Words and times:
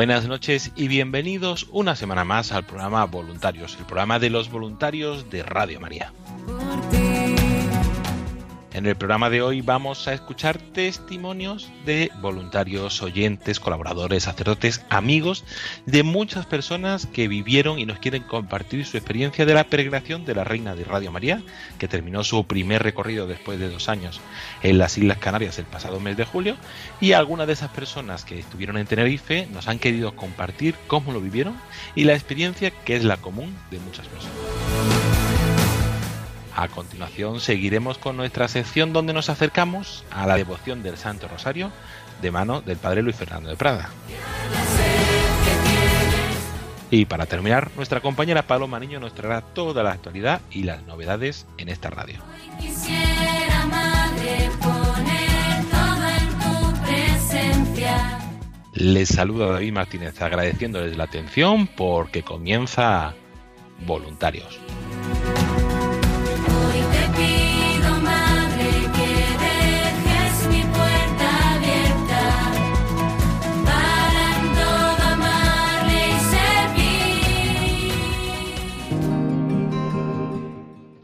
Buenas 0.00 0.26
noches 0.26 0.72
y 0.76 0.88
bienvenidos 0.88 1.66
una 1.72 1.94
semana 1.94 2.24
más 2.24 2.52
al 2.52 2.64
programa 2.64 3.04
Voluntarios, 3.04 3.76
el 3.78 3.84
programa 3.84 4.18
de 4.18 4.30
los 4.30 4.50
voluntarios 4.50 5.28
de 5.28 5.42
Radio 5.42 5.78
María. 5.78 6.10
En 8.80 8.86
el 8.86 8.96
programa 8.96 9.28
de 9.28 9.42
hoy 9.42 9.60
vamos 9.60 10.08
a 10.08 10.14
escuchar 10.14 10.56
testimonios 10.56 11.70
de 11.84 12.10
voluntarios, 12.22 13.02
oyentes, 13.02 13.60
colaboradores, 13.60 14.22
sacerdotes, 14.22 14.86
amigos 14.88 15.44
de 15.84 16.02
muchas 16.02 16.46
personas 16.46 17.04
que 17.04 17.28
vivieron 17.28 17.78
y 17.78 17.84
nos 17.84 17.98
quieren 17.98 18.22
compartir 18.22 18.86
su 18.86 18.96
experiencia 18.96 19.44
de 19.44 19.52
la 19.52 19.64
peregrinación 19.64 20.24
de 20.24 20.34
la 20.34 20.44
Reina 20.44 20.74
de 20.74 20.84
Radio 20.84 21.12
María, 21.12 21.42
que 21.78 21.88
terminó 21.88 22.24
su 22.24 22.46
primer 22.46 22.82
recorrido 22.82 23.26
después 23.26 23.60
de 23.60 23.68
dos 23.68 23.90
años 23.90 24.18
en 24.62 24.78
las 24.78 24.96
Islas 24.96 25.18
Canarias 25.18 25.58
el 25.58 25.66
pasado 25.66 26.00
mes 26.00 26.16
de 26.16 26.24
julio. 26.24 26.56
Y 27.02 27.12
algunas 27.12 27.48
de 27.48 27.52
esas 27.52 27.68
personas 27.68 28.24
que 28.24 28.38
estuvieron 28.38 28.78
en 28.78 28.86
Tenerife 28.86 29.46
nos 29.52 29.68
han 29.68 29.78
querido 29.78 30.16
compartir 30.16 30.74
cómo 30.86 31.12
lo 31.12 31.20
vivieron 31.20 31.54
y 31.94 32.04
la 32.04 32.14
experiencia 32.14 32.70
que 32.70 32.96
es 32.96 33.04
la 33.04 33.18
común 33.18 33.54
de 33.70 33.78
muchas 33.78 34.08
personas. 34.08 35.09
A 36.60 36.68
continuación 36.68 37.40
seguiremos 37.40 37.96
con 37.96 38.18
nuestra 38.18 38.46
sección 38.46 38.92
donde 38.92 39.14
nos 39.14 39.30
acercamos 39.30 40.04
a 40.10 40.26
la 40.26 40.36
devoción 40.36 40.82
del 40.82 40.98
Santo 40.98 41.26
Rosario 41.26 41.72
de 42.20 42.30
mano 42.30 42.60
del 42.60 42.76
Padre 42.76 43.00
Luis 43.00 43.16
Fernando 43.16 43.48
de 43.48 43.56
Prada. 43.56 43.88
Y 46.90 47.06
para 47.06 47.24
terminar, 47.24 47.70
nuestra 47.76 48.02
compañera 48.02 48.42
Paloma 48.42 48.78
Niño 48.78 49.00
nos 49.00 49.14
traerá 49.14 49.40
toda 49.40 49.82
la 49.82 49.92
actualidad 49.92 50.42
y 50.50 50.64
las 50.64 50.82
novedades 50.82 51.46
en 51.56 51.70
esta 51.70 51.88
radio. 51.88 52.18
Les 58.74 59.08
saluda 59.08 59.46
David 59.46 59.72
Martínez 59.72 60.20
agradeciéndoles 60.20 60.94
la 60.94 61.04
atención 61.04 61.68
porque 61.68 62.22
comienza 62.22 63.14
Voluntarios. 63.86 64.60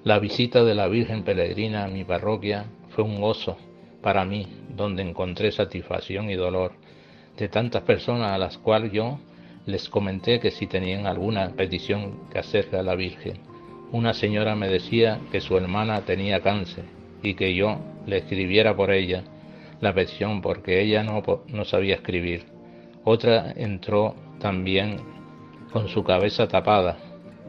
La 0.07 0.21
visita 0.21 0.63
de 0.63 0.77
la 0.77 0.87
Virgen 0.87 1.25
Peregrina 1.25 1.83
a 1.83 1.89
mi 1.89 2.05
parroquia 2.05 2.67
fue 2.91 3.03
un 3.03 3.21
gozo 3.21 3.57
para 4.03 4.25
mí, 4.25 4.47
donde 4.69 5.03
encontré 5.03 5.51
satisfacción 5.51 6.31
y 6.31 6.37
dolor 6.37 6.75
de 7.37 7.49
tantas 7.49 7.83
personas 7.83 8.29
a 8.29 8.39
las 8.39 8.57
cuales 8.57 8.93
yo 8.93 9.19
les 9.67 9.89
comenté 9.89 10.39
que 10.39 10.53
si 10.53 10.69
tenían 10.69 11.09
alguna 11.09 11.49
petición 11.57 12.29
que 12.31 12.39
hacerle 12.39 12.79
a 12.79 12.85
la 12.85 12.95
Virgen. 12.95 13.39
Una 13.91 14.15
señora 14.15 14.55
me 14.55 14.69
decía 14.69 15.19
que 15.33 15.41
su 15.41 15.57
hermana 15.57 16.03
tenía 16.03 16.41
cáncer 16.41 16.85
y 17.25 17.35
que 17.35 17.57
yo 17.57 17.81
le 18.07 18.19
escribiera 18.19 18.77
por 18.77 18.93
ella 18.93 19.25
la 19.81 19.93
petición 19.93 20.41
porque 20.41 20.83
ella 20.83 21.03
no 21.03 21.65
sabía 21.65 21.97
escribir. 21.97 22.45
Otra 23.03 23.53
entró 23.57 24.15
también 24.39 25.01
con 25.73 25.89
su 25.89 26.05
cabeza 26.05 26.47
tapada. 26.47 27.06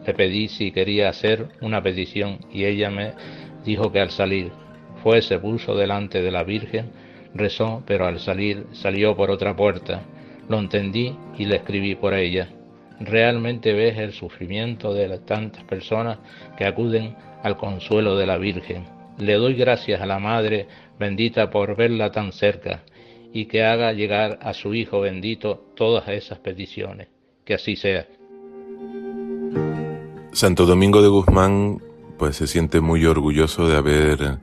Le 0.07 0.13
pedí 0.13 0.47
si 0.47 0.72
quería 0.72 1.09
hacer 1.09 1.50
una 1.59 1.84
petición 1.84 2.40
y 2.50 2.63
ella 2.63 2.90
me 2.90 3.12
dijo 3.66 3.91
que 3.91 4.00
al 4.00 4.09
salir 4.09 4.53
fue, 5.03 5.22
se 5.22 5.38
puso 5.38 5.75
delante 5.75 6.22
de 6.22 6.31
la 6.31 6.44
Virgen, 6.44 6.91
rezó, 7.34 7.84
pero 7.85 8.06
al 8.07 8.19
salir 8.19 8.68
salió 8.72 9.18
por 9.18 9.29
otra 9.29 9.53
puerta. 9.53 10.03
Lo 10.47 10.59
entendí 10.59 11.13
y 11.38 11.45
le 11.45 11.57
escribí 11.57 11.95
por 11.95 12.13
ella. 12.13 12.47
Realmente 13.01 13.73
ves 13.73 13.97
el 13.97 14.13
sufrimiento 14.13 14.94
de 14.94 15.19
tantas 15.19 15.66
personas 15.66 16.19
que 16.57 16.66
acuden 16.66 17.18
al 17.44 17.57
consuelo 17.57 18.16
de 18.16 18.28
la 18.28 18.38
Virgen. 18.38 18.85
Le 19.18 19.34
doy 19.34 19.56
gracias 19.56 20.00
a 20.00 20.06
la 20.06 20.19
Madre 20.19 20.68
bendita 20.97 21.50
por 21.50 21.75
verla 21.75 22.12
tan 22.12 22.31
cerca 22.31 22.84
y 23.34 23.45
que 23.47 23.63
haga 23.63 23.91
llegar 23.91 24.39
a 24.41 24.53
su 24.53 24.74
Hijo 24.74 25.01
bendito 25.01 25.74
todas 25.75 26.07
esas 26.07 26.39
peticiones. 26.39 27.09
Que 27.44 27.56
así 27.56 27.75
sea. 27.75 28.07
Santo 30.38 30.68
Domingo 30.68 31.02
de 31.02 31.08
Guzmán 31.08 31.81
pues 32.20 32.36
se 32.36 32.46
siente 32.46 32.80
muy 32.80 33.03
orgulloso 33.08 33.68
de 33.68 33.75
haber 33.75 34.38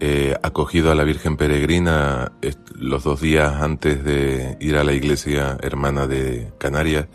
eh, 0.00 0.34
acogido 0.42 0.90
a 0.90 0.96
la 0.96 1.04
Virgen 1.04 1.36
Peregrina 1.36 2.32
los 2.74 3.04
dos 3.04 3.20
días 3.20 3.62
antes 3.62 4.02
de 4.02 4.56
ir 4.58 4.76
a 4.76 4.82
la 4.82 4.94
iglesia 4.94 5.56
hermana 5.62 6.08
de 6.08 6.50
Canarias. 6.58 7.06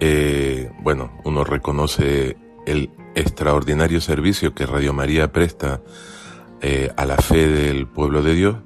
Eh, 0.00 0.70
bueno, 0.80 1.12
uno 1.24 1.44
reconoce 1.44 2.38
el 2.64 2.88
extraordinario 3.14 4.00
servicio 4.00 4.54
que 4.54 4.64
Radio 4.64 4.94
María 4.94 5.30
presta 5.30 5.82
eh, 6.62 6.90
a 6.96 7.04
la 7.04 7.18
fe 7.18 7.48
del 7.48 7.86
pueblo 7.86 8.22
de 8.22 8.32
Dios 8.32 8.56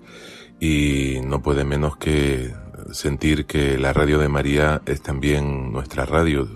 y 0.61 1.19
no 1.25 1.43
puede 1.43 1.65
menos 1.65 1.97
que 1.97 2.55
sentir 2.93 3.47
que 3.47 3.79
la 3.79 3.93
radio 3.93 4.19
de 4.19 4.29
María 4.29 4.83
es 4.87 5.03
también 5.03 5.73
nuestra 5.73 6.07
radio. 6.07 6.49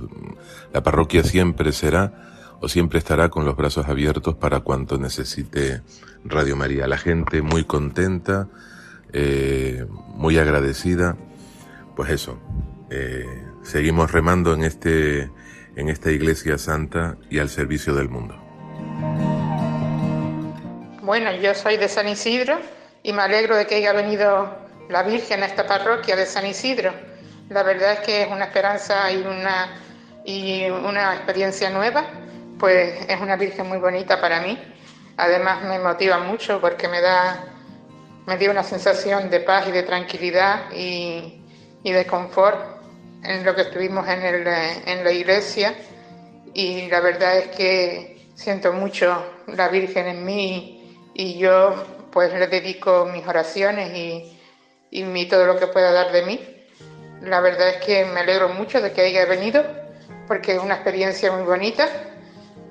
La 0.72 0.83
parroquia 0.83 1.22
siempre 1.22 1.72
será 1.72 2.56
o 2.61 2.69
siempre 2.69 2.99
estará 2.99 3.28
con 3.28 3.45
los 3.45 3.56
brazos 3.56 3.87
abiertos 3.89 4.34
para 4.34 4.61
cuanto 4.61 4.99
necesite 4.99 5.83
Radio 6.25 6.56
María. 6.56 6.87
La 6.87 6.99
gente 6.99 7.43
muy 7.43 7.65
contenta, 7.65 8.49
eh, 9.12 9.87
muy 10.15 10.39
agradecida. 10.39 11.17
Pues 11.97 12.11
eso, 12.11 12.39
eh, 12.91 13.45
seguimos 13.63 14.13
remando 14.13 14.54
en 14.54 14.65
este 14.65 15.31
en 15.77 15.89
esta 15.89 16.10
iglesia 16.10 16.57
santa 16.57 17.16
y 17.31 17.39
al 17.39 17.48
servicio 17.48 17.95
del 17.95 18.09
mundo. 18.09 18.36
Bueno, 21.03 21.34
yo 21.36 21.54
soy 21.54 21.77
de 21.77 21.89
San 21.89 22.09
Isidro 22.09 22.59
y 23.03 23.13
me 23.13 23.22
alegro 23.22 23.57
de 23.57 23.66
que 23.66 23.75
haya 23.75 23.92
venido 23.92 24.64
la 24.89 25.03
Virgen 25.03 25.42
a 25.42 25.47
esta 25.47 25.66
parroquia 25.66 26.16
de 26.16 26.27
San 26.27 26.47
Isidro. 26.47 26.92
La 27.48 27.63
verdad 27.63 27.95
es 27.95 28.01
que 28.01 28.22
es 28.22 28.28
una 28.31 28.47
esperanza 28.47 29.10
y 29.13 29.19
una, 29.19 29.81
y 30.25 30.65
una 30.71 31.15
experiencia 31.15 31.71
nueva, 31.71 32.07
pues 32.59 33.04
es 33.09 33.21
una 33.21 33.36
Virgen 33.36 33.69
muy 33.69 33.78
bonita 33.78 34.21
para 34.21 34.41
mí. 34.41 34.59
Además 35.16 35.63
me 35.65 35.78
motiva 35.78 36.19
mucho 36.19 36.60
porque 36.60 36.89
me 36.89 37.01
da, 37.01 37.45
me 38.27 38.36
dio 38.36 38.51
una 38.51 38.63
sensación 38.63 39.31
de 39.31 39.41
paz 39.41 39.69
y 39.69 39.72
de 39.72 39.83
tranquilidad 39.83 40.71
y, 40.72 41.42
y 41.83 41.92
de 41.92 42.07
confort 42.07 42.59
en 43.22 43.45
lo 43.45 43.54
que 43.54 43.63
estuvimos 43.63 44.07
en, 44.09 44.22
el, 44.22 44.47
en 44.47 45.04
la 45.04 45.13
iglesia 45.13 45.75
y 46.53 46.89
la 46.89 47.01
verdad 47.01 47.39
es 47.39 47.48
que 47.48 48.28
siento 48.34 48.72
mucho 48.72 49.25
la 49.48 49.69
Virgen 49.69 50.07
en 50.07 50.25
mí 50.25 51.10
y 51.15 51.39
yo 51.39 51.75
pues 52.13 52.33
le 52.33 52.47
dedico 52.47 53.07
mis 53.07 53.27
oraciones 53.27 53.97
y, 53.97 54.34
y 54.95 55.03
mi, 55.03 55.27
todo 55.27 55.45
lo 55.45 55.59
que 55.59 55.67
pueda 55.67 55.91
dar 55.91 56.13
de 56.13 56.23
mí. 56.23 56.41
La 57.21 57.41
verdad 57.41 57.69
es 57.69 57.77
que 57.85 58.05
me 58.05 58.21
alegro 58.21 58.49
mucho 58.49 58.81
de 58.81 58.93
que 58.93 59.03
haya 59.03 59.27
venido 59.27 59.65
porque 60.29 60.53
es 60.55 60.63
una 60.63 60.75
experiencia 60.75 61.33
muy 61.33 61.43
bonita 61.43 61.89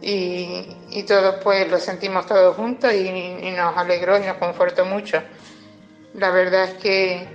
y, 0.01 0.65
y 0.89 1.03
todos 1.03 1.35
pues 1.43 1.69
lo 1.69 1.77
sentimos 1.77 2.25
todos 2.25 2.55
juntos 2.55 2.93
y, 2.93 3.51
nos 3.51 3.77
alegró 3.77 4.17
y 4.17 4.21
nos 4.21 4.37
confortó 4.37 4.85
mucho. 4.85 5.21
La 6.13 6.29
verdad 6.29 6.63
es 6.63 6.73
que 6.75 7.27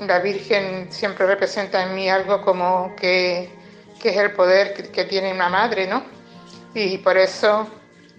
la 0.00 0.20
Virgen 0.20 0.90
siempre 0.90 1.26
representa 1.26 1.82
en 1.82 1.94
mí 1.94 2.08
algo 2.08 2.40
como 2.42 2.96
que, 2.96 3.50
que 4.00 4.08
es 4.08 4.16
el 4.16 4.32
poder 4.32 4.72
que, 4.72 4.84
que 4.84 5.04
tiene 5.04 5.34
una 5.34 5.50
madre, 5.50 5.86
¿no? 5.86 6.02
Y 6.74 6.96
por 6.98 7.18
eso 7.18 7.68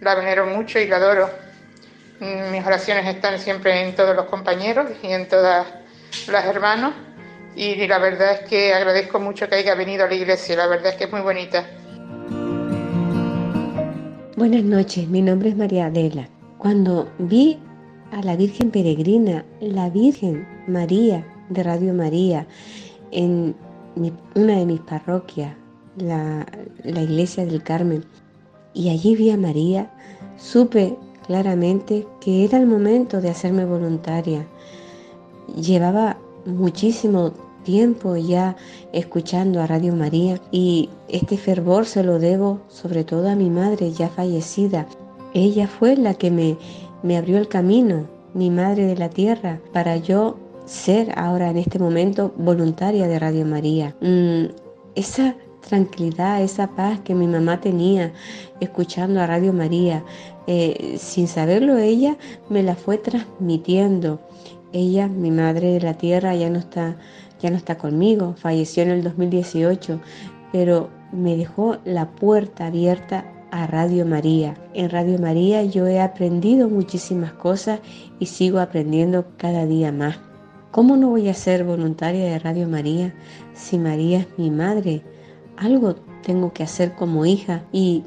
la 0.01 0.13
venero 0.13 0.45
mucho 0.45 0.77
y 0.77 0.85
la 0.85 0.97
adoro. 0.97 1.42
Mis 2.51 2.65
oraciones 2.65 3.05
están 3.05 3.37
siempre 3.39 3.85
en 3.85 3.95
todos 3.95 4.15
los 4.15 4.25
compañeros 4.25 4.89
y 5.01 5.07
en 5.07 5.27
todas 5.27 5.67
las 6.29 6.45
hermanos. 6.45 6.93
Y 7.55 7.85
la 7.85 7.99
verdad 7.99 8.33
es 8.33 8.49
que 8.49 8.73
agradezco 8.73 9.19
mucho 9.19 9.47
que 9.49 9.55
haya 9.55 9.75
venido 9.75 10.05
a 10.05 10.07
la 10.07 10.15
iglesia, 10.15 10.55
la 10.55 10.67
verdad 10.67 10.93
es 10.93 10.95
que 10.95 11.03
es 11.03 11.11
muy 11.11 11.21
bonita. 11.21 11.65
Buenas 14.37 14.63
noches, 14.63 15.07
mi 15.07 15.21
nombre 15.21 15.49
es 15.49 15.55
María 15.55 15.87
Adela. 15.87 16.27
Cuando 16.57 17.11
vi 17.19 17.59
a 18.11 18.21
la 18.21 18.35
Virgen 18.35 18.71
Peregrina, 18.71 19.45
la 19.59 19.89
Virgen 19.89 20.47
María 20.67 21.25
de 21.49 21.63
Radio 21.63 21.93
María, 21.93 22.47
en 23.11 23.55
una 24.35 24.57
de 24.57 24.65
mis 24.65 24.79
parroquias, 24.81 25.53
la, 25.97 26.45
la 26.83 27.01
Iglesia 27.01 27.45
del 27.45 27.61
Carmen, 27.61 28.03
y 28.73 28.89
allí 28.89 29.15
vi 29.15 29.29
a 29.29 29.37
María, 29.37 29.91
supe 30.37 30.97
claramente 31.25 32.07
que 32.19 32.45
era 32.45 32.57
el 32.57 32.65
momento 32.65 33.21
de 33.21 33.29
hacerme 33.29 33.65
voluntaria. 33.65 34.45
Llevaba 35.55 36.17
muchísimo 36.45 37.31
tiempo 37.63 38.15
ya 38.17 38.55
escuchando 38.91 39.61
a 39.61 39.67
Radio 39.67 39.95
María 39.95 40.39
y 40.51 40.89
este 41.07 41.37
fervor 41.37 41.85
se 41.85 42.03
lo 42.03 42.19
debo 42.19 42.59
sobre 42.67 43.03
todo 43.03 43.29
a 43.29 43.35
mi 43.35 43.49
madre 43.49 43.91
ya 43.91 44.09
fallecida. 44.09 44.85
Ella 45.33 45.67
fue 45.67 45.95
la 45.95 46.13
que 46.13 46.29
me, 46.29 46.57
me 47.01 47.17
abrió 47.17 47.37
el 47.37 47.47
camino, 47.47 48.05
mi 48.33 48.49
madre 48.49 48.85
de 48.85 48.95
la 48.95 49.09
tierra, 49.09 49.59
para 49.71 49.97
yo 49.97 50.37
ser 50.65 51.11
ahora 51.17 51.49
en 51.49 51.57
este 51.57 51.79
momento 51.79 52.33
voluntaria 52.37 53.07
de 53.07 53.19
Radio 53.19 53.45
María. 53.45 53.95
Mm, 54.01 54.45
esa 54.95 55.35
tranquilidad, 55.67 56.41
esa 56.41 56.67
paz 56.67 56.99
que 56.99 57.15
mi 57.15 57.27
mamá 57.27 57.59
tenía 57.59 58.13
escuchando 58.59 59.19
a 59.21 59.27
Radio 59.27 59.53
María, 59.53 60.03
eh, 60.47 60.95
sin 60.99 61.27
saberlo 61.27 61.77
ella 61.77 62.17
me 62.49 62.63
la 62.63 62.75
fue 62.75 62.97
transmitiendo. 62.97 64.19
Ella, 64.73 65.07
mi 65.07 65.31
madre 65.31 65.73
de 65.73 65.81
la 65.81 65.93
tierra, 65.95 66.35
ya 66.35 66.49
no 66.49 66.59
está, 66.59 66.97
ya 67.41 67.49
no 67.49 67.57
está 67.57 67.77
conmigo, 67.77 68.35
falleció 68.37 68.83
en 68.83 68.89
el 68.89 69.03
2018, 69.03 69.99
pero 70.51 70.89
me 71.11 71.37
dejó 71.37 71.77
la 71.85 72.09
puerta 72.11 72.67
abierta 72.67 73.25
a 73.51 73.67
Radio 73.67 74.05
María. 74.05 74.55
En 74.73 74.89
Radio 74.89 75.19
María 75.19 75.63
yo 75.63 75.85
he 75.85 76.01
aprendido 76.01 76.69
muchísimas 76.69 77.33
cosas 77.33 77.81
y 78.19 78.25
sigo 78.25 78.59
aprendiendo 78.59 79.25
cada 79.37 79.67
día 79.67 79.91
más. 79.91 80.17
¿Cómo 80.71 80.97
no 80.97 81.09
voy 81.09 81.29
a 81.29 81.35
ser 81.35 81.63
voluntaria 81.63 82.25
de 82.25 82.39
Radio 82.39 82.67
María 82.67 83.13
si 83.53 83.77
María 83.77 84.21
es 84.21 84.27
mi 84.39 84.49
madre? 84.49 85.03
Algo 85.63 85.95
tengo 86.23 86.51
que 86.51 86.63
hacer 86.63 86.93
como 86.93 87.25
hija 87.25 87.63
y 87.71 88.03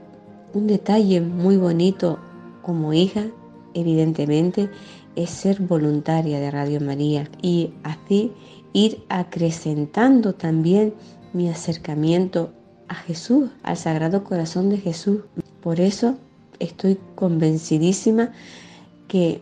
un 0.53 0.67
detalle 0.67 1.23
muy 1.23 1.57
bonito 1.57 2.19
como 2.61 2.93
hija, 2.93 3.25
evidentemente, 3.73 4.69
es 5.15 5.31
ser 5.31 5.63
voluntaria 5.63 6.39
de 6.39 6.51
Radio 6.51 6.83
María 6.83 7.31
y 7.41 7.73
así 7.83 8.31
ir 8.75 9.03
acrecentando 9.09 10.35
también 10.35 10.93
mi 11.33 11.49
acercamiento 11.49 12.53
a 12.89 12.95
Jesús, 12.95 13.49
al 13.63 13.79
Sagrado 13.79 14.23
Corazón 14.23 14.69
de 14.69 14.77
Jesús. 14.77 15.21
Por 15.63 15.81
eso 15.81 16.19
estoy 16.59 16.99
convencidísima 17.15 18.33
que 19.09 19.41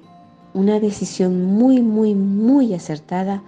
una 0.53 0.79
decisión 0.79 1.45
muy, 1.47 1.83
muy, 1.83 2.15
muy 2.15 2.75
acertada 2.75 3.43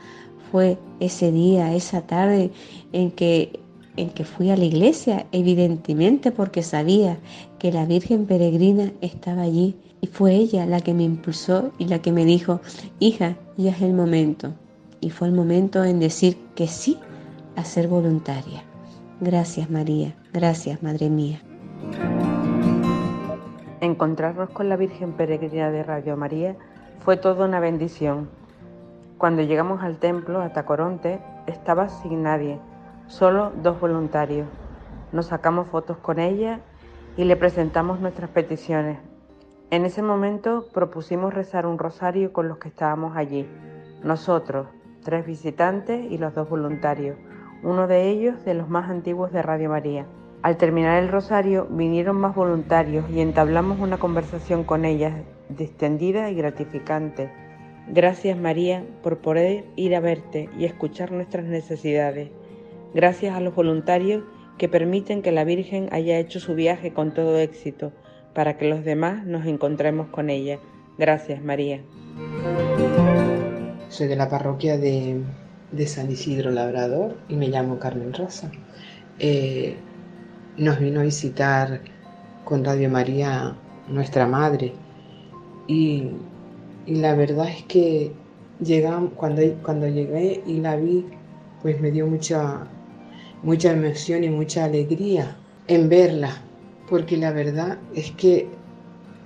fue 0.50 0.76
ese 0.98 1.30
día, 1.30 1.72
esa 1.72 2.00
tarde 2.02 2.50
en 2.92 3.12
que, 3.12 3.60
en 3.96 4.10
que 4.10 4.24
fui 4.24 4.50
a 4.50 4.56
la 4.56 4.64
iglesia, 4.64 5.26
evidentemente 5.32 6.30
porque 6.30 6.62
sabía 6.62 7.18
que 7.58 7.72
la 7.72 7.84
Virgen 7.84 8.26
Peregrina 8.26 8.92
estaba 9.00 9.42
allí 9.42 9.76
y 10.00 10.06
fue 10.06 10.34
ella 10.34 10.66
la 10.66 10.80
que 10.80 10.94
me 10.94 11.04
impulsó 11.04 11.72
y 11.78 11.86
la 11.86 12.00
que 12.00 12.12
me 12.12 12.24
dijo, 12.24 12.60
hija, 13.00 13.36
ya 13.56 13.70
es 13.70 13.82
el 13.82 13.94
momento. 13.94 14.52
Y 15.00 15.10
fue 15.10 15.28
el 15.28 15.34
momento 15.34 15.84
en 15.84 16.00
decir 16.00 16.36
que 16.54 16.68
sí 16.68 16.98
a 17.56 17.64
ser 17.64 17.88
voluntaria. 17.88 18.62
Gracias 19.20 19.70
María, 19.70 20.14
gracias 20.32 20.82
Madre 20.82 21.08
mía. 21.08 21.40
Encontrarnos 23.80 24.50
con 24.50 24.68
la 24.68 24.76
Virgen 24.76 25.12
Peregrina 25.12 25.70
de 25.70 25.82
Radio 25.82 26.16
María 26.16 26.56
fue 27.04 27.16
toda 27.16 27.46
una 27.46 27.60
bendición. 27.60 28.28
Cuando 29.16 29.42
llegamos 29.42 29.82
al 29.82 29.98
templo, 29.98 30.40
a 30.42 30.52
Tacoronte, 30.52 31.18
estaba 31.46 31.88
sin 31.88 32.22
nadie, 32.22 32.58
solo 33.08 33.52
dos 33.62 33.80
voluntarios. 33.80 34.48
Nos 35.12 35.26
sacamos 35.26 35.68
fotos 35.68 35.96
con 35.98 36.18
ella 36.18 36.60
y 37.16 37.24
le 37.24 37.36
presentamos 37.36 38.00
nuestras 38.00 38.30
peticiones. 38.30 38.98
En 39.70 39.84
ese 39.84 40.02
momento 40.02 40.66
propusimos 40.72 41.34
rezar 41.34 41.66
un 41.66 41.78
rosario 41.78 42.32
con 42.32 42.48
los 42.48 42.58
que 42.58 42.68
estábamos 42.68 43.16
allí. 43.16 43.48
Nosotros, 44.02 44.68
tres 45.02 45.26
visitantes 45.26 46.10
y 46.10 46.18
los 46.18 46.34
dos 46.34 46.48
voluntarios, 46.48 47.16
uno 47.62 47.86
de 47.86 48.08
ellos 48.08 48.44
de 48.44 48.54
los 48.54 48.68
más 48.68 48.90
antiguos 48.90 49.32
de 49.32 49.42
Radio 49.42 49.70
María. 49.70 50.06
Al 50.42 50.56
terminar 50.56 51.02
el 51.02 51.08
rosario 51.08 51.66
vinieron 51.70 52.16
más 52.16 52.34
voluntarios 52.34 53.08
y 53.10 53.20
entablamos 53.20 53.80
una 53.80 53.98
conversación 53.98 54.62
con 54.64 54.84
ellas 54.84 55.14
distendida 55.48 56.30
y 56.30 56.34
gratificante. 56.34 57.32
Gracias 57.88 58.36
María 58.36 58.84
por 59.02 59.18
poder 59.18 59.64
ir 59.76 59.94
a 59.94 60.00
verte 60.00 60.50
y 60.58 60.64
escuchar 60.64 61.12
nuestras 61.12 61.44
necesidades. 61.46 62.30
Gracias 62.94 63.36
a 63.36 63.40
los 63.40 63.54
voluntarios 63.54 64.24
que 64.58 64.68
permiten 64.68 65.22
que 65.22 65.32
la 65.32 65.44
Virgen 65.44 65.88
haya 65.92 66.18
hecho 66.18 66.40
su 66.40 66.54
viaje 66.54 66.92
con 66.92 67.12
todo 67.12 67.38
éxito 67.38 67.92
para 68.34 68.56
que 68.56 68.68
los 68.68 68.84
demás 68.84 69.26
nos 69.26 69.46
encontremos 69.46 70.08
con 70.08 70.30
ella. 70.30 70.58
Gracias 70.98 71.42
María. 71.42 71.82
Soy 73.88 74.08
de 74.08 74.16
la 74.16 74.28
parroquia 74.28 74.78
de, 74.78 75.22
San 75.86 76.10
Isidro 76.10 76.50
Labrador 76.50 77.16
y 77.28 77.36
me 77.36 77.48
llamo 77.48 77.78
Carmen 77.78 78.12
Rosa. 78.12 78.50
Eh, 79.18 79.76
nos 80.56 80.78
vino 80.78 81.00
a 81.00 81.04
visitar 81.04 81.80
con 82.44 82.64
Radio 82.64 82.88
María 82.88 83.56
nuestra 83.88 84.26
madre 84.26 84.72
y, 85.66 86.10
y 86.86 86.94
la 86.96 87.14
verdad 87.14 87.48
es 87.48 87.62
que 87.64 88.12
llegamos, 88.60 89.12
cuando, 89.16 89.42
cuando 89.62 89.86
llegué 89.88 90.42
y 90.46 90.60
la 90.60 90.76
vi, 90.76 91.04
pues 91.62 91.80
me 91.80 91.90
dio 91.90 92.06
mucha, 92.06 92.66
mucha 93.42 93.72
emoción 93.72 94.24
y 94.24 94.30
mucha 94.30 94.64
alegría 94.64 95.36
en 95.68 95.88
verla, 95.88 96.30
porque 96.88 97.16
la 97.16 97.32
verdad 97.32 97.78
es 97.94 98.10
que, 98.12 98.48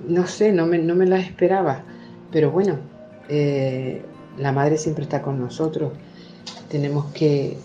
no 0.08 0.26
sé, 0.26 0.52
no 0.52 0.66
me, 0.66 0.78
no 0.78 0.94
me 0.94 1.06
la 1.06 1.18
esperaba, 1.18 1.82
pero 2.32 2.50
bueno, 2.50 2.78
eh, 3.28 4.02
la 4.38 4.52
madre 4.52 4.78
siempre 4.78 5.04
está 5.04 5.22
con 5.22 5.40
nosotros, 5.40 5.92
tenemos 6.68 7.06
que, 7.12 7.56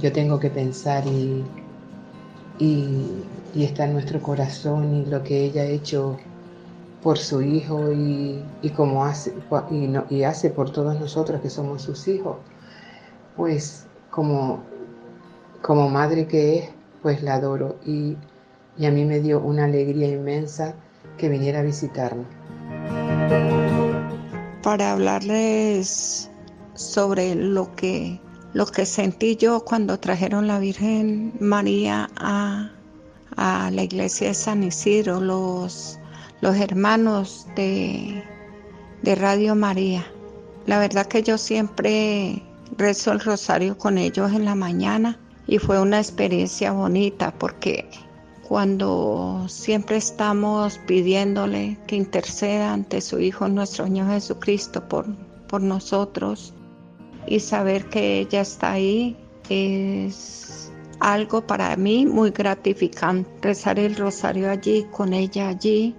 yo 0.00 0.12
tengo 0.12 0.38
que 0.38 0.50
pensar 0.50 1.04
y, 1.06 1.44
y, 2.58 3.64
está 3.64 3.84
en 3.84 3.94
nuestro 3.94 4.20
corazón 4.20 4.94
y 4.94 5.10
lo 5.10 5.22
que 5.22 5.44
ella 5.44 5.62
ha 5.62 5.66
hecho 5.66 6.16
por 7.02 7.18
su 7.18 7.42
hijo 7.42 7.92
y, 7.92 8.42
y 8.62 8.70
como 8.70 9.04
hace 9.04 9.34
y, 9.70 9.88
no, 9.88 10.04
y 10.08 10.22
hace 10.22 10.50
por 10.50 10.70
todos 10.70 10.98
nosotros 10.98 11.40
que 11.40 11.50
somos 11.50 11.82
sus 11.82 12.06
hijos, 12.08 12.36
pues 13.36 13.86
como, 14.10 14.62
como 15.62 15.88
madre 15.88 16.26
que 16.26 16.58
es, 16.58 16.70
pues 17.02 17.22
la 17.22 17.34
adoro 17.34 17.78
y, 17.86 18.16
y 18.76 18.86
a 18.86 18.90
mí 18.90 19.04
me 19.04 19.20
dio 19.20 19.40
una 19.40 19.64
alegría 19.64 20.08
inmensa 20.08 20.74
que 21.16 21.28
viniera 21.28 21.60
a 21.60 21.62
visitarnos. 21.62 22.26
Para 24.62 24.92
hablarles 24.92 26.30
sobre 26.74 27.34
lo 27.34 27.74
que, 27.74 28.20
lo 28.52 28.66
que 28.66 28.86
sentí 28.86 29.36
yo 29.36 29.64
cuando 29.64 29.98
trajeron 29.98 30.46
la 30.46 30.58
Virgen 30.58 31.32
María 31.40 32.08
a, 32.16 32.70
a 33.36 33.70
la 33.70 33.82
iglesia 33.82 34.28
de 34.28 34.34
San 34.34 34.62
Isidro, 34.62 35.20
los, 35.20 35.98
los 36.40 36.56
hermanos 36.56 37.46
de, 37.56 38.22
de 39.02 39.14
Radio 39.14 39.54
María. 39.54 40.04
La 40.66 40.78
verdad 40.78 41.06
que 41.06 41.22
yo 41.22 41.38
siempre 41.38 42.42
rezo 42.76 43.12
el 43.12 43.20
rosario 43.20 43.76
con 43.76 43.98
ellos 43.98 44.32
en 44.32 44.44
la 44.44 44.54
mañana 44.54 45.18
y 45.46 45.58
fue 45.58 45.80
una 45.80 45.98
experiencia 45.98 46.72
bonita 46.72 47.32
porque 47.38 47.88
cuando 48.48 49.46
siempre 49.48 49.96
estamos 49.96 50.78
pidiéndole 50.86 51.78
que 51.86 51.96
interceda 51.96 52.72
ante 52.72 53.00
su 53.00 53.18
Hijo 53.18 53.48
nuestro 53.48 53.84
Señor 53.84 54.08
Jesucristo 54.08 54.88
por, 54.88 55.06
por 55.46 55.62
nosotros 55.62 56.52
y 57.26 57.40
saber 57.40 57.88
que 57.88 58.20
ella 58.20 58.40
está 58.42 58.72
ahí 58.72 59.16
es 59.48 60.72
algo 61.00 61.46
para 61.46 61.76
mí 61.76 62.06
muy 62.06 62.30
gratificante. 62.30 63.28
Rezar 63.42 63.78
el 63.78 63.96
rosario 63.96 64.50
allí, 64.50 64.86
con 64.90 65.12
ella 65.12 65.48
allí, 65.48 65.94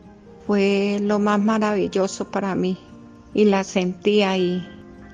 fue 0.48 1.00
lo 1.02 1.20
más 1.20 1.40
maravilloso 1.40 2.30
para 2.32 2.56
mí. 2.56 2.78
Y 3.34 3.46
la 3.46 3.64
sentí 3.64 4.22
ahí, 4.22 4.68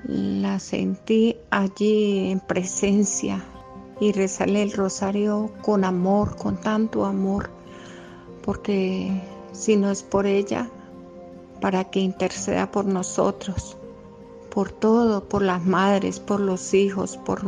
la 0.04 0.58
sentí 0.58 1.36
allí 1.50 2.30
en 2.30 2.40
presencia. 2.40 3.44
Y 4.00 4.12
rezarle 4.12 4.62
el 4.62 4.72
rosario 4.72 5.50
con 5.62 5.84
amor, 5.84 6.36
con 6.36 6.56
tanto 6.56 7.04
amor, 7.04 7.50
porque 8.42 9.20
si 9.52 9.76
no 9.76 9.90
es 9.90 10.02
por 10.02 10.26
ella, 10.26 10.70
para 11.60 11.84
que 11.84 12.00
interceda 12.00 12.70
por 12.70 12.86
nosotros, 12.86 13.76
por 14.50 14.72
todo, 14.72 15.24
por 15.24 15.42
las 15.42 15.64
madres, 15.64 16.18
por 16.18 16.40
los 16.40 16.74
hijos, 16.74 17.16
por, 17.18 17.42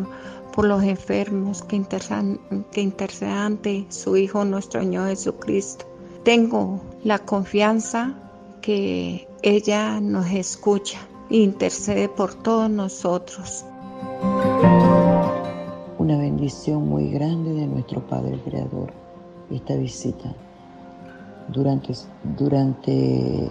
por 0.53 0.67
los 0.67 0.83
enfermos, 0.83 1.63
que 1.63 1.77
intercedan, 1.77 2.39
que 2.71 2.81
intercedan 2.81 3.39
ante 3.39 3.87
su 3.89 4.17
Hijo 4.17 4.45
nuestro 4.45 4.81
Señor 4.81 5.09
Jesucristo. 5.09 5.87
Tengo 6.23 6.81
la 7.03 7.19
confianza 7.19 8.15
que 8.61 9.27
ella 9.43 10.01
nos 10.01 10.31
escucha 10.31 10.99
e 11.31 11.39
intercede 11.39 12.09
por 12.09 12.35
todos 12.35 12.71
nosotros. 12.71 13.65
Una 16.03 16.19
bendición 16.19 16.89
muy 16.89 17.13
grande 17.13 17.53
de 17.53 17.65
nuestro 17.69 18.05
Padre 18.05 18.37
Creador, 18.45 18.93
esta 19.53 19.77
visita. 19.77 20.35
Durante, 21.47 21.95
durante 22.37 23.49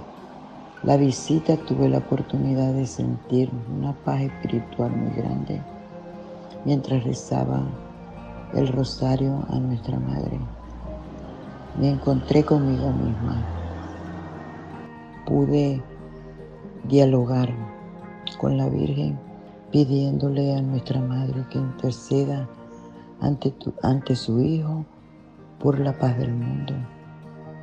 la 0.83 0.97
visita 0.97 1.55
tuve 1.55 1.87
la 1.87 1.99
oportunidad 1.99 2.73
de 2.73 2.85
sentir 2.85 3.49
una 3.73 3.93
paz 3.93 4.23
espiritual 4.23 4.91
muy 4.91 5.11
grande 5.11 5.61
mientras 6.65 7.05
rezaba 7.05 7.63
el 8.53 8.67
rosario 8.67 9.45
a 9.47 9.57
nuestra 9.57 9.97
Madre. 9.97 10.37
Me 11.79 11.91
encontré 11.91 12.43
conmigo 12.43 12.91
misma. 12.91 13.45
Pude 15.25 15.81
dialogar 16.83 17.49
con 18.41 18.57
la 18.57 18.67
Virgen 18.67 19.30
pidiéndole 19.71 20.55
a 20.55 20.61
nuestra 20.61 21.01
Madre 21.01 21.45
que 21.49 21.57
interceda 21.57 22.47
ante, 23.21 23.51
tu, 23.51 23.73
ante 23.83 24.15
su 24.15 24.41
Hijo 24.41 24.85
por 25.59 25.79
la 25.79 25.97
paz 25.97 26.17
del 26.17 26.33
mundo, 26.33 26.73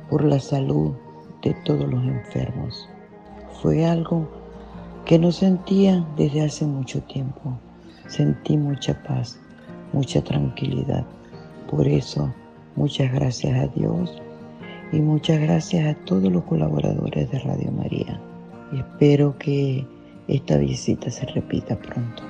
por 0.09 0.23
la 0.23 0.39
salud 0.39 0.93
de 1.43 1.53
todos 1.65 1.87
los 1.87 2.03
enfermos. 2.03 2.89
Fue 3.61 3.85
algo 3.85 4.27
que 5.05 5.19
no 5.19 5.31
sentía 5.31 6.05
desde 6.17 6.41
hace 6.41 6.65
mucho 6.65 7.01
tiempo. 7.03 7.57
Sentí 8.07 8.57
mucha 8.57 9.01
paz, 9.03 9.39
mucha 9.93 10.23
tranquilidad. 10.23 11.05
Por 11.69 11.87
eso, 11.87 12.33
muchas 12.75 13.11
gracias 13.13 13.57
a 13.59 13.67
Dios 13.67 14.21
y 14.91 14.99
muchas 14.99 15.39
gracias 15.39 15.95
a 15.95 16.05
todos 16.05 16.31
los 16.31 16.43
colaboradores 16.45 17.29
de 17.29 17.39
Radio 17.39 17.71
María. 17.71 18.19
Espero 18.73 19.37
que 19.37 19.85
esta 20.29 20.57
visita 20.57 21.09
se 21.09 21.25
repita 21.25 21.75
pronto. 21.75 22.23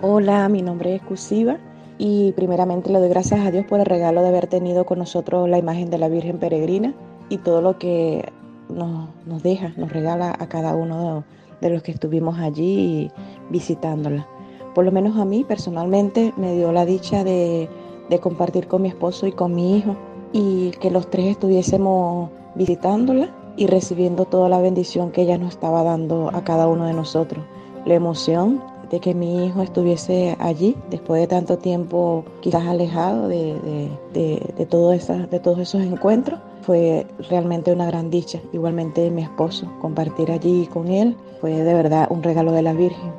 Hola, 0.00 0.48
mi 0.48 0.62
nombre 0.62 0.94
es 0.94 1.02
Cusiva 1.02 1.58
y 1.98 2.32
primeramente 2.32 2.90
le 2.90 2.98
doy 2.98 3.08
gracias 3.08 3.40
a 3.40 3.50
Dios 3.50 3.66
por 3.66 3.80
el 3.80 3.86
regalo 3.86 4.22
de 4.22 4.28
haber 4.28 4.46
tenido 4.46 4.86
con 4.86 4.98
nosotros 4.98 5.48
la 5.48 5.58
imagen 5.58 5.90
de 5.90 5.98
la 5.98 6.08
Virgen 6.08 6.38
Peregrina 6.38 6.94
y 7.28 7.38
todo 7.38 7.62
lo 7.62 7.78
que 7.78 8.32
nos, 8.68 9.08
nos 9.26 9.42
deja, 9.42 9.72
nos 9.76 9.92
regala 9.92 10.34
a 10.38 10.48
cada 10.48 10.74
uno 10.74 11.24
de, 11.60 11.68
de 11.68 11.74
los 11.74 11.82
que 11.82 11.92
estuvimos 11.92 12.38
allí 12.38 13.10
visitándola. 13.50 14.26
Por 14.74 14.84
lo 14.84 14.92
menos 14.92 15.18
a 15.18 15.24
mí 15.24 15.44
personalmente 15.44 16.32
me 16.36 16.54
dio 16.54 16.72
la 16.72 16.86
dicha 16.86 17.24
de, 17.24 17.68
de 18.08 18.18
compartir 18.20 18.68
con 18.68 18.82
mi 18.82 18.88
esposo 18.88 19.26
y 19.26 19.32
con 19.32 19.54
mi 19.54 19.78
hijo 19.78 19.96
y 20.32 20.70
que 20.80 20.90
los 20.90 21.10
tres 21.10 21.26
estuviésemos 21.26 22.30
visitándola 22.54 23.30
y 23.56 23.66
recibiendo 23.66 24.24
toda 24.24 24.48
la 24.48 24.60
bendición 24.60 25.10
que 25.10 25.22
ella 25.22 25.38
nos 25.38 25.50
estaba 25.50 25.82
dando 25.82 26.30
a 26.32 26.44
cada 26.44 26.68
uno 26.68 26.86
de 26.86 26.92
nosotros. 26.92 27.44
La 27.84 27.94
emoción 27.94 28.62
de 28.90 29.00
que 29.00 29.14
mi 29.14 29.46
hijo 29.46 29.62
estuviese 29.62 30.36
allí 30.38 30.76
después 30.90 31.20
de 31.20 31.26
tanto 31.26 31.56
tiempo 31.56 32.24
quizás 32.40 32.66
alejado 32.66 33.26
de, 33.26 33.54
de, 34.12 34.52
de, 34.56 34.66
todo 34.66 34.92
esa, 34.92 35.26
de 35.26 35.40
todos 35.40 35.58
esos 35.58 35.80
encuentros 35.80 36.38
fue 36.60 37.06
realmente 37.30 37.72
una 37.72 37.86
gran 37.86 38.10
dicha. 38.10 38.38
Igualmente 38.52 39.10
mi 39.10 39.22
esposo, 39.22 39.66
compartir 39.80 40.30
allí 40.30 40.66
con 40.66 40.88
él 40.88 41.16
fue 41.40 41.52
de 41.52 41.74
verdad 41.74 42.06
un 42.10 42.22
regalo 42.22 42.52
de 42.52 42.62
la 42.62 42.74
Virgen. 42.74 43.10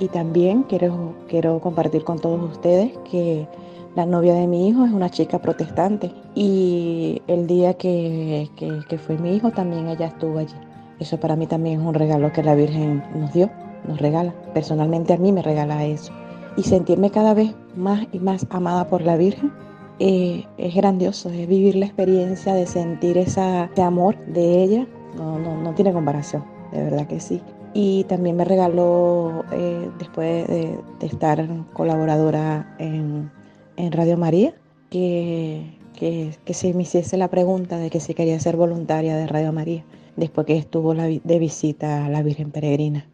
Y 0.00 0.08
también 0.08 0.64
quiero, 0.64 1.14
quiero 1.28 1.60
compartir 1.60 2.02
con 2.02 2.18
todos 2.18 2.42
ustedes 2.50 2.90
que 3.10 3.46
la 3.94 4.06
novia 4.06 4.34
de 4.34 4.46
mi 4.46 4.68
hijo 4.68 4.84
es 4.84 4.92
una 4.92 5.10
chica 5.10 5.38
protestante 5.38 6.12
y 6.34 7.20
el 7.26 7.46
día 7.46 7.74
que, 7.74 8.48
que, 8.56 8.98
fue 8.98 9.18
mi 9.18 9.36
hijo 9.36 9.50
también 9.50 9.88
ella 9.88 10.06
estuvo 10.06 10.38
allí. 10.38 10.54
Eso 10.98 11.18
para 11.18 11.36
mí 11.36 11.46
también 11.46 11.80
es 11.80 11.86
un 11.86 11.94
regalo 11.94 12.32
que 12.32 12.42
la 12.42 12.54
Virgen 12.54 13.02
nos 13.14 13.32
dio, 13.32 13.50
nos 13.86 14.00
regala. 14.00 14.32
Personalmente 14.54 15.12
a 15.12 15.18
mí 15.18 15.32
me 15.32 15.42
regala 15.42 15.84
eso. 15.84 16.12
Y 16.56 16.62
sentirme 16.62 17.10
cada 17.10 17.34
vez 17.34 17.54
más 17.76 18.06
y 18.12 18.18
más 18.18 18.46
amada 18.50 18.88
por 18.88 19.02
la 19.02 19.16
Virgen 19.16 19.52
eh, 19.98 20.44
es 20.58 20.74
grandioso, 20.74 21.28
es 21.28 21.46
vivir 21.46 21.76
la 21.76 21.86
experiencia 21.86 22.54
de 22.54 22.66
sentir 22.66 23.18
ese 23.18 23.68
amor 23.82 24.16
de 24.26 24.62
ella. 24.62 24.86
No, 25.16 25.38
no, 25.38 25.60
no 25.60 25.74
tiene 25.74 25.92
comparación, 25.92 26.44
de 26.72 26.82
verdad 26.84 27.06
que 27.06 27.20
sí 27.20 27.42
y 27.74 28.04
también 28.04 28.36
me 28.36 28.44
regaló 28.44 29.44
eh, 29.50 29.90
después 29.98 30.46
de, 30.46 30.78
de, 31.00 31.06
estar 31.06 31.48
colaboradora 31.72 32.74
en, 32.78 33.30
en 33.76 33.92
Radio 33.92 34.16
María 34.16 34.54
que, 34.90 35.78
que, 35.94 36.54
se 36.54 36.74
me 36.74 36.82
hiciese 36.82 37.16
la 37.16 37.28
pregunta 37.28 37.78
de 37.78 37.90
que 37.90 38.00
si 38.00 38.14
quería 38.14 38.38
ser 38.40 38.56
voluntaria 38.56 39.16
de 39.16 39.26
Radio 39.26 39.52
María 39.52 39.84
después 40.16 40.46
que 40.46 40.56
estuvo 40.56 40.94
la, 40.94 41.06
de 41.06 41.38
visita 41.38 42.06
a 42.06 42.08
la 42.08 42.22
Virgen 42.22 42.50
Peregrina. 42.50 43.06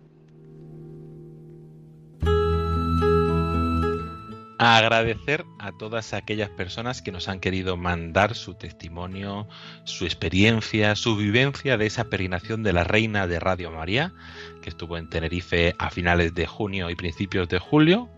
agradecer 4.58 5.44
a 5.60 5.70
todas 5.72 6.12
aquellas 6.12 6.50
personas 6.50 7.00
que 7.00 7.12
nos 7.12 7.28
han 7.28 7.38
querido 7.38 7.76
mandar 7.76 8.34
su 8.34 8.54
testimonio, 8.54 9.46
su 9.84 10.04
experiencia, 10.04 10.96
su 10.96 11.16
vivencia 11.16 11.76
de 11.76 11.86
esa 11.86 12.04
peregrinación 12.04 12.64
de 12.64 12.72
la 12.72 12.82
Reina 12.84 13.28
de 13.28 13.38
Radio 13.38 13.70
María, 13.70 14.12
que 14.60 14.70
estuvo 14.70 14.96
en 14.96 15.08
Tenerife 15.08 15.74
a 15.78 15.90
finales 15.90 16.34
de 16.34 16.46
junio 16.46 16.90
y 16.90 16.96
principios 16.96 17.48
de 17.48 17.60
julio, 17.60 18.10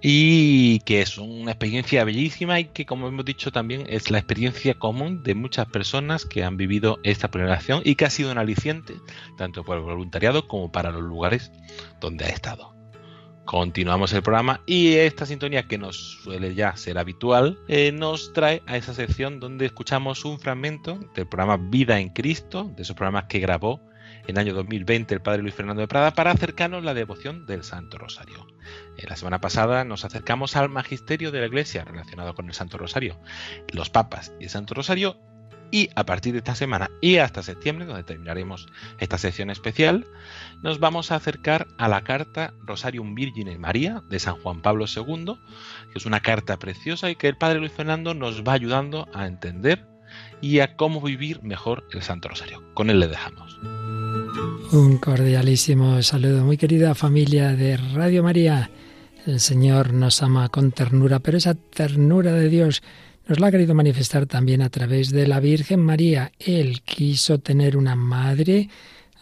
y 0.00 0.80
que 0.80 1.02
es 1.02 1.18
una 1.18 1.52
experiencia 1.52 2.04
bellísima 2.04 2.60
y 2.60 2.66
que 2.66 2.86
como 2.86 3.08
hemos 3.08 3.24
dicho 3.24 3.50
también 3.50 3.84
es 3.88 4.10
la 4.10 4.18
experiencia 4.18 4.74
común 4.74 5.22
de 5.22 5.34
muchas 5.34 5.66
personas 5.66 6.24
que 6.24 6.44
han 6.44 6.56
vivido 6.56 6.98
esta 7.02 7.30
peregrinación 7.30 7.82
y 7.84 7.94
que 7.94 8.04
ha 8.04 8.10
sido 8.10 8.30
un 8.30 8.38
aliciente 8.38 8.94
tanto 9.36 9.64
para 9.64 9.80
el 9.80 9.86
voluntariado 9.86 10.46
como 10.46 10.70
para 10.70 10.90
los 10.90 11.02
lugares 11.02 11.50
donde 12.00 12.26
ha 12.26 12.28
estado. 12.28 12.78
Continuamos 13.48 14.12
el 14.12 14.22
programa 14.22 14.60
y 14.66 14.92
esta 14.96 15.24
sintonía 15.24 15.66
que 15.66 15.78
nos 15.78 16.20
suele 16.22 16.54
ya 16.54 16.76
ser 16.76 16.98
habitual 16.98 17.58
eh, 17.66 17.92
nos 17.92 18.34
trae 18.34 18.62
a 18.66 18.76
esa 18.76 18.92
sección 18.92 19.40
donde 19.40 19.64
escuchamos 19.64 20.26
un 20.26 20.38
fragmento 20.38 20.98
del 21.14 21.26
programa 21.26 21.56
Vida 21.70 21.98
en 21.98 22.10
Cristo, 22.10 22.70
de 22.76 22.82
esos 22.82 22.94
programas 22.94 23.24
que 23.24 23.38
grabó 23.38 23.80
en 24.26 24.36
el 24.36 24.38
año 24.38 24.54
2020 24.54 25.14
el 25.14 25.22
padre 25.22 25.42
Luis 25.42 25.54
Fernando 25.54 25.80
de 25.80 25.88
Prada 25.88 26.12
para 26.12 26.30
acercarnos 26.30 26.84
la 26.84 26.94
devoción 26.94 27.46
del 27.46 27.64
Santo 27.64 27.98
Rosario. 27.98 28.46
En 28.96 29.08
la 29.08 29.16
semana 29.16 29.40
pasada 29.40 29.84
nos 29.84 30.04
acercamos 30.04 30.56
al 30.56 30.68
magisterio 30.68 31.30
de 31.30 31.40
la 31.40 31.46
Iglesia 31.46 31.84
relacionado 31.84 32.34
con 32.34 32.46
el 32.46 32.54
Santo 32.54 32.78
Rosario, 32.78 33.18
los 33.72 33.90
papas 33.90 34.32
y 34.40 34.44
el 34.44 34.50
Santo 34.50 34.74
Rosario 34.74 35.18
y 35.70 35.90
a 35.94 36.04
partir 36.04 36.32
de 36.32 36.38
esta 36.38 36.54
semana 36.54 36.90
y 37.00 37.16
hasta 37.16 37.42
septiembre, 37.42 37.86
donde 37.86 38.02
terminaremos 38.02 38.68
esta 38.98 39.18
sección 39.18 39.50
especial, 39.50 40.06
nos 40.62 40.80
vamos 40.80 41.12
a 41.12 41.16
acercar 41.16 41.66
a 41.78 41.88
la 41.88 42.02
carta 42.02 42.54
Rosarium 42.64 43.14
Virgine 43.14 43.58
María 43.58 44.02
de 44.08 44.18
San 44.18 44.36
Juan 44.36 44.62
Pablo 44.62 44.86
II, 44.86 45.34
que 45.92 45.98
es 45.98 46.06
una 46.06 46.20
carta 46.20 46.58
preciosa 46.58 47.10
y 47.10 47.16
que 47.16 47.28
el 47.28 47.36
Padre 47.36 47.58
Luis 47.58 47.72
Fernando 47.72 48.14
nos 48.14 48.42
va 48.44 48.54
ayudando 48.54 49.08
a 49.12 49.26
entender 49.26 49.86
y 50.40 50.60
a 50.60 50.76
cómo 50.76 51.00
vivir 51.00 51.42
mejor 51.42 51.86
el 51.92 52.02
Santo 52.02 52.28
Rosario. 52.28 52.62
Con 52.74 52.90
él 52.90 53.00
le 53.00 53.08
dejamos. 53.08 53.58
Un 54.72 54.98
cordialísimo 54.98 56.02
saludo, 56.02 56.44
muy 56.44 56.56
querida 56.56 56.94
familia 56.94 57.56
de 57.56 57.76
Radio 57.76 58.22
María. 58.22 58.70
El 59.26 59.40
Señor 59.40 59.94
nos 59.94 60.22
ama 60.22 60.48
con 60.50 60.72
ternura, 60.72 61.20
pero 61.20 61.38
esa 61.38 61.54
ternura 61.54 62.32
de 62.32 62.48
Dios 62.48 62.82
nos 63.26 63.40
la 63.40 63.46
ha 63.46 63.50
querido 63.50 63.74
manifestar 63.74 64.26
también 64.26 64.62
a 64.62 64.68
través 64.68 65.10
de 65.10 65.26
la 65.26 65.40
Virgen 65.40 65.80
María. 65.80 66.32
Él 66.38 66.82
quiso 66.82 67.38
tener 67.38 67.76
una 67.76 67.96
madre 67.96 68.68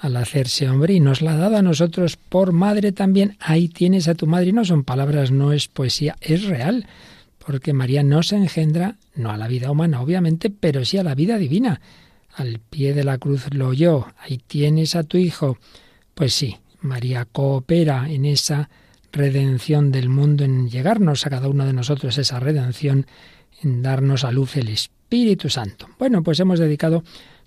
al 0.00 0.16
hacerse 0.16 0.68
hombre 0.68 0.94
y 0.94 1.00
nos 1.00 1.22
la 1.22 1.32
ha 1.32 1.36
dado 1.36 1.56
a 1.56 1.62
nosotros 1.62 2.16
por 2.16 2.52
madre 2.52 2.92
también. 2.92 3.36
Ahí 3.40 3.68
tienes 3.68 4.08
a 4.08 4.14
tu 4.14 4.26
madre 4.26 4.48
y 4.48 4.52
no 4.52 4.64
son 4.64 4.84
palabras, 4.84 5.30
no 5.30 5.52
es 5.52 5.68
poesía, 5.68 6.16
es 6.20 6.44
real, 6.44 6.86
porque 7.44 7.72
María 7.72 8.02
no 8.02 8.22
se 8.22 8.36
engendra, 8.36 8.96
no 9.14 9.30
a 9.30 9.36
la 9.36 9.48
vida 9.48 9.70
humana 9.70 10.00
obviamente, 10.00 10.50
pero 10.50 10.84
sí 10.84 10.98
a 10.98 11.04
la 11.04 11.14
vida 11.14 11.38
divina. 11.38 11.80
Al 12.36 12.60
pie 12.60 12.92
de 12.92 13.02
la 13.02 13.16
cruz 13.16 13.46
lo 13.54 13.68
oyó, 13.68 14.08
ahí 14.18 14.36
tienes 14.36 14.94
a 14.94 15.04
tu 15.04 15.16
hijo. 15.16 15.56
Pues 16.14 16.34
sí, 16.34 16.58
María 16.82 17.24
coopera 17.24 18.10
en 18.10 18.26
esa 18.26 18.68
redención 19.10 19.90
del 19.90 20.10
mundo, 20.10 20.44
en 20.44 20.68
llegarnos 20.68 21.24
a 21.24 21.30
cada 21.30 21.48
uno 21.48 21.64
de 21.64 21.72
nosotros 21.72 22.18
esa 22.18 22.38
redención, 22.38 23.06
en 23.62 23.80
darnos 23.80 24.22
a 24.24 24.32
luz 24.32 24.56
el 24.56 24.68
Espíritu 24.68 25.48
Santo. 25.48 25.88
Bueno, 25.98 26.22
pues 26.22 26.38
hemos 26.38 26.58
dedicado 26.58 27.04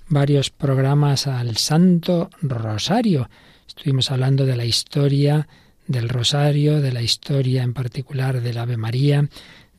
varios 0.07 0.49
programas 0.49 1.27
al 1.27 1.57
Santo 1.57 2.31
Rosario. 2.41 3.29
Estuvimos 3.67 4.09
hablando 4.09 4.47
de 4.47 4.55
la 4.55 4.65
historia 4.65 5.47
del 5.85 6.09
Rosario, 6.09 6.81
de 6.81 6.91
la 6.91 7.03
historia 7.03 7.61
en 7.61 7.75
particular 7.75 8.41
del 8.41 8.57
Ave 8.57 8.77
María, 8.77 9.29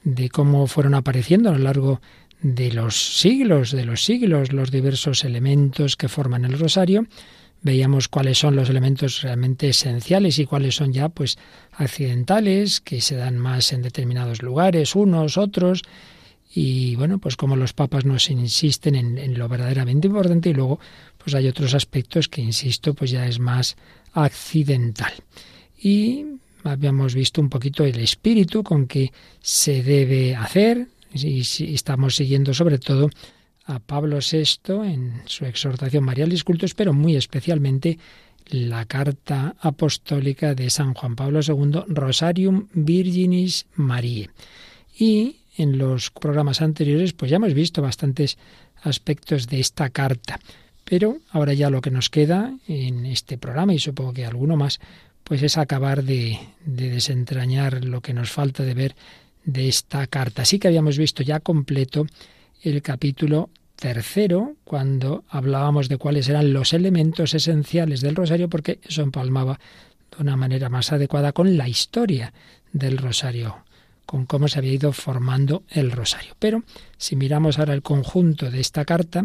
de 0.05 0.29
cómo 0.29 0.69
fueron 0.69 0.95
apareciendo 0.95 1.49
a 1.51 1.53
lo 1.53 1.59
largo 1.59 1.95
de 1.95 2.01
los 2.43 3.19
siglos, 3.19 3.73
de 3.73 3.85
los 3.85 4.05
siglos, 4.05 4.53
los 4.53 4.71
diversos 4.71 5.25
elementos 5.25 5.97
que 5.97 6.09
forman 6.09 6.45
el 6.45 6.59
Rosario. 6.59 7.07
Veíamos 7.63 8.09
cuáles 8.09 8.39
son 8.39 8.57
los 8.57 8.71
elementos 8.71 9.21
realmente 9.23 9.69
esenciales 9.69 10.39
y 10.39 10.47
cuáles 10.47 10.77
son 10.77 10.93
ya 10.93 11.11
pues 11.11 11.37
accidentales, 11.73 12.81
que 12.81 13.03
se 13.03 13.17
dan 13.17 13.37
más 13.37 13.73
en 13.73 13.83
determinados 13.83 14.43
lugares, 14.43 14.95
unos, 14.95 15.37
otros, 15.37 15.83
y 16.53 16.97
bueno, 16.97 17.19
pues 17.19 17.37
como 17.37 17.55
los 17.55 17.73
papas 17.73 18.05
nos 18.05 18.29
insisten 18.29 18.97
en, 18.97 19.39
lo 19.39 19.49
verdaderamente 19.49 20.09
importante 20.09 20.51
y 20.51 20.55
luego 20.55 20.81
pues 21.23 21.35
hay 21.35 21.47
otros 21.47 21.75
aspectos 21.75 22.29
que, 22.29 22.41
insisto, 22.41 22.95
pues 22.95 23.11
ya 23.11 23.27
es 23.27 23.39
más 23.39 23.77
accidental. 24.15 25.13
Y 25.81 26.27
habíamos 26.65 27.15
visto 27.15 27.41
un 27.41 27.51
poquito 27.51 27.85
el 27.85 28.01
espíritu 28.01 28.65
con 28.65 28.87
que 28.87 29.13
se 29.41 29.83
debe 29.83 30.35
hacer 30.35 30.89
y, 31.13 31.41
estamos 31.75 32.17
siguiendo 32.17 32.55
sobre 32.55 32.79
todo 32.79 33.11
a 33.65 33.79
Pablo 33.79 34.19
VI 34.19 34.73
en 34.85 35.23
su 35.27 35.45
exhortación 35.45 36.05
Marialis 36.05 36.45
Cultus, 36.45 36.75
pero 36.75 36.93
muy 36.93 37.17
especialmente 37.17 37.99
la 38.47 38.85
carta 38.85 39.55
apostólica 39.61 40.55
de 40.55 40.71
San 40.71 40.95
Juan 40.95 41.15
Pablo 41.15 41.41
II, 41.47 41.85
Rosarium 41.89 42.69
Virginis 42.73 43.67
Mariae. 43.75 44.31
Y 44.99 45.37
en 45.57 45.79
los 45.79 46.11
programas 46.11 46.63
anteriores, 46.63 47.13
pues 47.13 47.31
ya 47.31 47.37
hemos 47.37 47.55
visto 47.55 47.83
bastantes 47.83 48.39
aspectos 48.83 49.47
de 49.47 49.61
esta 49.61 49.91
carta. 49.91 50.41
Pero 50.85 51.19
ahora 51.31 51.53
ya 51.53 51.71
lo 51.71 51.81
que 51.81 51.91
nos 51.91 52.11
queda 52.11 52.57
en 52.67 53.07
este 53.07 53.39
programa, 53.39 53.75
y 53.75 53.79
supongo 53.79 54.13
que 54.13 54.27
alguno 54.27 54.57
más, 54.57 54.81
pues 55.23 55.43
es 55.43 55.59
acabar 55.59 56.03
de, 56.03 56.39
desentrañar 56.65 57.85
lo 57.85 58.01
que 58.01 58.15
nos 58.15 58.31
falta 58.31 58.65
de 58.65 58.75
ver 58.75 58.97
de 59.53 59.69
esta 59.69 60.07
carta. 60.07 60.45
Sí 60.45 60.59
que 60.59 60.69
habíamos 60.69 60.99
visto 60.99 61.23
ya 61.23 61.41
completo 61.41 62.07
el 62.63 62.83
capítulo 62.83 63.51
tercero, 63.77 64.57
cuando 64.65 65.25
hablábamos 65.29 65.89
de 65.89 65.97
cuáles 65.97 66.29
eran 66.29 66.53
los 66.53 66.73
elementos 66.75 67.35
esenciales 67.35 68.03
del 68.03 68.17
rosario, 68.17 68.49
porque 68.49 68.79
eso 68.83 69.03
empalmaba 69.03 69.59
de 70.11 70.23
una 70.23 70.37
manera 70.37 70.69
más 70.69 70.93
adecuada 70.93 71.33
con 71.33 71.57
la 71.57 71.69
historia 71.69 72.33
del 72.73 72.99
rosario 72.99 73.65
con 74.11 74.27
cómo 74.27 74.49
se 74.49 74.59
había 74.59 74.73
ido 74.73 74.93
formando 74.93 75.63
el 75.69 75.93
rosario. 75.93 76.35
Pero 76.41 76.65
si 76.99 77.15
miramos 77.15 77.61
ahora 77.61 77.75
el 77.75 77.83
conjunto 77.83 78.51
de 78.51 78.59
esta 78.59 78.85
carta, 78.85 79.25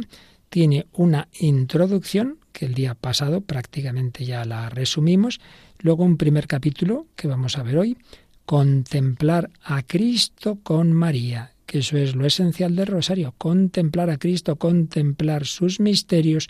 tiene 0.50 0.86
una 0.94 1.27
introducción, 1.39 2.38
que 2.53 2.67
el 2.67 2.75
día 2.75 2.94
pasado 2.94 3.41
prácticamente 3.41 4.25
ya 4.25 4.46
la 4.46 4.70
resumimos, 4.70 5.39
luego 5.79 6.03
un 6.03 6.17
primer 6.17 6.46
capítulo 6.46 7.08
que 7.15 7.27
vamos 7.27 7.58
a 7.58 7.63
ver 7.63 7.79
hoy, 7.79 7.98
contemplar 8.46 9.50
a 9.64 9.84
Cristo 9.84 10.60
con 10.62 10.94
María, 10.94 11.52
que 11.66 11.80
eso 11.80 11.98
es 11.98 12.16
lo 12.16 12.25
esencial 12.25 12.75
del 12.75 12.88
rosario, 12.88 13.34
contemplar 13.38 14.10
a 14.10 14.18
Cristo, 14.18 14.56
contemplar 14.58 15.46
sus 15.46 15.80
misterios 15.80 16.48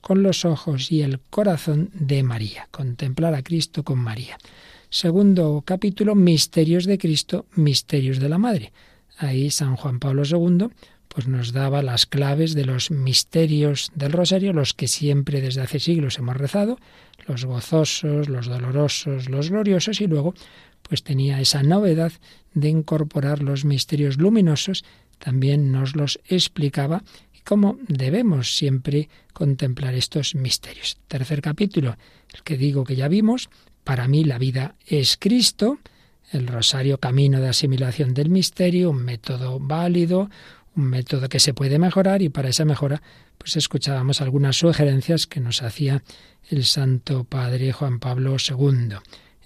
con 0.00 0.22
los 0.22 0.44
ojos 0.44 0.90
y 0.90 1.02
el 1.02 1.20
corazón 1.20 1.90
de 1.94 2.22
María, 2.22 2.68
contemplar 2.70 3.34
a 3.34 3.42
Cristo 3.42 3.82
con 3.84 3.98
María. 3.98 4.38
Segundo 4.90 5.62
capítulo, 5.64 6.14
Misterios 6.14 6.84
de 6.84 6.98
Cristo, 6.98 7.46
Misterios 7.54 8.18
de 8.18 8.28
la 8.28 8.38
Madre. 8.38 8.72
Ahí 9.16 9.50
San 9.50 9.76
Juan 9.76 9.98
Pablo 9.98 10.22
II 10.24 10.68
pues 11.12 11.28
nos 11.28 11.52
daba 11.52 11.82
las 11.82 12.06
claves 12.06 12.54
de 12.54 12.64
los 12.64 12.90
misterios 12.90 13.90
del 13.94 14.12
rosario, 14.12 14.54
los 14.54 14.72
que 14.72 14.88
siempre 14.88 15.42
desde 15.42 15.60
hace 15.60 15.78
siglos 15.78 16.18
hemos 16.18 16.38
rezado, 16.38 16.78
los 17.26 17.44
gozosos, 17.44 18.30
los 18.30 18.46
dolorosos, 18.46 19.28
los 19.28 19.50
gloriosos, 19.50 20.00
y 20.00 20.06
luego 20.06 20.34
pues 20.82 21.02
tenía 21.02 21.40
esa 21.40 21.62
novedad 21.62 22.12
de 22.54 22.68
incorporar 22.68 23.42
los 23.42 23.64
misterios 23.64 24.18
luminosos, 24.18 24.84
también 25.18 25.72
nos 25.72 25.94
los 25.96 26.20
explicaba 26.28 27.02
y 27.32 27.40
cómo 27.40 27.78
debemos 27.88 28.56
siempre 28.56 29.08
contemplar 29.32 29.94
estos 29.94 30.34
misterios. 30.34 30.98
Tercer 31.08 31.40
capítulo, 31.40 31.96
el 32.34 32.42
que 32.42 32.56
digo 32.56 32.84
que 32.84 32.96
ya 32.96 33.08
vimos, 33.08 33.48
para 33.84 34.08
mí 34.08 34.24
la 34.24 34.38
vida 34.38 34.74
es 34.86 35.16
Cristo, 35.18 35.78
el 36.30 36.46
rosario 36.46 36.98
camino 36.98 37.40
de 37.40 37.48
asimilación 37.48 38.14
del 38.14 38.30
misterio, 38.30 38.90
un 38.90 39.04
método 39.04 39.58
válido, 39.60 40.30
un 40.74 40.84
método 40.84 41.28
que 41.28 41.40
se 41.40 41.54
puede 41.54 41.78
mejorar 41.78 42.22
y 42.22 42.28
para 42.28 42.48
esa 42.48 42.64
mejora 42.64 43.02
pues 43.38 43.56
escuchábamos 43.56 44.20
algunas 44.20 44.56
sugerencias 44.56 45.26
que 45.26 45.40
nos 45.40 45.62
hacía 45.62 46.02
el 46.48 46.64
Santo 46.64 47.24
Padre 47.24 47.72
Juan 47.72 47.98
Pablo 47.98 48.36
II. 48.36 48.96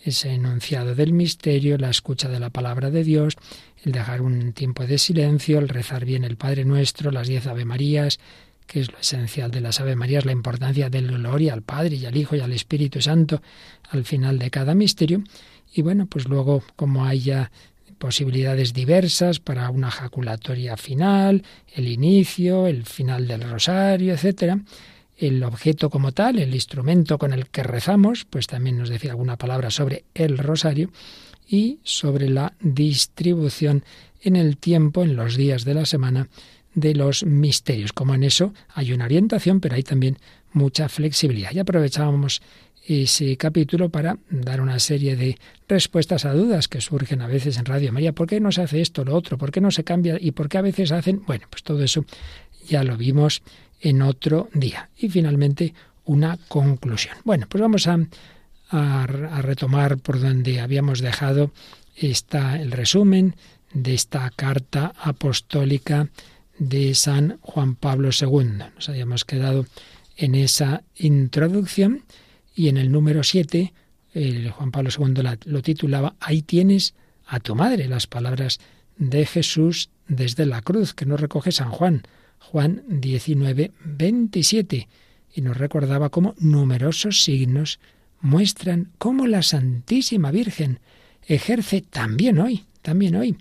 Ese 0.07 0.33
enunciado 0.33 0.95
del 0.95 1.13
misterio, 1.13 1.79
la 1.79 1.91
escucha 1.91 2.29
de 2.29 2.39
la 2.39 2.51
palabra 2.51 2.93
de 2.93 3.03
Dios, 3.03 3.35
el 3.83 3.91
dejar 3.91 4.23
un 4.23 4.53
tiempo 4.53 4.87
de 4.87 4.99
silencio, 4.99 5.59
el 5.59 5.69
rezar 5.69 6.05
bien 6.05 6.23
el 6.23 6.37
Padre 6.37 6.65
Nuestro, 6.65 7.11
las 7.11 7.27
diez 7.27 7.49
Ave 7.49 7.65
Marías, 7.65 8.21
que 8.69 8.79
es 8.79 8.93
lo 8.93 8.99
esencial 8.99 9.51
de 9.51 9.61
las 9.61 9.81
Ave 9.81 9.97
Marías, 9.97 10.25
la 10.25 10.31
importancia 10.31 10.91
del 10.91 11.09
gloria 11.09 11.55
al 11.55 11.63
Padre 11.63 11.97
y 11.97 12.07
al 12.07 12.17
Hijo 12.17 12.37
y 12.37 12.41
al 12.41 12.53
Espíritu 12.53 13.03
Santo 13.03 13.43
al 13.91 14.05
final 14.05 14.39
de 14.39 14.49
cada 14.49 14.77
misterio. 14.77 15.25
Y 15.75 15.83
bueno, 15.83 16.07
pues 16.07 16.29
luego, 16.29 16.63
como 16.77 17.05
haya 17.05 17.51
posibilidades 17.99 18.75
diversas 18.75 19.41
para 19.41 19.69
una 19.71 19.91
jaculatoria 19.91 20.77
final, 20.77 21.43
el 21.75 21.89
inicio, 21.89 22.69
el 22.69 22.85
final 22.85 23.27
del 23.27 23.43
rosario, 23.43 24.15
etcétera, 24.15 24.61
el 25.17 25.43
objeto 25.43 25.91
como 25.91 26.13
tal, 26.13 26.39
el 26.39 26.55
instrumento 26.55 27.19
con 27.19 27.33
el 27.33 27.49
que 27.49 27.63
rezamos, 27.63 28.27
pues 28.29 28.47
también 28.47 28.79
nos 28.79 28.89
decía 28.89 29.13
alguna 29.13 29.37
palabra 29.37 29.71
sobre 29.71 30.05
el 30.15 30.39
rosario 30.39 30.91
y 31.49 31.79
sobre 31.83 32.29
la 32.29 32.55
distribución 32.61 33.85
en 34.21 34.37
el 34.37 34.57
tiempo, 34.57 35.03
en 35.03 35.17
los 35.17 35.37
días 35.37 35.65
de 35.65 35.75
la 35.75 35.87
semana, 35.87 36.29
de 36.75 36.95
los 36.95 37.25
misterios. 37.25 37.93
Como 37.93 38.15
en 38.15 38.25
eso 38.25 38.53
hay 38.75 38.93
una 38.93 39.07
orientación, 39.07 39.61
pero 39.61 39.77
hay 39.77 39.83
también 39.83 40.19
mucha 40.53 40.89
flexibilidad. 40.89 41.53
Y 41.53 41.59
aprovechábamos 41.59 42.43
ese 42.87 43.37
capítulo 43.37 43.89
para 43.89 44.19
dar 44.31 44.61
una 44.61 44.79
serie 44.79 45.17
de 45.17 45.39
respuestas 45.69 46.25
a 46.25 46.33
dudas 46.33 46.69
que 46.69 46.81
surgen 46.81 47.21
a 47.21 47.27
veces 47.27 47.59
en 47.59 47.65
Radio 47.65 47.93
María. 47.93 48.13
¿Por 48.13 48.29
qué 48.29 48.41
no 48.41 48.53
se 48.53 48.63
hace 48.63 48.81
esto, 48.81 49.05
lo 49.05 49.15
otro? 49.15 49.39
¿Por 49.39 49.51
qué 49.51 49.61
no 49.61 49.71
se 49.71 49.85
cambia? 49.85 50.19
¿Y 50.21 50.33
por 50.33 50.49
qué 50.49 50.59
a 50.59 50.63
veces 50.63 50.93
hacen? 50.93 51.23
Bueno, 51.27 51.47
pues 51.51 51.63
todo 51.63 51.83
eso 51.83 52.05
ya 52.69 52.85
lo 52.85 52.97
vimos 52.97 53.43
en 53.81 54.03
otro 54.03 54.49
día. 54.53 54.91
Y 54.97 55.09
finalmente 55.09 55.75
una 56.05 56.39
conclusión. 56.49 57.17
Bueno, 57.25 57.47
pues 57.49 57.61
vamos 57.61 57.87
a, 57.87 57.99
a, 58.71 59.07
retomar 59.43 59.99
por 59.99 60.21
donde 60.21 60.61
habíamos 60.61 61.01
dejado 61.01 61.51
esta, 61.97 62.61
el 62.61 62.73
resumen 62.73 63.37
de 63.73 63.95
esta 63.95 64.31
carta 64.31 64.93
apostólica 64.99 66.09
de 66.59 66.95
San 66.95 67.39
Juan 67.43 67.75
Pablo 67.75 68.11
II. 68.19 68.65
Nos 68.75 68.89
habíamos 68.89 69.25
quedado 69.25 69.67
en 70.17 70.35
esa 70.35 70.83
introducción 70.97 72.05
y 72.55 72.69
en 72.69 72.79
el 72.79 72.91
número 72.91 73.23
7, 73.23 73.73
el 74.15 74.51
Juan 74.51 74.71
Pablo 74.71 74.91
II 74.97 75.23
lo 75.45 75.63
titulaba 75.63 76.15
Ahí 76.21 76.41
tienes 76.41 76.95
a 77.27 77.41
tu 77.41 77.55
madre, 77.55 77.87
las 77.87 78.07
palabras 78.07 78.59
de 78.97 79.27
Jesús 79.27 79.91
desde 80.09 80.47
la 80.47 80.63
cruz, 80.63 80.95
que 80.95 81.05
nos 81.05 81.21
recoge 81.21 81.53
San 81.53 81.71
Juan, 81.71 82.03
Juan 82.51 82.85
19, 82.89 83.73
27, 83.85 84.89
y 85.35 85.41
nos 85.41 85.57
recordaba 85.57 86.11
cómo 86.11 86.35
numerosos 86.39 87.25
signos 87.25 87.81
muestran 88.21 88.93
cómo 88.99 89.27
la 89.27 89.43
Santísima 89.43 90.31
Virgen 90.31 90.79
ejerce 91.27 91.83
también 91.83 92.39
hoy, 92.39 92.65
también 92.83 93.17
hoy, 93.17 93.37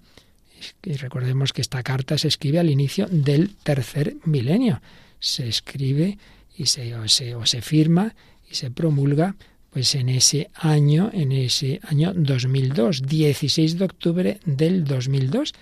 y 0.84 0.94
recordemos 0.94 1.54
que 1.54 1.62
esta 1.62 1.84
carta 1.84 2.18
se 2.18 2.28
escribe 2.28 2.60
al 2.60 2.70
inicio 2.70 3.08
del 3.10 3.56
tercer 3.56 4.16
milenio. 4.26 4.82
Se 5.20 5.48
escribe 5.48 6.18
y 6.58 6.66
se, 6.66 6.96
o 6.96 7.08
se, 7.46 7.62
firma 7.62 8.16
y 8.50 8.56
se 8.56 8.72
promulga 8.72 9.36
pues 9.72 9.94
en 9.96 10.10
ese 10.10 10.50
año, 10.56 11.10
en 11.14 11.32
ese 11.32 11.80
año 11.84 12.14
2002, 12.16 13.04
16 13.04 13.78
de 13.78 13.86
octubre 13.86 14.40
del 14.46 14.86
2002, 14.86 15.54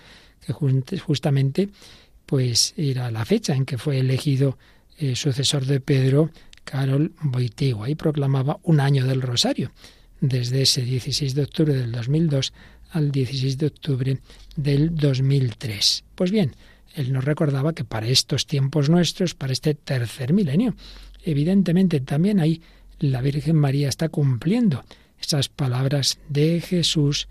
que 0.46 0.98
justamente 0.98 1.68
pues 2.26 2.74
era 2.76 3.10
la 3.10 3.24
fecha 3.24 3.54
en 3.54 3.64
que 3.64 3.78
fue 3.78 3.98
elegido 3.98 4.58
eh, 4.98 5.16
sucesor 5.16 5.66
de 5.66 5.80
Pedro, 5.80 6.30
Carol 6.64 7.12
Boitigua, 7.20 7.90
y 7.90 7.94
proclamaba 7.94 8.58
un 8.62 8.80
año 8.80 9.06
del 9.06 9.22
Rosario, 9.22 9.72
desde 10.20 10.62
ese 10.62 10.82
16 10.82 11.34
de 11.34 11.42
octubre 11.42 11.74
del 11.74 11.92
2002 11.92 12.52
al 12.90 13.10
16 13.10 13.58
de 13.58 13.66
octubre 13.66 14.18
del 14.56 14.94
2003. 14.94 16.04
Pues 16.14 16.30
bien, 16.30 16.54
él 16.94 17.12
nos 17.12 17.24
recordaba 17.24 17.72
que 17.72 17.84
para 17.84 18.06
estos 18.06 18.46
tiempos 18.46 18.88
nuestros, 18.88 19.34
para 19.34 19.52
este 19.52 19.74
tercer 19.74 20.32
milenio, 20.32 20.74
evidentemente 21.24 22.00
también 22.00 22.40
ahí 22.40 22.62
la 23.00 23.20
Virgen 23.20 23.56
María 23.56 23.88
está 23.88 24.08
cumpliendo 24.08 24.84
esas 25.20 25.48
palabras 25.48 26.18
de 26.28 26.60
Jesús, 26.60 27.28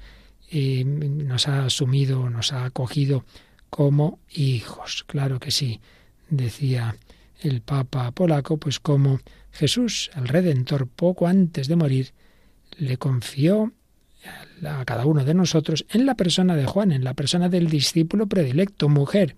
eh, 0.51 0.83
nos 0.83 1.47
ha 1.47 1.65
asumido, 1.65 2.29
nos 2.29 2.51
ha 2.51 2.65
acogido 2.65 3.25
como 3.73 4.19
hijos. 4.29 5.03
Claro 5.07 5.39
que 5.39 5.49
sí, 5.49 5.81
decía 6.29 6.95
el 7.41 7.61
Papa 7.61 8.11
polaco, 8.11 8.57
pues 8.57 8.79
como 8.79 9.19
Jesús, 9.51 10.11
el 10.15 10.27
Redentor, 10.27 10.87
poco 10.87 11.25
antes 11.25 11.67
de 11.67 11.75
morir, 11.75 12.13
le 12.77 12.97
confió 12.97 13.73
a 14.63 14.85
cada 14.85 15.07
uno 15.07 15.25
de 15.25 15.33
nosotros 15.33 15.87
en 15.89 16.05
la 16.05 16.13
persona 16.13 16.55
de 16.55 16.67
Juan, 16.67 16.91
en 16.91 17.03
la 17.03 17.15
persona 17.15 17.49
del 17.49 17.67
discípulo 17.67 18.27
predilecto, 18.27 18.89
mujer. 18.89 19.35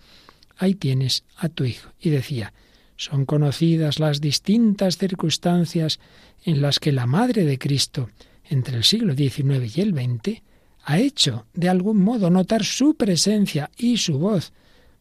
Ahí 0.58 0.76
tienes 0.76 1.24
a 1.38 1.48
tu 1.48 1.63
hijo. 1.63 1.91
Y 2.02 2.10
decía, 2.10 2.52
son 2.98 3.26
conocidas 3.26 4.00
las 4.00 4.19
distintas 4.19 4.98
circunstancias 4.98 6.02
en 6.43 6.62
las 6.62 6.80
que 6.80 6.91
la 6.91 7.06
Madre 7.06 7.45
de 7.45 7.58
Cristo, 7.58 8.10
entre 8.50 8.76
el 8.76 8.84
siglo 8.84 9.15
XIX 9.15 9.78
y 9.78 9.80
el 9.80 9.93
XX, 9.93 10.41
ha 10.86 11.00
hecho 11.00 11.48
de 11.54 11.67
algún 11.67 11.98
modo 11.98 12.30
notar 12.30 12.63
su 12.63 12.95
presencia 12.95 13.71
y 13.76 13.98
su 13.98 14.19
voz 14.19 14.54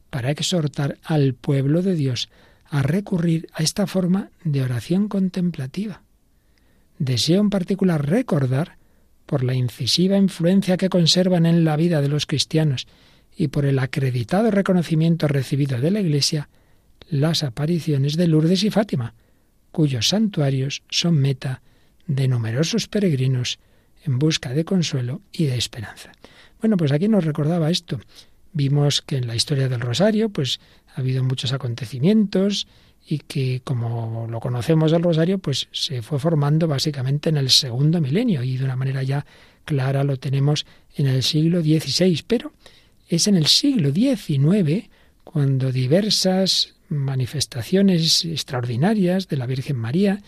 para 0.08 0.30
exhortar 0.30 0.98
al 1.04 1.34
pueblo 1.34 1.82
de 1.82 1.94
Dios 1.94 2.30
a 2.64 2.82
recurrir 2.82 3.48
a 3.52 3.62
esta 3.62 3.86
forma 3.86 4.30
de 4.44 4.62
oración 4.62 5.08
contemplativa. 5.08 6.02
Deseo 6.98 7.40
en 7.40 7.50
particular 7.50 8.08
recordar, 8.08 8.78
por 9.26 9.44
la 9.44 9.54
incisiva 9.54 10.16
influencia 10.16 10.76
que 10.76 10.88
conservan 10.88 11.46
en 11.46 11.64
la 11.64 11.76
vida 11.76 12.00
de 12.00 12.08
los 12.08 12.26
cristianos 12.26 12.86
y 13.36 13.48
por 13.48 13.66
el 13.66 13.78
acreditado 13.78 14.50
reconocimiento 14.50 15.28
recibido 15.28 15.80
de 15.80 15.90
la 15.90 16.00
Iglesia, 16.00 16.48
las 17.08 17.42
apariciones 17.42 18.16
de 18.16 18.26
Lourdes 18.26 18.64
y 18.64 18.70
Fátima, 18.70 19.14
cuyos 19.70 20.08
santuarios 20.08 20.82
son 20.88 21.16
meta 21.16 21.62
de 22.06 22.28
numerosos 22.28 22.86
peregrinos 22.88 23.58
en 24.04 24.18
busca 24.18 24.52
de 24.52 24.64
consuelo 24.64 25.20
y 25.32 25.44
de 25.46 25.56
esperanza. 25.56 26.12
Bueno, 26.60 26.76
pues 26.76 26.92
aquí 26.92 27.08
nos 27.08 27.24
recordaba 27.24 27.70
esto. 27.70 28.00
Vimos 28.52 29.02
que 29.02 29.16
en 29.16 29.26
la 29.26 29.34
historia 29.34 29.68
del 29.68 29.80
Rosario, 29.80 30.28
pues 30.28 30.60
ha 30.94 31.00
habido 31.00 31.24
muchos 31.24 31.52
acontecimientos 31.52 32.66
y 33.06 33.18
que 33.18 33.60
como 33.64 34.26
lo 34.30 34.40
conocemos 34.40 34.92
el 34.92 35.02
Rosario, 35.02 35.38
pues 35.38 35.68
se 35.72 36.02
fue 36.02 36.18
formando 36.18 36.68
básicamente 36.68 37.28
en 37.28 37.36
el 37.36 37.50
segundo 37.50 38.00
milenio 38.00 38.42
y 38.42 38.56
de 38.56 38.64
una 38.64 38.76
manera 38.76 39.02
ya 39.02 39.26
clara 39.64 40.04
lo 40.04 40.18
tenemos 40.18 40.66
en 40.96 41.06
el 41.06 41.22
siglo 41.22 41.60
XVI, 41.62 42.24
pero 42.26 42.52
es 43.08 43.26
en 43.26 43.36
el 43.36 43.46
siglo 43.46 43.92
XIX 43.92 44.88
cuando 45.22 45.72
diversas 45.72 46.74
manifestaciones 46.88 48.24
extraordinarias 48.24 49.28
de 49.28 49.36
la 49.36 49.46
Virgen 49.46 49.76
María, 49.76 50.22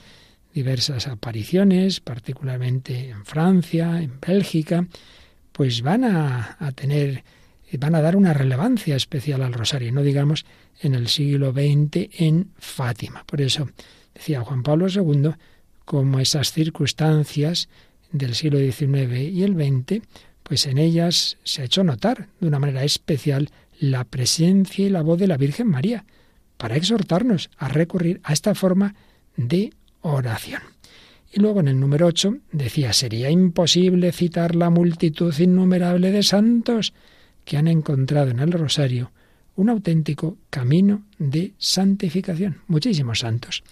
diversas 0.56 1.06
apariciones, 1.06 2.00
particularmente 2.00 3.10
en 3.10 3.26
Francia, 3.26 4.00
en 4.00 4.18
Bélgica, 4.26 4.86
pues 5.52 5.82
van 5.82 6.02
a, 6.04 6.56
tener, 6.74 7.24
van 7.78 7.94
a 7.94 8.00
dar 8.00 8.16
una 8.16 8.32
relevancia 8.32 8.96
especial 8.96 9.42
al 9.42 9.52
rosario, 9.52 9.92
no 9.92 10.02
digamos 10.02 10.46
en 10.80 10.94
el 10.94 11.08
siglo 11.08 11.52
XX 11.52 12.08
en 12.18 12.52
Fátima. 12.56 13.22
Por 13.26 13.42
eso 13.42 13.68
decía 14.14 14.40
Juan 14.40 14.62
Pablo 14.62 14.86
II, 14.88 15.32
como 15.84 16.20
esas 16.20 16.52
circunstancias 16.52 17.68
del 18.10 18.34
siglo 18.34 18.58
XIX 18.58 19.30
y 19.30 19.42
el 19.42 19.56
XX, 19.56 20.02
pues 20.42 20.64
en 20.64 20.78
ellas 20.78 21.36
se 21.44 21.60
ha 21.60 21.64
hecho 21.66 21.84
notar 21.84 22.28
de 22.40 22.48
una 22.48 22.58
manera 22.58 22.82
especial 22.82 23.50
la 23.78 24.04
presencia 24.04 24.86
y 24.86 24.88
la 24.88 25.02
voz 25.02 25.18
de 25.18 25.26
la 25.26 25.36
Virgen 25.36 25.68
María, 25.68 26.06
para 26.56 26.76
exhortarnos 26.76 27.50
a 27.58 27.68
recurrir 27.68 28.22
a 28.24 28.32
esta 28.32 28.54
forma 28.54 28.94
de 29.36 29.74
oración. 30.14 30.62
Y 31.32 31.40
luego 31.40 31.60
en 31.60 31.68
el 31.68 31.78
número 31.78 32.06
8 32.06 32.36
decía, 32.52 32.92
sería 32.92 33.30
imposible 33.30 34.12
citar 34.12 34.54
la 34.54 34.70
multitud 34.70 35.34
innumerable 35.38 36.10
de 36.10 36.22
santos 36.22 36.94
que 37.44 37.56
han 37.56 37.68
encontrado 37.68 38.30
en 38.30 38.40
el 38.40 38.52
rosario 38.52 39.12
un 39.56 39.70
auténtico 39.70 40.36
camino 40.50 41.04
de 41.18 41.54
santificación. 41.58 42.62
Muchísimos 42.68 43.20
santos. 43.20 43.64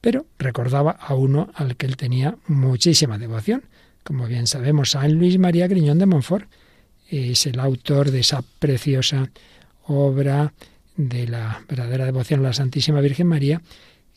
Pero 0.00 0.26
recordaba 0.38 0.92
a 0.92 1.14
uno 1.14 1.50
al 1.54 1.76
que 1.76 1.86
él 1.86 1.96
tenía 1.96 2.36
muchísima 2.46 3.18
devoción. 3.18 3.64
Como 4.02 4.26
bien 4.26 4.46
sabemos, 4.46 4.90
San 4.90 5.14
Luis 5.14 5.38
María 5.38 5.66
Griñón 5.66 5.98
de 5.98 6.06
Montfort 6.06 6.48
es 7.08 7.46
el 7.46 7.58
autor 7.58 8.10
de 8.10 8.20
esa 8.20 8.42
preciosa 8.58 9.30
obra 9.86 10.52
de 10.96 11.26
la 11.26 11.62
verdadera 11.68 12.04
devoción 12.04 12.40
a 12.40 12.44
la 12.44 12.52
Santísima 12.52 13.00
Virgen 13.00 13.26
María, 13.26 13.62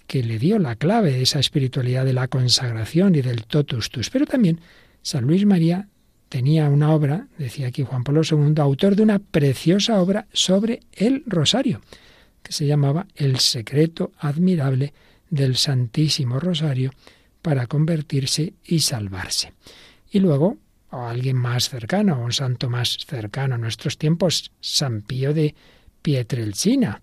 que 0.08 0.24
le 0.24 0.40
dio 0.40 0.58
la 0.58 0.76
clave 0.76 1.12
de 1.12 1.22
esa 1.22 1.40
espiritualidad 1.40 2.06
de 2.06 2.14
la 2.14 2.28
consagración 2.28 3.16
y 3.16 3.22
del 3.22 3.44
totus 3.44 3.90
tus. 3.90 4.10
Pero 4.10 4.26
también 4.26 4.62
San 5.02 5.26
Luis 5.26 5.46
María 5.46 5.90
tenía 6.30 6.70
una 6.70 6.92
obra, 6.92 7.28
decía 7.38 7.68
aquí 7.68 7.84
Juan 7.84 8.04
Pablo 8.04 8.22
II, 8.30 8.54
autor 8.58 8.96
de 8.96 9.04
una 9.04 9.20
preciosa 9.20 10.02
obra 10.02 10.28
sobre 10.34 10.80
el 10.94 11.24
rosario, 11.26 11.82
que 12.42 12.54
se 12.54 12.66
llamaba 12.66 13.08
El 13.16 13.40
secreto 13.40 14.12
admirable 14.18 14.94
del 15.30 15.58
Santísimo 15.58 16.40
Rosario 16.40 16.92
para 17.42 17.68
convertirse 17.68 18.54
y 18.66 18.80
salvarse. 18.80 19.54
Y 20.10 20.20
luego, 20.20 20.58
o 20.90 21.06
alguien 21.06 21.36
más 21.36 21.70
cercano, 21.70 22.22
un 22.22 22.32
santo 22.32 22.70
más 22.70 22.98
cercano 23.06 23.56
a 23.56 23.58
nuestros 23.58 23.98
tiempos, 23.98 24.52
San 24.62 25.02
Pío 25.02 25.34
de 25.34 25.54
Pietrelcina, 26.02 27.02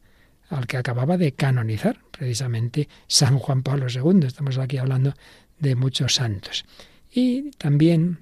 al 0.55 0.67
que 0.67 0.77
acababa 0.77 1.19
de 1.19 1.33
canonizar, 1.33 1.99
precisamente 2.17 2.89
San 3.09 3.39
Juan 3.39 3.63
Pablo 3.63 3.87
II. 3.89 4.27
Estamos 4.27 4.57
aquí 4.59 4.79
hablando 4.79 5.15
de 5.59 5.75
muchos 5.75 6.15
santos. 6.15 6.65
Y 7.13 7.51
también 7.59 8.19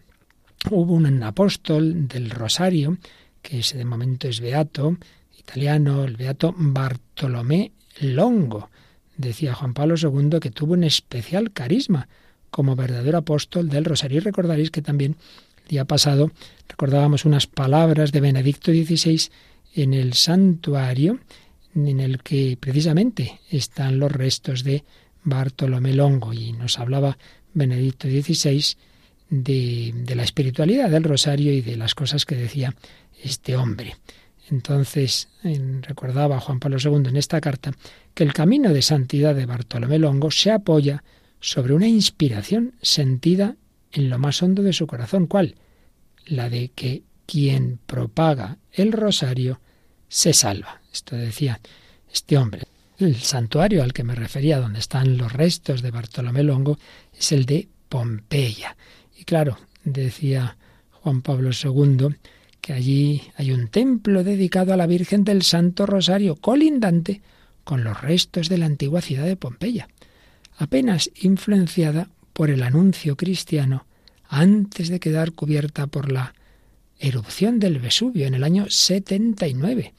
hubo 0.71 0.95
un 0.95 1.23
apóstol 1.23 2.09
del 2.09 2.31
Rosario, 2.31 2.97
que 3.43 3.59
ese 3.59 3.77
de 3.77 3.85
momento 3.85 4.29
es 4.29 4.41
beato, 4.41 4.97
italiano, 5.39 6.05
el 6.05 6.17
beato 6.17 6.55
Bartolomé 6.57 7.73
Longo. 8.01 8.71
Decía 9.17 9.55
Juan 9.55 9.75
Pablo 9.75 9.97
II 9.97 10.41
que 10.41 10.51
tuvo 10.51 10.73
un 10.73 10.85
especial 10.85 11.53
carisma 11.53 12.09
como 12.51 12.77
verdadero 12.77 13.19
apóstol 13.19 13.69
del 13.69 13.85
Rosario. 13.85 14.19
Y 14.19 14.21
recordaréis 14.21 14.71
que 14.71 14.81
también 14.81 15.17
el 15.65 15.69
día 15.69 15.85
pasado 15.85 16.31
recordábamos 16.67 17.27
unas 17.27 17.47
palabras 17.47 18.11
de 18.11 18.21
Benedicto 18.21 18.73
XVI 18.73 19.31
en 19.75 19.93
el 19.95 20.15
santuario 20.15 21.19
en 21.75 22.01
el 22.01 22.23
que 22.23 22.57
precisamente 22.59 23.41
están 23.51 23.99
los 23.99 24.13
restos 24.13 24.65
de 24.65 24.85
Bartolomé 25.25 25.95
Longo 25.95 26.33
y 26.33 26.53
nos 26.53 26.79
hablaba 26.79 27.17
Benedicto 27.55 28.09
XVI 28.09 28.77
de, 29.31 29.93
de, 29.95 30.15
la 30.15 30.25
espiritualidad 30.25 30.91
del 30.91 31.05
rosario 31.05 31.53
y 31.53 31.63
de 31.63 31.77
las 31.77 31.95
cosas 31.95 32.27
que 32.27 32.35
decía 32.35 32.75
este 33.23 33.57
hombre. 33.57 33.97
Entonces 34.51 35.29
recordaba 35.83 36.41
Juan 36.41 36.61
Pablo 36.61 36.77
II 36.79 37.09
en 37.09 37.17
esta 37.17 37.41
carta 37.41 37.73
que 38.15 38.25
el 38.25 38.35
camino 38.35 38.73
de 38.73 38.83
santidad 38.83 39.35
de 39.35 39.47
Bartolomé 39.47 39.99
Longo 39.99 40.31
se 40.31 40.51
apoya 40.51 41.03
sobre 41.41 41.75
una 41.75 41.89
inspiración 41.89 42.75
sentida 42.83 43.57
en 43.93 44.11
lo 44.11 44.19
más 44.19 44.43
hondo 44.43 44.63
de 44.63 44.73
su 44.73 44.87
corazón. 44.87 45.27
¿Cuál? 45.27 45.57
La 46.27 46.51
de 46.51 46.69
que 46.69 47.03
quien 47.27 47.79
propaga 47.87 48.59
el 48.73 48.93
rosario 48.93 49.61
se 50.09 50.35
salva. 50.35 50.82
Esto 50.93 51.17
decía 51.17 51.61
este 52.13 52.37
hombre. 52.37 52.63
El 52.99 53.17
santuario 53.17 53.83
al 53.83 53.93
que 53.93 54.05
me 54.05 54.15
refería, 54.15 54.61
donde 54.61 54.79
están 54.79 55.17
los 55.17 55.33
restos 55.33 55.83
de 55.83 55.91
Bartolomé 55.91 56.43
Longo, 56.43 56.79
es 57.19 57.33
el 57.33 57.47
de 57.47 57.69
Pompeya. 57.89 58.77
Y 59.19 59.25
claro, 59.25 59.59
decía 59.83 60.57
Juan 60.91 61.23
Pablo 61.23 61.51
II, 61.51 62.15
que 62.61 62.73
allí 62.73 63.23
hay 63.37 63.51
un 63.51 63.69
templo 63.69 64.23
dedicado 64.23 64.73
a 64.73 64.77
la 64.77 64.87
Virgen 64.87 65.25
del 65.25 65.43
Santo 65.43 65.87
Rosario, 65.87 66.37
colindante 66.37 67.23
con 67.65 67.83
los 67.83 68.01
restos 68.01 68.49
de 68.49 68.59
la 68.59 68.67
antigua 68.67 69.01
ciudad 69.01 69.25
de 69.25 69.37
Pompeya, 69.37 69.89
apenas 70.59 71.11
influenciada 71.21 72.09
por 72.33 72.51
el 72.51 72.63
anuncio 72.63 73.17
cristiano 73.17 73.87
antes 74.29 74.89
de 74.89 75.01
quedar 75.01 75.33
cubierta 75.33 75.87
por 75.87 76.13
la 76.13 76.35
erupción 76.99 77.59
del 77.59 77.81
Vesubio 77.81 78.27
en 78.27 78.35
el 78.35 78.45
año 78.45 78.67
79 78.69 79.93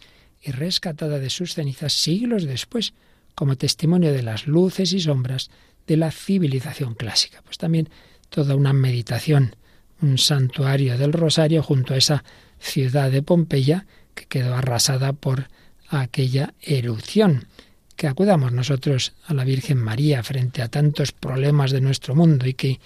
y 0.44 0.52
rescatada 0.52 1.20
de 1.20 1.30
sus 1.30 1.54
cenizas 1.54 1.94
siglos 1.94 2.44
después, 2.44 2.94
como 3.36 3.56
testimonio 3.56 4.12
de 4.12 4.24
las 4.24 4.46
luces 4.48 4.94
y 4.94 5.00
sombras 5.00 5.50
de 5.88 5.98
la 5.98 6.12
civilización 6.12 6.94
clásica. 6.94 7.42
Pues 7.44 7.58
también 7.58 7.90
toda 8.30 8.56
una 8.56 8.74
meditación, 8.74 9.56
un 10.02 10.18
santuario 10.18 10.98
del 10.98 11.14
Rosario 11.14 11.64
junto 11.64 11.94
a 11.94 11.98
esa 11.98 12.24
ciudad 12.60 13.12
de 13.12 13.24
Pompeya 13.24 13.86
que 14.14 14.26
quedó 14.26 14.56
arrasada 14.56 15.14
por 15.14 15.50
aquella 15.90 16.54
erupción. 16.62 17.48
Que 17.96 18.08
acudamos 18.08 18.52
nosotros 18.52 19.14
a 19.26 19.34
la 19.34 19.44
Virgen 19.44 19.78
María 19.78 20.24
frente 20.24 20.62
a 20.62 20.68
tantos 20.68 21.12
problemas 21.12 21.72
de 21.72 21.82
nuestro 21.82 22.16
mundo 22.16 22.48
y 22.48 22.54
que 22.54 22.80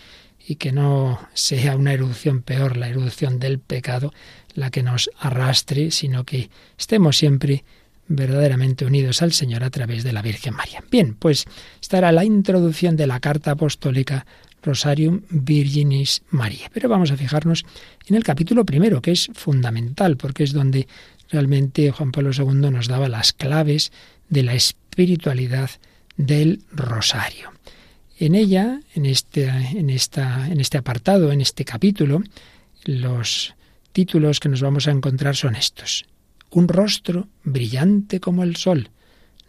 y 0.50 0.56
que 0.56 0.72
no 0.72 1.20
sea 1.34 1.76
una 1.76 1.92
erupción 1.92 2.42
peor, 2.42 2.78
la 2.78 2.88
erupción 2.88 3.38
del 3.38 3.60
pecado, 3.60 4.14
la 4.58 4.72
que 4.72 4.82
nos 4.82 5.10
arrastre, 5.20 5.92
sino 5.92 6.24
que 6.24 6.50
estemos 6.80 7.16
siempre 7.16 7.64
verdaderamente 8.08 8.86
unidos 8.86 9.22
al 9.22 9.32
Señor 9.32 9.64
a 9.64 9.70
través 9.70 10.04
de 10.04 10.14
la 10.14 10.24
Virgen 10.24 10.56
María. 10.56 10.84
Bien, 10.90 11.14
pues 11.14 11.46
esta 11.80 12.00
era 12.00 12.12
la 12.12 12.26
introducción 12.26 12.96
de 12.96 13.06
la 13.06 13.20
carta 13.20 13.52
apostólica 13.52 14.26
Rosarium 14.64 15.22
Virginis 15.30 16.24
Maria. 16.32 16.72
Pero 16.74 16.90
vamos 16.90 17.12
a 17.12 17.18
fijarnos 17.18 17.66
en 18.08 18.16
el 18.16 18.24
capítulo 18.24 18.66
primero, 18.66 19.00
que 19.00 19.12
es 19.12 19.30
fundamental, 19.36 20.18
porque 20.18 20.44
es 20.44 20.54
donde 20.54 20.88
realmente 21.30 21.92
Juan 21.92 22.12
Pablo 22.12 22.32
II 22.36 22.72
nos 22.72 22.88
daba 22.88 23.10
las 23.10 23.34
claves 23.34 23.92
de 24.28 24.42
la 24.42 24.56
espiritualidad 24.56 25.70
del 26.16 26.64
rosario. 26.72 27.52
En 28.18 28.34
ella, 28.34 28.80
en 28.96 29.06
este, 29.06 29.48
en, 29.48 29.92
esta, 29.92 30.48
en 30.48 30.60
este 30.60 30.80
apartado, 30.80 31.32
en 31.32 31.42
este 31.42 31.64
capítulo, 31.64 32.24
los 32.86 33.54
títulos 33.98 34.40
que 34.40 34.48
nos 34.48 34.62
vamos 34.62 34.88
a 34.88 34.92
encontrar 34.92 35.36
son 35.36 35.56
estos. 35.56 36.06
Un 36.52 36.68
rostro 36.68 37.30
brillante 37.44 38.20
como 38.20 38.44
el 38.44 38.56
sol. 38.56 38.92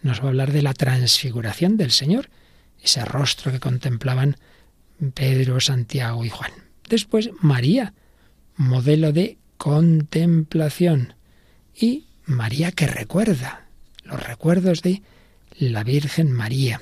Nos 0.00 0.20
va 0.20 0.24
a 0.24 0.28
hablar 0.28 0.52
de 0.52 0.62
la 0.62 0.72
transfiguración 0.72 1.76
del 1.76 1.90
Señor, 1.90 2.30
ese 2.82 3.04
rostro 3.04 3.52
que 3.52 3.61
contemplaban 3.61 4.37
Pedro, 5.12 5.61
Santiago 5.61 6.24
y 6.24 6.30
Juan. 6.30 6.50
Después 6.88 7.28
María, 7.42 7.92
modelo 8.56 9.12
de 9.12 9.37
contemplación. 9.58 11.12
Y 11.78 12.06
María 12.24 12.72
que 12.72 12.87
recuerda, 12.87 13.66
los 14.02 14.18
recuerdos 14.26 14.80
de 14.80 15.02
la 15.58 15.84
Virgen 15.84 16.32
María. 16.32 16.80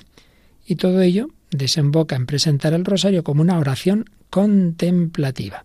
Y 0.64 0.76
todo 0.76 1.00
ello 1.00 1.30
desemboca 1.50 2.14
en 2.14 2.26
presentar 2.26 2.74
el 2.74 2.84
rosario 2.84 3.24
como 3.24 3.42
una 3.42 3.58
oración 3.58 4.04
contemplativa. 4.30 5.64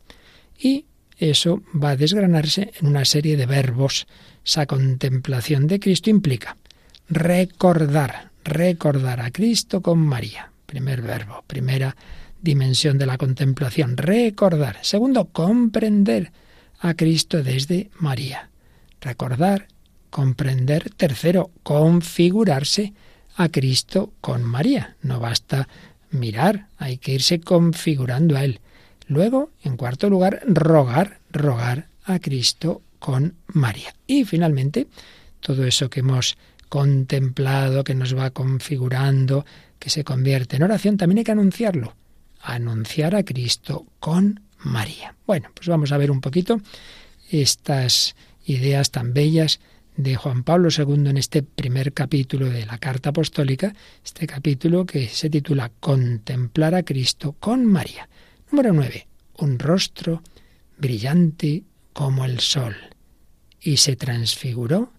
Y 0.57 0.85
eso 1.29 1.61
va 1.71 1.91
a 1.91 1.95
desgranarse 1.95 2.71
en 2.79 2.87
una 2.87 3.05
serie 3.05 3.37
de 3.37 3.45
verbos. 3.45 4.07
Esa 4.43 4.65
contemplación 4.65 5.67
de 5.67 5.79
Cristo 5.79 6.09
implica 6.09 6.57
recordar, 7.09 8.31
recordar 8.43 9.21
a 9.21 9.31
Cristo 9.31 9.81
con 9.81 9.99
María. 9.99 10.51
Primer 10.65 11.01
verbo, 11.01 11.43
primera 11.45 11.95
dimensión 12.41 12.97
de 12.97 13.05
la 13.05 13.17
contemplación, 13.17 13.97
recordar. 13.97 14.77
Segundo, 14.81 15.25
comprender 15.25 16.31
a 16.79 16.95
Cristo 16.95 17.43
desde 17.43 17.91
María. 17.99 18.49
Recordar, 18.99 19.67
comprender. 20.09 20.89
Tercero, 20.95 21.51
configurarse 21.63 22.93
a 23.35 23.49
Cristo 23.49 24.13
con 24.21 24.43
María. 24.43 24.95
No 25.01 25.19
basta 25.19 25.67
mirar, 26.11 26.67
hay 26.77 26.97
que 26.97 27.13
irse 27.13 27.39
configurando 27.39 28.37
a 28.37 28.43
Él. 28.43 28.59
Luego, 29.11 29.49
en 29.61 29.75
cuarto 29.75 30.09
lugar, 30.09 30.41
rogar, 30.47 31.19
rogar 31.33 31.89
a 32.05 32.19
Cristo 32.19 32.81
con 32.97 33.35
María. 33.47 33.93
Y 34.07 34.23
finalmente, 34.23 34.87
todo 35.41 35.65
eso 35.65 35.89
que 35.89 35.99
hemos 35.99 36.37
contemplado, 36.69 37.83
que 37.83 37.93
nos 37.93 38.15
va 38.15 38.29
configurando, 38.29 39.45
que 39.79 39.89
se 39.89 40.05
convierte 40.05 40.55
en 40.55 40.63
oración, 40.63 40.95
también 40.95 41.17
hay 41.17 41.23
que 41.25 41.33
anunciarlo. 41.33 41.93
Anunciar 42.39 43.13
a 43.17 43.23
Cristo 43.23 43.85
con 43.99 44.43
María. 44.59 45.13
Bueno, 45.27 45.49
pues 45.53 45.67
vamos 45.67 45.91
a 45.91 45.97
ver 45.97 46.09
un 46.09 46.21
poquito 46.21 46.61
estas 47.29 48.15
ideas 48.45 48.91
tan 48.91 49.13
bellas 49.13 49.59
de 49.97 50.15
Juan 50.15 50.43
Pablo 50.43 50.69
II 50.69 51.09
en 51.09 51.17
este 51.17 51.43
primer 51.43 51.91
capítulo 51.91 52.49
de 52.49 52.65
la 52.65 52.77
Carta 52.77 53.09
Apostólica, 53.09 53.75
este 54.05 54.25
capítulo 54.25 54.85
que 54.85 55.09
se 55.09 55.29
titula 55.29 55.69
Contemplar 55.81 56.75
a 56.75 56.83
Cristo 56.83 57.35
con 57.41 57.65
María. 57.65 58.07
Número 58.51 58.73
9. 58.73 59.07
Un 59.37 59.59
rostro 59.59 60.21
brillante 60.77 61.63
como 61.93 62.25
el 62.25 62.41
sol, 62.41 62.75
y 63.61 63.77
se 63.77 63.95
transfiguró 63.95 64.91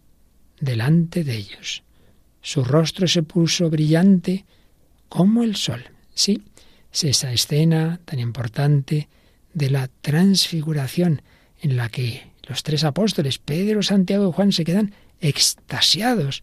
delante 0.58 1.22
de 1.22 1.36
ellos. 1.36 1.82
Su 2.40 2.64
rostro 2.64 3.06
se 3.06 3.22
puso 3.22 3.68
brillante 3.68 4.46
como 5.10 5.42
el 5.42 5.56
sol. 5.56 5.84
Sí, 6.14 6.44
es 6.90 7.04
esa 7.04 7.30
escena 7.30 8.00
tan 8.06 8.20
importante 8.20 9.10
de 9.52 9.68
la 9.68 9.88
transfiguración 10.00 11.20
en 11.60 11.76
la 11.76 11.90
que 11.90 12.32
los 12.48 12.62
tres 12.62 12.84
apóstoles, 12.84 13.36
Pedro, 13.36 13.82
Santiago 13.82 14.30
y 14.30 14.32
Juan, 14.32 14.52
se 14.52 14.64
quedan 14.64 14.94
extasiados 15.20 16.42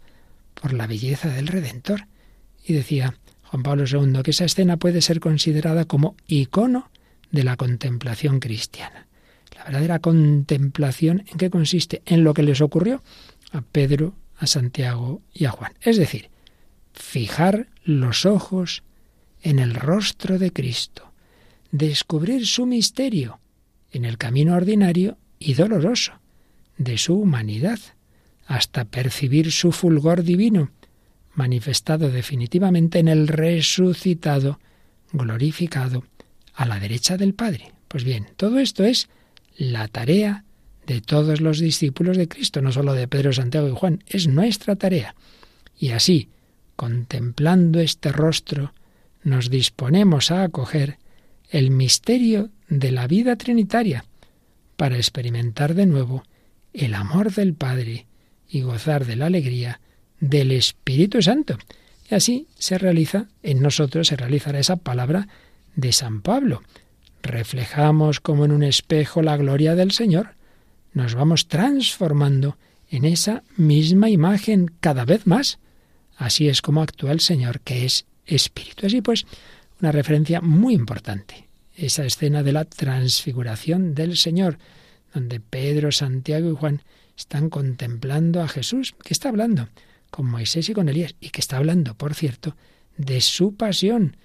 por 0.53 0.73
la 0.73 0.85
belleza 0.85 1.29
del 1.29 1.47
Redentor. 1.47 2.05
Y 2.63 2.73
decía 2.73 3.15
Juan 3.45 3.63
Pablo 3.63 3.85
II 3.87 4.21
que 4.21 4.29
esa 4.29 4.45
escena 4.45 4.77
puede 4.77 5.01
ser 5.01 5.19
considerada 5.19 5.85
como 5.85 6.15
icono 6.27 6.91
de 7.31 7.43
la 7.43 7.57
contemplación 7.57 8.39
cristiana. 8.39 9.07
La 9.55 9.63
verdadera 9.65 9.99
contemplación 9.99 11.25
en 11.31 11.37
qué 11.37 11.49
consiste? 11.49 12.01
En 12.05 12.23
lo 12.23 12.33
que 12.33 12.43
les 12.43 12.61
ocurrió 12.61 13.03
a 13.51 13.61
Pedro, 13.61 14.15
a 14.37 14.47
Santiago 14.47 15.21
y 15.33 15.45
a 15.45 15.51
Juan. 15.51 15.73
Es 15.81 15.97
decir, 15.97 16.29
fijar 16.93 17.67
los 17.83 18.25
ojos 18.25 18.83
en 19.41 19.59
el 19.59 19.73
rostro 19.75 20.39
de 20.39 20.51
Cristo, 20.51 21.11
descubrir 21.71 22.45
su 22.47 22.65
misterio 22.65 23.39
en 23.91 24.05
el 24.05 24.17
camino 24.17 24.55
ordinario 24.55 25.17
y 25.39 25.53
doloroso 25.53 26.13
de 26.77 26.97
su 26.97 27.15
humanidad, 27.15 27.79
hasta 28.45 28.85
percibir 28.85 29.51
su 29.51 29.71
fulgor 29.71 30.23
divino, 30.23 30.71
manifestado 31.35 32.09
definitivamente 32.09 32.99
en 32.99 33.07
el 33.07 33.27
resucitado, 33.27 34.59
glorificado, 35.11 36.03
a 36.59 36.65
la 36.65 36.77
derecha 36.77 37.15
del 37.15 37.33
Padre. 37.33 37.71
Pues 37.87 38.03
bien, 38.03 38.27
todo 38.35 38.59
esto 38.59 38.83
es 38.83 39.07
la 39.55 39.87
tarea 39.87 40.43
de 40.85 40.99
todos 40.99 41.39
los 41.39 41.59
discípulos 41.59 42.17
de 42.17 42.27
Cristo, 42.27 42.61
no 42.61 42.73
solo 42.73 42.93
de 42.93 43.07
Pedro, 43.07 43.31
Santiago 43.31 43.69
y 43.69 43.71
Juan, 43.71 44.03
es 44.07 44.27
nuestra 44.27 44.75
tarea. 44.75 45.15
Y 45.79 45.91
así, 45.91 46.27
contemplando 46.75 47.79
este 47.79 48.11
rostro, 48.11 48.73
nos 49.23 49.49
disponemos 49.49 50.31
a 50.31 50.43
acoger 50.43 50.97
el 51.49 51.71
misterio 51.71 52.49
de 52.67 52.91
la 52.91 53.07
vida 53.07 53.37
trinitaria, 53.37 54.03
para 54.75 54.97
experimentar 54.97 55.75
de 55.75 55.85
nuevo 55.85 56.23
el 56.73 56.93
amor 56.93 57.33
del 57.33 57.53
Padre 57.53 58.05
y 58.49 58.61
gozar 58.61 59.05
de 59.05 59.15
la 59.15 59.27
alegría 59.27 59.79
del 60.19 60.51
Espíritu 60.51 61.21
Santo. 61.21 61.57
Y 62.11 62.15
así 62.15 62.47
se 62.57 62.77
realiza, 62.77 63.29
en 63.43 63.61
nosotros 63.61 64.07
se 64.07 64.17
realizará 64.17 64.59
esa 64.59 64.75
palabra 64.75 65.29
de 65.75 65.91
San 65.91 66.21
Pablo. 66.21 66.61
Reflejamos 67.21 68.19
como 68.19 68.45
en 68.45 68.51
un 68.51 68.63
espejo 68.63 69.21
la 69.21 69.37
gloria 69.37 69.75
del 69.75 69.91
Señor, 69.91 70.35
nos 70.93 71.15
vamos 71.15 71.47
transformando 71.47 72.57
en 72.89 73.05
esa 73.05 73.43
misma 73.55 74.09
imagen 74.09 74.71
cada 74.79 75.05
vez 75.05 75.27
más. 75.27 75.59
Así 76.17 76.49
es 76.49 76.61
como 76.61 76.81
actúa 76.81 77.11
el 77.11 77.19
Señor, 77.19 77.61
que 77.61 77.85
es 77.85 78.05
Espíritu. 78.25 78.85
Así 78.85 79.01
pues, 79.01 79.25
una 79.79 79.91
referencia 79.91 80.41
muy 80.41 80.73
importante 80.73 81.47
esa 81.75 82.05
escena 82.05 82.43
de 82.43 82.51
la 82.51 82.65
transfiguración 82.65 83.95
del 83.95 84.17
Señor, 84.17 84.57
donde 85.13 85.39
Pedro, 85.39 85.91
Santiago 85.91 86.51
y 86.51 86.55
Juan 86.55 86.83
están 87.17 87.49
contemplando 87.49 88.41
a 88.41 88.47
Jesús, 88.47 88.95
que 89.03 89.13
está 89.13 89.29
hablando 89.29 89.69
con 90.09 90.25
Moisés 90.25 90.67
y 90.69 90.73
con 90.73 90.89
Elías, 90.89 91.15
y 91.19 91.29
que 91.29 91.41
está 91.41 91.57
hablando, 91.57 91.95
por 91.95 92.15
cierto, 92.15 92.55
de 92.97 93.21
su 93.21 93.55
pasión. 93.55 94.17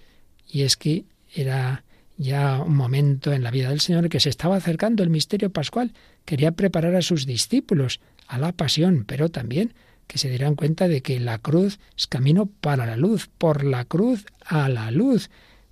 Y 0.48 0.62
es 0.62 0.76
que 0.76 1.04
era 1.34 1.84
ya 2.16 2.60
un 2.60 2.76
momento 2.76 3.32
en 3.32 3.42
la 3.42 3.50
vida 3.50 3.70
del 3.70 3.80
Señor 3.80 4.08
que 4.08 4.20
se 4.20 4.28
estaba 4.28 4.56
acercando 4.56 5.02
el 5.02 5.10
misterio 5.10 5.50
pascual, 5.50 5.92
quería 6.24 6.52
preparar 6.52 6.94
a 6.94 7.02
sus 7.02 7.26
discípulos 7.26 8.00
a 8.28 8.38
la 8.38 8.52
pasión, 8.52 9.04
pero 9.06 9.28
también 9.28 9.74
que 10.06 10.18
se 10.18 10.28
dieran 10.28 10.54
cuenta 10.54 10.86
de 10.86 11.00
que 11.02 11.18
la 11.18 11.38
cruz 11.38 11.78
es 11.96 12.06
camino 12.06 12.46
para 12.46 12.86
la 12.86 12.96
luz, 12.96 13.28
por 13.38 13.64
la 13.64 13.84
cruz 13.84 14.26
a 14.44 14.68
la 14.68 14.90
luz, 14.90 15.30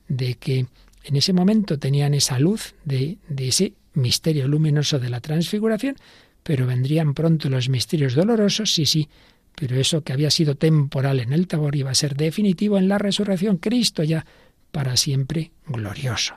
de 0.09 0.35
que 0.35 0.66
en 1.05 1.16
ese 1.16 1.33
momento 1.33 1.79
tenían 1.79 2.14
esa 2.14 2.38
luz 2.38 2.75
de, 2.85 3.18
ese 3.37 3.75
misterio 3.94 4.48
luminoso 4.48 4.98
de 4.98 5.11
la 5.11 5.20
transfiguración, 5.20 5.96
pero 6.42 6.66
vendrían 6.66 7.14
pronto 7.14 7.48
los 7.48 7.68
misterios 7.68 8.14
dolorosos, 8.14 8.72
sí, 8.72 8.87
sí, 8.87 9.09
pero 9.55 9.77
eso 9.77 10.03
que 10.03 10.12
había 10.12 10.31
sido 10.31 10.55
temporal 10.55 11.20
en 11.20 11.33
el 11.33 11.46
Tabor 11.46 11.77
iba 11.77 11.90
a 11.90 11.94
ser 11.94 12.16
definitivo 12.16 12.79
en 12.79 12.88
la 12.88 12.98
resurrección, 12.98 13.59
Cristo 13.59 14.03
ya 14.03 14.25
para 14.73 14.97
siempre 14.97 15.53
glorioso. 15.67 16.35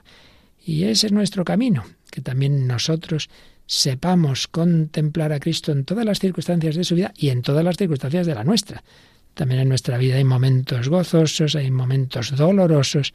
Y 0.64 0.84
ese 0.84 1.06
es 1.06 1.12
nuestro 1.12 1.44
camino, 1.44 1.84
que 2.10 2.20
también 2.20 2.66
nosotros 2.66 3.28
sepamos 3.66 4.46
contemplar 4.46 5.32
a 5.32 5.40
Cristo 5.40 5.72
en 5.72 5.84
todas 5.84 6.04
las 6.04 6.20
circunstancias 6.20 6.76
de 6.76 6.84
su 6.84 6.94
vida 6.94 7.12
y 7.16 7.30
en 7.30 7.42
todas 7.42 7.64
las 7.64 7.76
circunstancias 7.76 8.26
de 8.26 8.34
la 8.34 8.44
nuestra. 8.44 8.84
También 9.34 9.60
en 9.60 9.68
nuestra 9.68 9.98
vida 9.98 10.16
hay 10.16 10.24
momentos 10.24 10.88
gozosos, 10.88 11.56
hay 11.56 11.70
momentos 11.70 12.36
dolorosos, 12.36 13.12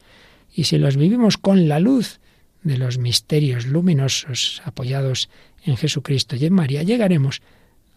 y 0.54 0.64
si 0.64 0.78
los 0.78 0.96
vivimos 0.96 1.38
con 1.38 1.68
la 1.68 1.80
luz 1.80 2.20
de 2.62 2.76
los 2.78 2.98
misterios 2.98 3.66
luminosos 3.66 4.62
apoyados 4.64 5.30
en 5.64 5.76
Jesucristo 5.76 6.36
y 6.36 6.44
en 6.44 6.52
María, 6.52 6.82
llegaremos 6.82 7.42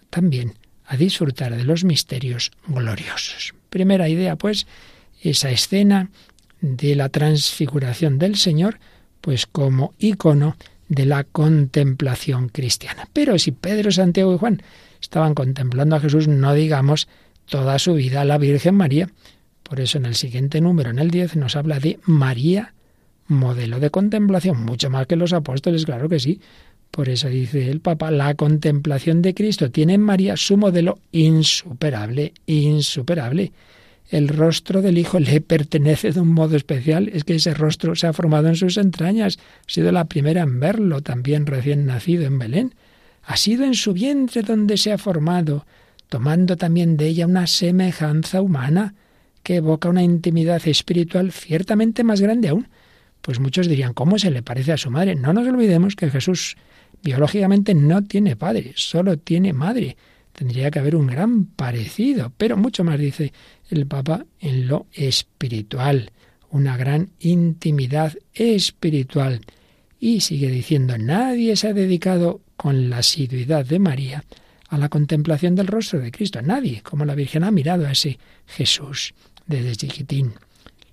también 0.09 0.53
a 0.85 0.97
disfrutar 0.97 1.55
de 1.55 1.63
los 1.63 1.83
misterios 1.83 2.51
gloriosos. 2.67 3.53
Primera 3.69 4.07
idea, 4.07 4.37
pues, 4.37 4.67
esa 5.21 5.49
escena 5.49 6.09
de 6.65 6.95
la 6.95 7.09
transfiguración 7.09 8.17
del 8.17 8.35
Señor, 8.35 8.79
pues 9.21 9.45
como 9.45 9.93
icono 9.99 10.57
de 10.89 11.05
la 11.05 11.23
contemplación 11.23 12.49
cristiana. 12.49 13.07
Pero 13.13 13.37
si 13.39 13.51
Pedro, 13.51 13.91
Santiago 13.91 14.33
y 14.33 14.37
Juan 14.37 14.61
estaban 15.01 15.33
contemplando 15.33 15.95
a 15.95 15.99
Jesús, 15.99 16.27
no 16.27 16.53
digamos 16.53 17.07
toda 17.45 17.79
su 17.79 17.93
vida 17.93 18.21
a 18.21 18.25
la 18.25 18.37
Virgen 18.37 18.75
María, 18.75 19.09
por 19.63 19.79
eso 19.79 19.97
en 19.97 20.05
el 20.05 20.15
siguiente 20.15 20.61
número, 20.61 20.89
en 20.89 20.99
el 20.99 21.11
10, 21.11 21.37
nos 21.37 21.55
habla 21.55 21.79
de 21.79 21.99
María 22.05 22.73
modelo 23.27 23.79
de 23.79 23.89
contemplación, 23.89 24.63
mucho 24.63 24.89
más 24.89 25.07
que 25.07 25.15
los 25.15 25.33
apóstoles, 25.33 25.85
claro 25.85 26.09
que 26.09 26.19
sí. 26.19 26.39
Por 26.91 27.09
eso 27.09 27.27
dice 27.27 27.69
el 27.69 27.81
Papa, 27.81 28.11
la 28.11 28.35
contemplación 28.35 29.21
de 29.21 29.33
Cristo 29.33 29.71
tiene 29.71 29.95
en 29.95 30.01
María 30.01 30.37
su 30.37 30.55
modelo 30.55 30.99
insuperable, 31.11 32.33
insuperable. 32.45 33.51
El 34.09 34.27
rostro 34.27 34.81
del 34.81 34.97
Hijo 34.97 35.19
le 35.19 35.41
pertenece 35.41 36.11
de 36.11 36.19
un 36.19 36.31
modo 36.31 36.55
especial, 36.55 37.09
es 37.11 37.23
que 37.23 37.35
ese 37.35 37.53
rostro 37.53 37.95
se 37.95 38.05
ha 38.05 38.13
formado 38.13 38.47
en 38.47 38.55
sus 38.55 38.77
entrañas, 38.77 39.39
ha 39.39 39.71
sido 39.71 39.91
la 39.91 40.05
primera 40.05 40.43
en 40.43 40.59
verlo, 40.59 41.01
también 41.01 41.45
recién 41.45 41.85
nacido 41.85 42.25
en 42.25 42.37
Belén. 42.37 42.75
Ha 43.23 43.37
sido 43.37 43.65
en 43.65 43.73
su 43.73 43.93
vientre 43.93 44.43
donde 44.43 44.77
se 44.77 44.91
ha 44.91 44.99
formado, 44.99 45.65
tomando 46.07 46.55
también 46.55 46.97
de 46.97 47.07
ella 47.07 47.25
una 47.25 47.47
semejanza 47.47 48.41
humana 48.41 48.93
que 49.41 49.55
evoca 49.55 49.89
una 49.89 50.03
intimidad 50.03 50.67
espiritual 50.67 51.31
ciertamente 51.31 52.03
más 52.03 52.21
grande 52.21 52.49
aún. 52.49 52.67
Pues 53.21 53.39
muchos 53.39 53.67
dirían, 53.67 53.93
¿cómo 53.93 54.19
se 54.19 54.29
le 54.29 54.43
parece 54.43 54.71
a 54.71 54.77
su 54.77 54.91
madre? 54.91 55.15
No 55.15 55.33
nos 55.33 55.47
olvidemos 55.47 55.95
que 55.95 56.11
Jesús 56.11 56.57
biológicamente 57.03 57.73
no 57.73 58.03
tiene 58.03 58.35
padre, 58.35 58.73
solo 58.75 59.17
tiene 59.17 59.51
madre. 59.53 59.97
Tendría 60.35 60.69
que 60.69 60.79
haber 60.79 60.97
un 60.97 61.07
gran 61.07 61.45
parecido, 61.45 62.33
pero 62.35 62.57
mucho 62.57 62.83
más 62.83 62.99
dice 62.99 63.31
el 63.69 63.87
Papa 63.87 64.25
en 64.41 64.67
lo 64.67 64.87
espiritual, 64.91 66.11
una 66.49 66.75
gran 66.75 67.11
intimidad 67.19 68.13
espiritual. 68.33 69.41
Y 69.97 70.19
sigue 70.21 70.49
diciendo, 70.51 70.97
nadie 70.97 71.55
se 71.55 71.69
ha 71.69 71.73
dedicado 71.73 72.41
con 72.57 72.89
la 72.89 72.97
asiduidad 72.97 73.65
de 73.65 73.79
María 73.79 74.25
a 74.67 74.77
la 74.77 74.89
contemplación 74.89 75.55
del 75.55 75.67
rostro 75.67 76.01
de 76.01 76.11
Cristo. 76.11 76.41
Nadie, 76.41 76.81
como 76.81 77.05
la 77.05 77.15
Virgen 77.15 77.45
ha 77.45 77.51
mirado 77.51 77.87
a 77.87 77.93
ese 77.93 78.19
Jesús 78.45 79.13
desde 79.47 79.77
chiquitín. 79.77 80.33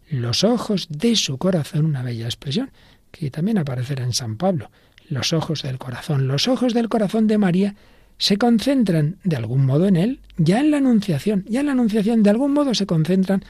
Los 0.08 0.44
ojos 0.44 0.86
de 0.88 1.16
su 1.16 1.36
corazón, 1.36 1.86
una 1.86 2.02
bella 2.02 2.26
expresión 2.26 2.70
que 3.10 3.30
también 3.30 3.58
aparecerá 3.58 4.04
en 4.04 4.12
San 4.12 4.36
Pablo. 4.36 4.70
Los 5.08 5.32
ojos 5.32 5.62
del 5.62 5.78
corazón. 5.78 6.28
Los 6.28 6.46
ojos 6.46 6.74
del 6.74 6.88
corazón 6.88 7.26
de 7.26 7.38
María 7.38 7.74
se 8.22 8.36
concentran 8.36 9.16
de 9.24 9.34
algún 9.34 9.66
modo 9.66 9.88
en 9.88 9.96
él, 9.96 10.20
ya 10.36 10.60
en 10.60 10.70
la 10.70 10.76
Anunciación, 10.76 11.44
ya 11.48 11.58
en 11.58 11.66
la 11.66 11.72
Anunciación 11.72 12.22
de 12.22 12.30
algún 12.30 12.52
modo 12.52 12.72
se 12.72 12.86
concentran 12.86 13.42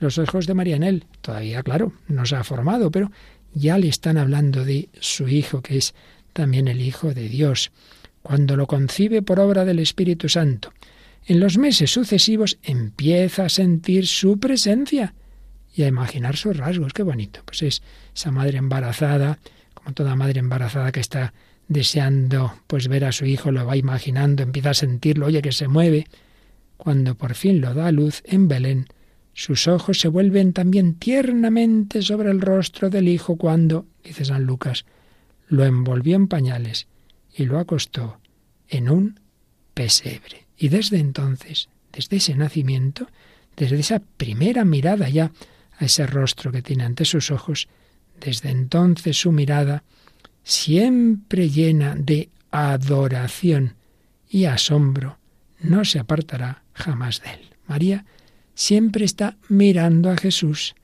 los 0.00 0.18
ojos 0.18 0.46
de 0.46 0.52
María 0.52 0.76
en 0.76 0.82
él. 0.82 1.06
Todavía, 1.22 1.62
claro, 1.62 1.94
no 2.08 2.26
se 2.26 2.36
ha 2.36 2.44
formado, 2.44 2.90
pero 2.90 3.10
ya 3.54 3.78
le 3.78 3.88
están 3.88 4.18
hablando 4.18 4.66
de 4.66 4.90
su 5.00 5.28
Hijo, 5.28 5.62
que 5.62 5.78
es 5.78 5.94
también 6.34 6.68
el 6.68 6.82
Hijo 6.82 7.14
de 7.14 7.26
Dios, 7.26 7.72
cuando 8.20 8.54
lo 8.54 8.66
concibe 8.66 9.22
por 9.22 9.40
obra 9.40 9.64
del 9.64 9.78
Espíritu 9.78 10.28
Santo. 10.28 10.74
En 11.24 11.40
los 11.40 11.56
meses 11.56 11.90
sucesivos 11.90 12.58
empieza 12.62 13.46
a 13.46 13.48
sentir 13.48 14.06
su 14.06 14.38
presencia 14.38 15.14
y 15.74 15.84
a 15.84 15.88
imaginar 15.88 16.36
sus 16.36 16.54
rasgos. 16.54 16.92
Qué 16.92 17.02
bonito. 17.02 17.40
Pues 17.46 17.62
es 17.62 17.82
esa 18.14 18.30
madre 18.30 18.58
embarazada, 18.58 19.38
como 19.72 19.94
toda 19.94 20.16
madre 20.16 20.40
embarazada 20.40 20.92
que 20.92 21.00
está 21.00 21.32
deseando 21.68 22.54
pues 22.66 22.88
ver 22.88 23.04
a 23.04 23.12
su 23.12 23.26
hijo, 23.26 23.52
lo 23.52 23.64
va 23.66 23.76
imaginando, 23.76 24.42
empieza 24.42 24.70
a 24.70 24.74
sentirlo, 24.74 25.26
oye 25.26 25.42
que 25.42 25.52
se 25.52 25.68
mueve. 25.68 26.06
Cuando 26.76 27.14
por 27.14 27.34
fin 27.34 27.60
lo 27.60 27.74
da 27.74 27.86
a 27.86 27.92
luz 27.92 28.22
en 28.24 28.48
Belén, 28.48 28.86
sus 29.34 29.68
ojos 29.68 30.00
se 30.00 30.08
vuelven 30.08 30.52
también 30.52 30.94
tiernamente 30.94 32.02
sobre 32.02 32.30
el 32.30 32.40
rostro 32.40 32.90
del 32.90 33.08
hijo 33.08 33.36
cuando, 33.36 33.86
dice 34.02 34.24
San 34.24 34.44
Lucas, 34.44 34.84
lo 35.46 35.64
envolvió 35.64 36.16
en 36.16 36.28
pañales 36.28 36.88
y 37.34 37.44
lo 37.44 37.58
acostó 37.58 38.18
en 38.68 38.90
un 38.90 39.20
pesebre. 39.74 40.46
Y 40.56 40.68
desde 40.68 40.98
entonces, 40.98 41.68
desde 41.92 42.16
ese 42.16 42.34
nacimiento, 42.34 43.08
desde 43.56 43.78
esa 43.78 44.00
primera 44.00 44.64
mirada 44.64 45.08
ya 45.08 45.32
a 45.78 45.84
ese 45.84 46.06
rostro 46.06 46.50
que 46.50 46.62
tiene 46.62 46.84
ante 46.84 47.04
sus 47.04 47.30
ojos, 47.30 47.68
desde 48.20 48.50
entonces 48.50 49.20
su 49.20 49.30
mirada, 49.30 49.84
siempre 50.48 51.50
llena 51.50 51.94
de 51.94 52.30
adoración 52.50 53.74
y 54.30 54.46
asombro, 54.46 55.18
no 55.60 55.84
se 55.84 55.98
apartará 55.98 56.62
jamás 56.72 57.20
de 57.20 57.32
él. 57.32 57.40
María 57.66 58.06
siempre 58.54 59.04
está 59.04 59.36
mirando 59.50 60.10
a 60.10 60.16
Jesús 60.16 60.74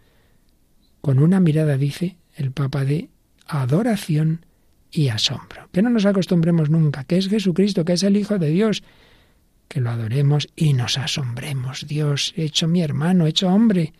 con 1.00 1.18
una 1.18 1.40
mirada, 1.40 1.78
dice 1.78 2.18
el 2.34 2.52
Papa, 2.52 2.84
de 2.84 3.08
adoración 3.46 4.44
y 4.90 5.08
asombro. 5.08 5.70
Que 5.72 5.80
no 5.80 5.88
nos 5.88 6.04
acostumbremos 6.04 6.68
nunca, 6.68 7.04
que 7.04 7.16
es 7.16 7.30
Jesucristo, 7.30 7.86
que 7.86 7.94
es 7.94 8.02
el 8.02 8.18
Hijo 8.18 8.38
de 8.38 8.50
Dios, 8.50 8.82
que 9.68 9.80
lo 9.80 9.88
adoremos 9.88 10.46
y 10.56 10.74
nos 10.74 10.98
asombremos. 10.98 11.86
Dios, 11.88 12.34
hecho 12.36 12.68
mi 12.68 12.82
hermano, 12.82 13.26
hecho 13.26 13.48
hombre. 13.48 13.94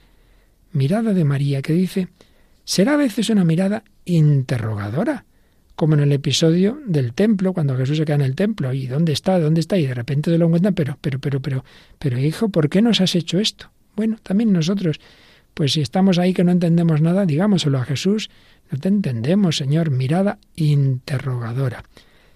Mirada 0.73 1.15
de 1.15 1.25
María 1.25 1.63
que 1.63 1.73
dice, 1.73 2.09
será 2.65 2.95
a 2.95 2.99
veces 2.99 3.31
una 3.31 3.45
mirada 3.45 3.83
interrogadora, 4.05 5.25
como 5.75 5.95
en 5.95 6.01
el 6.01 6.13
episodio 6.13 6.79
del 6.87 7.15
templo, 7.15 7.53
cuando 7.53 7.77
Jesús 7.77 7.99
se 7.99 8.05
queda 8.05 8.17
en 8.17 8.23
el 8.23 8.35
templo, 8.35 8.73
¿y 8.73 8.87
dónde 8.87 9.13
está? 9.13 9.39
¿Dónde 9.41 9.61
está? 9.61 9.77
Y 9.77 9.87
de 9.87 9.95
repente 9.95 10.31
se 10.31 10.39
lo 10.39 10.47
encuentran, 10.47 10.75
pero, 10.75 10.99
pero, 11.01 11.19
pero, 11.19 11.41
pero, 11.41 11.65
pero, 11.99 12.19
hijo, 12.19 12.49
¿por 12.49 12.69
qué 12.69 12.81
nos 12.81 13.01
has 13.01 13.15
hecho 13.15 13.39
esto? 13.39 13.71
Bueno, 13.97 14.19
también 14.23 14.53
nosotros, 14.53 15.01
pues 15.53 15.73
si 15.73 15.81
estamos 15.81 16.19
ahí 16.19 16.33
que 16.33 16.45
no 16.45 16.53
entendemos 16.53 17.01
nada, 17.01 17.27
digámoselo 17.27 17.79
a 17.79 17.85
Jesús, 17.85 18.31
no 18.71 18.79
te 18.79 18.89
entendemos, 18.89 19.57
Señor, 19.57 19.91
mirada 19.91 20.39
interrogadora. 20.57 21.85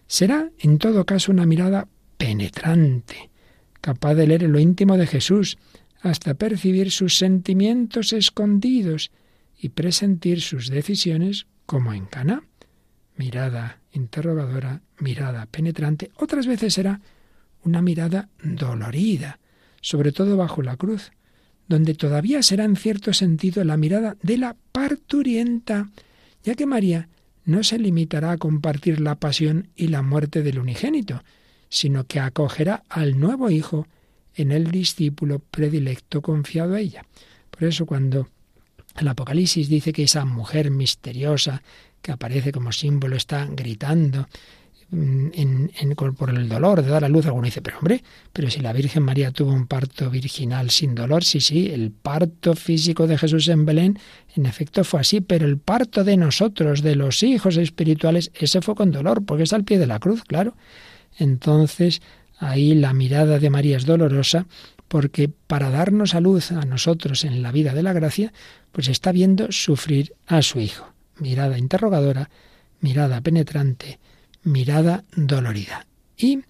Será, 0.07 0.51
en 0.59 0.79
todo 0.79 1.05
caso, 1.05 1.31
una 1.31 1.47
mirada 1.47 1.87
penetrante, 2.17 3.31
capaz 3.81 4.15
de 4.15 4.27
leer 4.27 4.43
lo 4.43 4.59
íntimo 4.59 4.97
de 4.97 5.07
Jesús, 5.07 5.59
hasta 6.01 6.35
percibir 6.35 6.91
sus 6.91 7.19
sentimientos 7.19 8.13
escondidos 8.13 9.11
y 9.59 9.71
presentir 9.71 10.41
sus 10.41 10.69
decisiones 10.69 11.47
como 11.67 11.93
en 11.93 12.07
Cana. 12.07 12.48
Mirada 13.19 13.81
interrogadora, 13.93 14.81
mirada 14.99 15.45
penetrante, 15.47 16.11
otras 16.17 16.47
veces 16.47 16.73
será 16.73 17.01
una 17.65 17.83
mirada 17.83 18.29
dolorida, 18.43 19.41
sobre 19.81 20.13
todo 20.13 20.37
bajo 20.37 20.63
la 20.63 20.77
cruz, 20.77 21.11
donde 21.67 21.95
todavía 21.95 22.43
será 22.43 22.65
en 22.65 22.77
cierto 22.77 23.13
sentido 23.13 23.63
la 23.65 23.77
mirada 23.77 24.17
de 24.23 24.39
la 24.39 24.57
parturienta, 24.73 25.91
ya 26.45 26.55
que 26.55 26.65
María 26.65 27.09
no 27.45 27.65
se 27.65 27.79
limitará 27.79 28.31
a 28.31 28.39
compartir 28.39 29.01
la 29.01 29.17
pasión 29.17 29.69
y 29.75 29.89
la 29.89 30.03
muerte 30.03 30.43
del 30.43 30.61
unigénito, 30.61 31.23
sino 31.69 32.05
que 32.05 32.21
acogerá 32.21 32.85
al 32.89 33.19
nuevo 33.19 33.51
Hijo 33.51 33.87
en 34.35 34.53
el 34.53 34.71
discípulo 34.71 35.41
predilecto 35.41 36.23
confiado 36.23 36.75
a 36.75 36.81
ella. 36.81 37.05
Por 37.51 37.65
eso 37.65 37.85
cuando 37.85 38.29
el 38.97 39.09
Apocalipsis 39.09 39.69
dice 39.69 39.93
que 39.93 40.05
esa 40.05 40.25
mujer 40.25 40.71
misteriosa 40.71 41.63
que 42.03 42.13
aparece 42.13 42.53
como 42.53 42.73
símbolo 42.73 43.17
está 43.17 43.47
gritando 43.51 44.29
en, 44.91 45.95
por 46.17 46.31
el 46.31 46.49
dolor 46.49 46.83
de 46.83 46.89
dar 46.89 47.05
a 47.05 47.09
luz, 47.09 47.27
alguno 47.27 47.45
dice, 47.45 47.61
pero 47.61 47.79
hombre, 47.79 48.03
pero 48.33 48.51
si 48.51 48.61
la 48.61 48.73
Virgen 48.73 49.03
María 49.03 49.31
tuvo 49.31 49.53
un 49.53 49.67
parto 49.67 50.09
virginal 50.09 50.71
sin 50.71 50.95
dolor, 50.95 51.25
sí, 51.25 51.41
sí, 51.41 51.69
el 51.69 51.91
parto 51.91 52.55
físico 52.55 53.07
de 53.07 53.19
Jesús 53.19 53.49
en 53.49 53.67
Belén, 53.67 53.99
en 54.35 54.47
efecto 54.47 54.85
fue 54.85 55.01
así, 55.01 55.21
pero 55.21 55.47
el 55.47 55.59
parto 55.59 56.05
de 56.05 56.17
nosotros, 56.17 56.83
de 56.83 56.97
los 56.97 57.23
hijos 57.23 57.59
espirituales, 57.59 58.31
ese 58.35 58.63
fue 58.63 58.75
con 58.75 58.91
dolor, 58.91 59.25
porque 59.25 59.43
está 59.43 59.57
al 59.57 59.65
pie 59.65 59.79
de 59.79 59.87
la 59.87 59.99
cruz, 59.99 60.25
claro. 60.25 60.55
Entonces, 61.19 62.01
ahí 62.39 62.75
la 62.75 62.95
mirada 62.95 63.39
de 63.39 63.51
María 63.51 63.77
es 63.77 63.85
dolorosa, 63.85 64.47
porque 64.87 65.29
para 65.29 65.69
darnos 65.69 66.15
a 66.15 66.21
luz 66.21 66.51
a 66.51 66.65
nosotros 66.65 67.25
en 67.25 67.43
la 67.43 67.53
vida 67.53 67.75
de 67.75 67.83
la 67.83 67.93
gracia, 67.93 68.33
pues 68.73 68.89
está 68.89 69.13
viendo 69.13 69.53
sufrir 69.53 70.15
a 70.27 70.41
su 70.41 70.61
hijo. 70.61 70.95
Mirada 71.19 71.59
interrogadora, 71.59 72.31
mirada 72.81 73.21
penetrante, 73.21 73.99
mirada 74.45 75.05
dolorida. 75.15 75.87
Y 76.17 76.41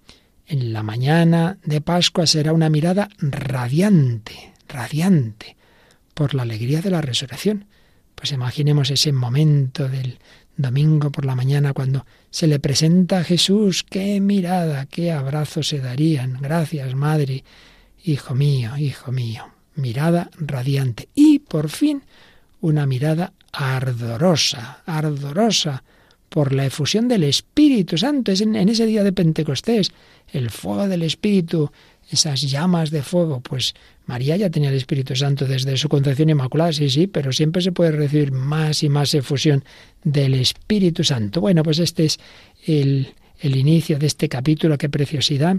en 0.46 0.72
la 0.72 0.82
mañana 0.82 1.58
de 1.64 1.80
Pascua 1.80 2.26
será 2.26 2.52
una 2.52 2.70
mirada 2.70 3.08
radiante, 3.18 4.52
radiante, 4.68 5.56
por 6.14 6.34
la 6.34 6.42
alegría 6.42 6.80
de 6.80 6.90
la 6.90 7.00
resurrección. 7.00 7.66
Pues 8.14 8.32
imaginemos 8.32 8.90
ese 8.90 9.12
momento 9.12 9.88
del 9.88 10.18
domingo 10.56 11.10
por 11.12 11.24
la 11.24 11.36
mañana 11.36 11.72
cuando 11.72 12.04
se 12.30 12.46
le 12.46 12.58
presenta 12.58 13.20
a 13.20 13.24
Jesús, 13.24 13.84
qué 13.88 14.20
mirada, 14.20 14.86
qué 14.86 15.12
abrazo 15.12 15.62
se 15.62 15.78
darían. 15.78 16.38
Gracias, 16.40 16.94
Madre, 16.94 17.44
hijo 18.04 18.34
mío, 18.34 18.76
hijo 18.76 19.12
mío. 19.12 19.44
Mirada 19.76 20.30
radiante. 20.36 21.08
Y 21.14 21.38
por 21.38 21.68
fin 21.68 22.02
una 22.60 22.86
mirada 22.86 23.32
ardorosa, 23.52 24.82
ardorosa 24.86 25.82
por 26.28 26.52
la 26.52 26.66
efusión 26.66 27.08
del 27.08 27.24
Espíritu 27.24 27.96
Santo. 27.96 28.32
Es 28.32 28.40
en, 28.40 28.54
ese 28.56 28.86
día 28.86 29.02
de 29.02 29.12
Pentecostés, 29.12 29.92
el 30.32 30.50
fuego 30.50 30.88
del 30.88 31.02
Espíritu, 31.02 31.70
esas 32.10 32.42
llamas 32.42 32.90
de 32.90 33.02
fuego. 33.02 33.40
Pues 33.40 33.74
María 34.06 34.36
ya 34.36 34.50
tenía 34.50 34.70
el 34.70 34.76
Espíritu 34.76 35.16
Santo 35.16 35.46
desde 35.46 35.76
su 35.76 35.88
concepción 35.88 36.30
inmaculada, 36.30 36.72
sí, 36.72 36.90
sí, 36.90 37.06
pero 37.06 37.32
siempre 37.32 37.62
se 37.62 37.72
puede 37.72 37.92
recibir 37.92 38.32
más 38.32 38.82
y 38.82 38.88
más 38.88 39.14
efusión 39.14 39.64
del 40.04 40.34
Espíritu 40.34 41.04
Santo. 41.04 41.40
Bueno, 41.40 41.62
pues 41.62 41.78
este 41.78 42.04
es 42.04 42.18
el, 42.66 43.14
el 43.40 43.56
inicio 43.56 43.98
de 43.98 44.06
este 44.06 44.28
capítulo, 44.28 44.78
qué 44.78 44.88
preciosidad, 44.88 45.56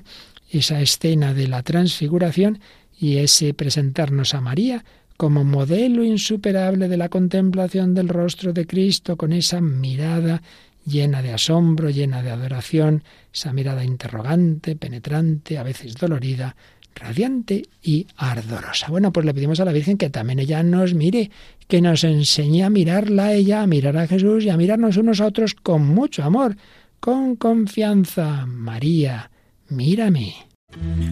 esa 0.52 0.82
escena 0.82 1.34
de 1.34 1.48
la 1.48 1.64
transfiguración 1.64 2.60
y 3.00 3.18
ese 3.18 3.54
presentarnos 3.54 4.34
a 4.34 4.42
María 4.42 4.84
como 5.20 5.44
modelo 5.44 6.02
insuperable 6.06 6.88
de 6.88 6.96
la 6.96 7.10
contemplación 7.10 7.94
del 7.94 8.08
rostro 8.08 8.54
de 8.54 8.66
Cristo, 8.66 9.18
con 9.18 9.34
esa 9.34 9.60
mirada 9.60 10.42
llena 10.86 11.22
de 11.22 11.34
asombro, 11.34 11.90
llena 11.90 12.24
de 12.24 12.32
adoración, 12.32 13.04
esa 13.34 13.52
mirada 13.52 13.84
interrogante, 13.84 14.78
penetrante, 14.78 15.58
a 15.58 15.64
veces 15.64 15.96
dolorida, 15.96 16.56
radiante 16.96 17.64
y 17.84 18.08
ardorosa. 18.16 18.88
Bueno, 18.88 19.12
pues 19.12 19.26
le 19.26 19.34
pedimos 19.34 19.60
a 19.60 19.66
la 19.66 19.74
Virgen 19.74 19.98
que 19.98 20.10
también 20.10 20.40
ella 20.40 20.64
nos 20.64 20.94
mire, 20.94 21.32
que 21.68 21.82
nos 21.82 22.06
enseñe 22.06 22.64
a 22.64 22.70
mirarla 22.70 23.26
a 23.26 23.34
ella, 23.34 23.62
a 23.62 23.68
mirar 23.68 23.98
a 23.98 24.08
Jesús 24.08 24.46
y 24.46 24.50
a 24.50 24.56
mirarnos 24.56 24.96
unos 24.96 25.20
a 25.20 25.26
otros 25.26 25.54
con 25.54 25.86
mucho 25.86 26.24
amor, 26.24 26.56
con 27.02 27.36
confianza. 27.36 28.46
María, 28.46 29.30
mírame. 29.68 30.34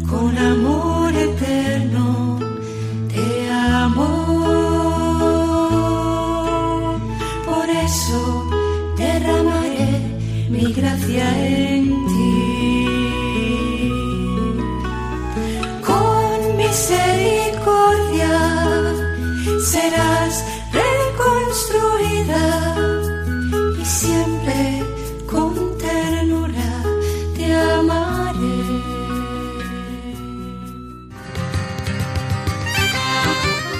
Con 0.08 0.38
amor 0.38 1.14
eterno 1.14 2.37
mi 10.68 10.74
gracia 10.74 11.28
en 11.48 11.88
ti. 12.08 12.88
Con 15.86 16.58
misericordia 16.58 18.36
serás 19.64 20.44
reconstruida 20.74 22.44
y 23.82 23.86
siempre 23.86 24.84
con 25.30 25.78
ternura 25.78 26.84
te 27.36 27.56
amaré. 27.56 28.60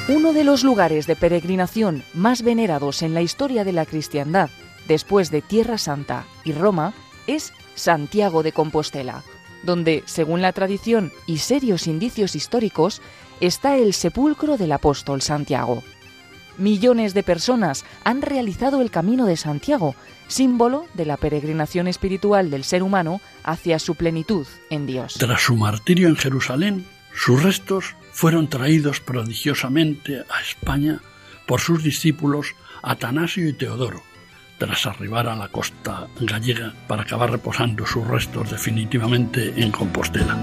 Uno 0.10 0.32
de 0.32 0.44
los 0.46 0.64
lugares 0.64 1.06
de 1.06 1.18
peregrinación 1.18 2.04
más 2.14 2.44
venerados 2.44 3.02
en 3.02 3.14
la 3.14 3.22
historia 3.22 3.66
de 3.66 3.74
la 3.74 3.86
cristiandad, 3.86 4.50
después 4.88 5.32
de 5.32 5.42
Tierra 5.42 5.78
Santa 5.78 6.26
y 6.44 6.54
Roma, 6.54 6.94
es 7.28 7.54
Santiago 7.76 8.44
de 8.44 8.52
Compostela, 8.52 9.24
donde, 9.64 10.04
según 10.06 10.42
la 10.42 10.54
tradición 10.54 11.12
y 11.26 11.38
serios 11.38 11.88
indicios 11.88 12.36
históricos, 12.36 13.02
está 13.40 13.78
el 13.78 13.94
sepulcro 13.94 14.58
del 14.58 14.72
apóstol 14.72 15.22
Santiago. 15.22 15.84
Millones 16.58 17.14
de 17.14 17.22
personas 17.22 17.86
han 18.04 18.24
realizado 18.24 18.82
el 18.82 18.90
Camino 18.90 19.28
de 19.28 19.38
Santiago, 19.38 19.96
símbolo 20.28 20.88
de 20.96 21.06
la 21.06 21.18
peregrinación 21.18 21.88
espiritual 21.88 22.50
del 22.50 22.64
ser 22.64 22.82
humano 22.82 23.22
hacia 23.44 23.78
su 23.78 23.94
plenitud 23.94 24.48
en 24.72 24.88
Dios. 24.88 25.16
Tras 25.20 25.42
su 25.42 25.56
martirio 25.56 26.08
en 26.08 26.16
Jerusalén, 26.16 26.86
sus 27.14 27.44
restos 27.44 27.96
fueron 28.12 28.48
traídos 28.50 29.00
prodigiosamente 29.00 30.24
a 30.30 30.42
España 30.42 31.00
por 31.46 31.62
sus 31.62 31.84
discípulos 31.84 32.56
Atanasio 32.82 33.48
y 33.48 33.54
Teodoro, 33.54 34.02
tras 34.58 34.86
arribar 34.86 35.28
a 35.28 35.36
la 35.36 35.48
costa 35.50 36.08
gallega 36.20 36.74
para 36.88 37.04
acabar 37.04 37.32
reposando 37.32 37.86
sus 37.86 38.08
restos 38.08 38.52
definitivamente 38.52 39.54
en 39.62 39.72
Compostela. 39.72 40.38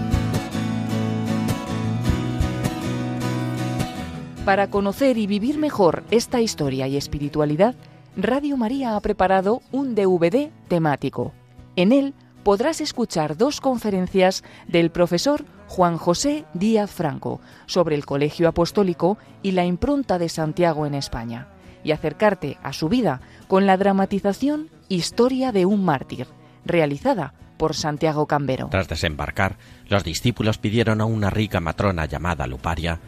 Para 4.44 4.68
conocer 4.68 5.16
y 5.16 5.26
vivir 5.26 5.58
mejor 5.58 6.04
esta 6.10 6.40
historia 6.40 6.86
y 6.86 6.96
espiritualidad, 6.96 7.74
Radio 8.16 8.56
María 8.56 8.94
ha 8.94 9.00
preparado 9.00 9.62
un 9.72 9.94
DVD 9.94 10.50
temático. 10.68 11.32
En 11.76 11.92
él 11.92 12.14
podrás 12.44 12.80
escuchar 12.80 13.36
dos 13.36 13.60
conferencias 13.60 14.44
del 14.68 14.90
profesor 14.90 15.44
Juan 15.66 15.96
José 15.96 16.44
Díaz 16.52 16.90
Franco 16.90 17.40
sobre 17.66 17.96
el 17.96 18.04
Colegio 18.04 18.46
Apostólico 18.46 19.16
y 19.42 19.52
la 19.52 19.64
impronta 19.64 20.18
de 20.18 20.28
Santiago 20.28 20.86
en 20.86 20.94
España, 20.94 21.48
y 21.84 21.92
acercarte 21.92 22.58
a 22.62 22.72
su 22.72 22.88
vida 22.88 23.20
con 23.46 23.66
la 23.66 23.76
dramatización 23.76 24.70
Historia 24.88 25.52
de 25.52 25.64
un 25.64 25.84
mártir, 25.84 26.26
realizada 26.64 27.32
por 27.56 27.74
Santiago 27.74 28.26
Cambero. 28.26 28.68
Tras 28.70 28.88
desembarcar, 28.88 29.56
los 29.88 30.04
discípulos 30.04 30.58
pidieron 30.58 31.00
a 31.00 31.04
una 31.04 31.30
rica 31.30 31.60
matrona 31.60 32.06
llamada 32.06 32.46
Luparia 32.46 33.00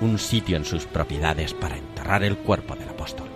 un 0.00 0.18
sitio 0.18 0.56
en 0.56 0.64
sus 0.64 0.86
propiedades 0.86 1.54
para 1.54 1.76
enterrar 1.76 2.22
el 2.22 2.36
cuerpo 2.36 2.74
del 2.74 2.88
apóstol. 2.88 3.28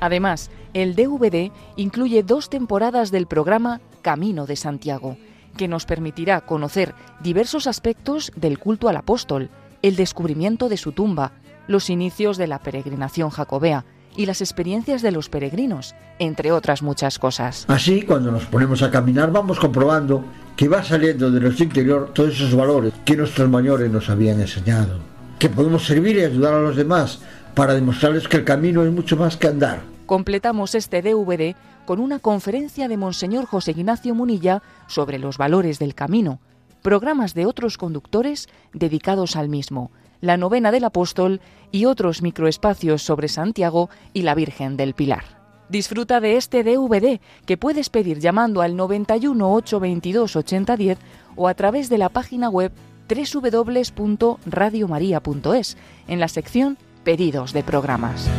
Además, 0.00 0.50
el 0.74 0.94
DVD 0.94 1.50
incluye 1.76 2.22
dos 2.22 2.50
temporadas 2.50 3.10
del 3.10 3.26
programa 3.26 3.80
Camino 4.00 4.46
de 4.46 4.56
Santiago, 4.56 5.16
que 5.56 5.68
nos 5.68 5.84
permitirá 5.84 6.40
conocer 6.40 6.94
diversos 7.22 7.66
aspectos 7.66 8.32
del 8.36 8.58
culto 8.58 8.88
al 8.88 8.96
apóstol, 8.96 9.50
el 9.82 9.96
descubrimiento 9.96 10.68
de 10.68 10.76
su 10.76 10.92
tumba, 10.92 11.32
los 11.66 11.90
inicios 11.90 12.36
de 12.36 12.46
la 12.46 12.58
peregrinación 12.58 13.30
jacobea 13.30 13.84
y 14.16 14.26
las 14.26 14.40
experiencias 14.40 15.02
de 15.02 15.10
los 15.10 15.28
peregrinos, 15.28 15.94
entre 16.18 16.52
otras 16.52 16.82
muchas 16.82 17.18
cosas. 17.18 17.64
Así, 17.68 18.02
cuando 18.02 18.30
nos 18.30 18.44
ponemos 18.44 18.82
a 18.82 18.90
caminar, 18.90 19.32
vamos 19.32 19.58
comprobando 19.58 20.24
que 20.56 20.68
va 20.68 20.84
saliendo 20.84 21.30
de 21.30 21.40
nuestro 21.40 21.64
interior 21.64 22.10
todos 22.12 22.34
esos 22.34 22.54
valores 22.54 22.92
que 23.04 23.16
nuestros 23.16 23.48
mayores 23.48 23.90
nos 23.90 24.10
habían 24.10 24.40
enseñado, 24.40 24.98
que 25.38 25.48
podemos 25.48 25.86
servir 25.86 26.16
y 26.16 26.24
ayudar 26.24 26.54
a 26.54 26.60
los 26.60 26.76
demás 26.76 27.20
para 27.54 27.74
demostrarles 27.74 28.28
que 28.28 28.38
el 28.38 28.44
camino 28.44 28.84
es 28.84 28.92
mucho 28.92 29.16
más 29.16 29.36
que 29.36 29.48
andar. 29.48 29.80
Completamos 30.06 30.74
este 30.74 31.00
DVD 31.00 31.54
con 31.86 32.00
una 32.00 32.18
conferencia 32.18 32.88
de 32.88 32.96
Monseñor 32.96 33.46
José 33.46 33.72
Ignacio 33.72 34.14
Munilla 34.14 34.62
sobre 34.86 35.18
los 35.18 35.38
valores 35.38 35.78
del 35.78 35.94
camino, 35.94 36.38
programas 36.82 37.34
de 37.34 37.46
otros 37.46 37.78
conductores 37.78 38.48
dedicados 38.72 39.36
al 39.36 39.48
mismo, 39.48 39.90
la 40.22 40.38
novena 40.38 40.72
del 40.72 40.84
apóstol 40.84 41.42
y 41.70 41.84
otros 41.84 42.22
microespacios 42.22 43.02
sobre 43.02 43.28
Santiago 43.28 43.90
y 44.14 44.22
la 44.22 44.34
Virgen 44.34 44.78
del 44.78 44.94
Pilar. 44.94 45.42
Disfruta 45.68 46.20
de 46.20 46.38
este 46.38 46.64
DVD 46.64 47.20
que 47.44 47.58
puedes 47.58 47.90
pedir 47.90 48.20
llamando 48.20 48.62
al 48.62 48.74
91 48.76 49.52
822 49.52 50.36
8010 50.36 50.98
o 51.36 51.48
a 51.48 51.54
través 51.54 51.90
de 51.90 51.98
la 51.98 52.08
página 52.08 52.48
web 52.48 52.72
www.radiomaria.es 53.08 55.76
en 56.08 56.20
la 56.20 56.28
sección 56.28 56.78
Pedidos 57.04 57.52
de 57.52 57.62
programas. 57.64 58.30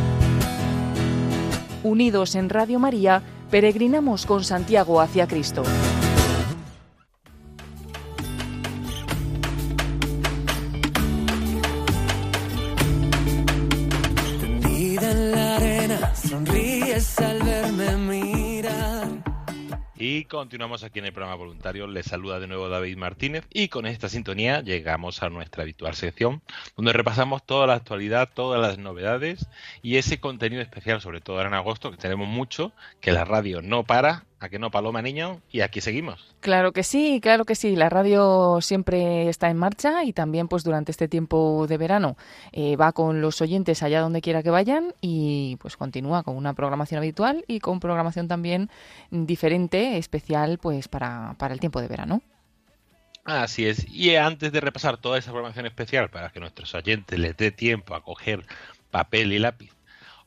Unidos 1.83 2.33
en 2.35 2.49
Radio 2.49 2.79
María, 2.79 3.21
peregrinamos 3.51 4.25
con 4.25 4.45
Santiago 4.45 5.01
hacia 5.01 5.27
Cristo. 5.27 5.63
Y 20.05 20.25
continuamos 20.25 20.83
aquí 20.83 20.99
en 20.99 21.05
el 21.05 21.13
programa 21.13 21.35
voluntario. 21.35 21.87
Les 21.87 22.05
saluda 22.05 22.39
de 22.39 22.47
nuevo 22.47 22.67
David 22.67 22.97
Martínez 22.97 23.45
y 23.49 23.69
con 23.69 23.85
esta 23.85 24.09
sintonía 24.09 24.61
llegamos 24.61 25.23
a 25.23 25.29
nuestra 25.29 25.63
habitual 25.63 25.95
sección 25.95 26.41
donde 26.75 26.91
repasamos 26.91 27.45
toda 27.45 27.67
la 27.67 27.75
actualidad, 27.75 28.29
todas 28.33 28.59
las 28.59 28.77
novedades 28.77 29.47
y 29.81 29.95
ese 29.95 30.19
contenido 30.19 30.61
especial, 30.61 30.99
sobre 30.99 31.21
todo 31.21 31.37
ahora 31.37 31.47
en 31.47 31.55
agosto, 31.55 31.89
que 31.89 31.95
tenemos 31.95 32.27
mucho, 32.27 32.73
que 32.99 33.13
la 33.13 33.23
radio 33.23 33.61
no 33.61 33.83
para, 33.85 34.25
a 34.43 34.49
que 34.49 34.59
no 34.59 34.71
Paloma 34.71 35.01
Niño 35.01 35.41
y 35.51 35.61
aquí 35.61 35.79
seguimos. 35.81 36.35
Claro 36.41 36.73
que 36.73 36.83
sí, 36.83 37.19
claro 37.21 37.45
que 37.45 37.55
sí. 37.55 37.75
La 37.75 37.89
radio 37.89 38.59
siempre 38.61 39.29
está 39.29 39.49
en 39.49 39.57
marcha 39.57 40.03
y 40.03 40.13
también 40.13 40.47
pues 40.47 40.63
durante 40.63 40.91
este 40.91 41.07
tiempo 41.07 41.65
de 41.67 41.77
verano 41.77 42.17
eh, 42.51 42.75
va 42.75 42.91
con 42.91 43.21
los 43.21 43.41
oyentes 43.41 43.81
allá 43.83 44.01
donde 44.01 44.21
quiera 44.21 44.43
que 44.43 44.49
vayan 44.49 44.93
y 45.01 45.57
pues 45.61 45.77
continúa 45.77 46.23
con 46.23 46.35
una 46.35 46.53
programación 46.53 46.97
habitual 46.97 47.45
y 47.47 47.59
con 47.59 47.79
programación 47.79 48.27
también 48.27 48.69
diferente, 49.11 49.97
especial 49.97 50.57
pues 50.57 50.87
para, 50.87 51.35
para 51.37 51.53
el 51.53 51.59
tiempo 51.59 51.81
de 51.81 51.87
verano. 51.87 52.21
Así 53.23 53.65
es. 53.65 53.87
Y 53.89 54.15
antes 54.17 54.51
de 54.51 54.59
repasar 54.59 54.97
toda 54.97 55.17
esa 55.17 55.31
programación 55.31 55.65
especial 55.65 56.09
para 56.09 56.29
que 56.31 56.41
nuestros 56.41 56.75
oyentes 56.75 57.17
les 57.17 57.37
dé 57.37 57.51
tiempo 57.51 57.95
a 57.95 58.03
coger 58.03 58.45
papel 58.91 59.31
y 59.31 59.39
lápiz 59.39 59.71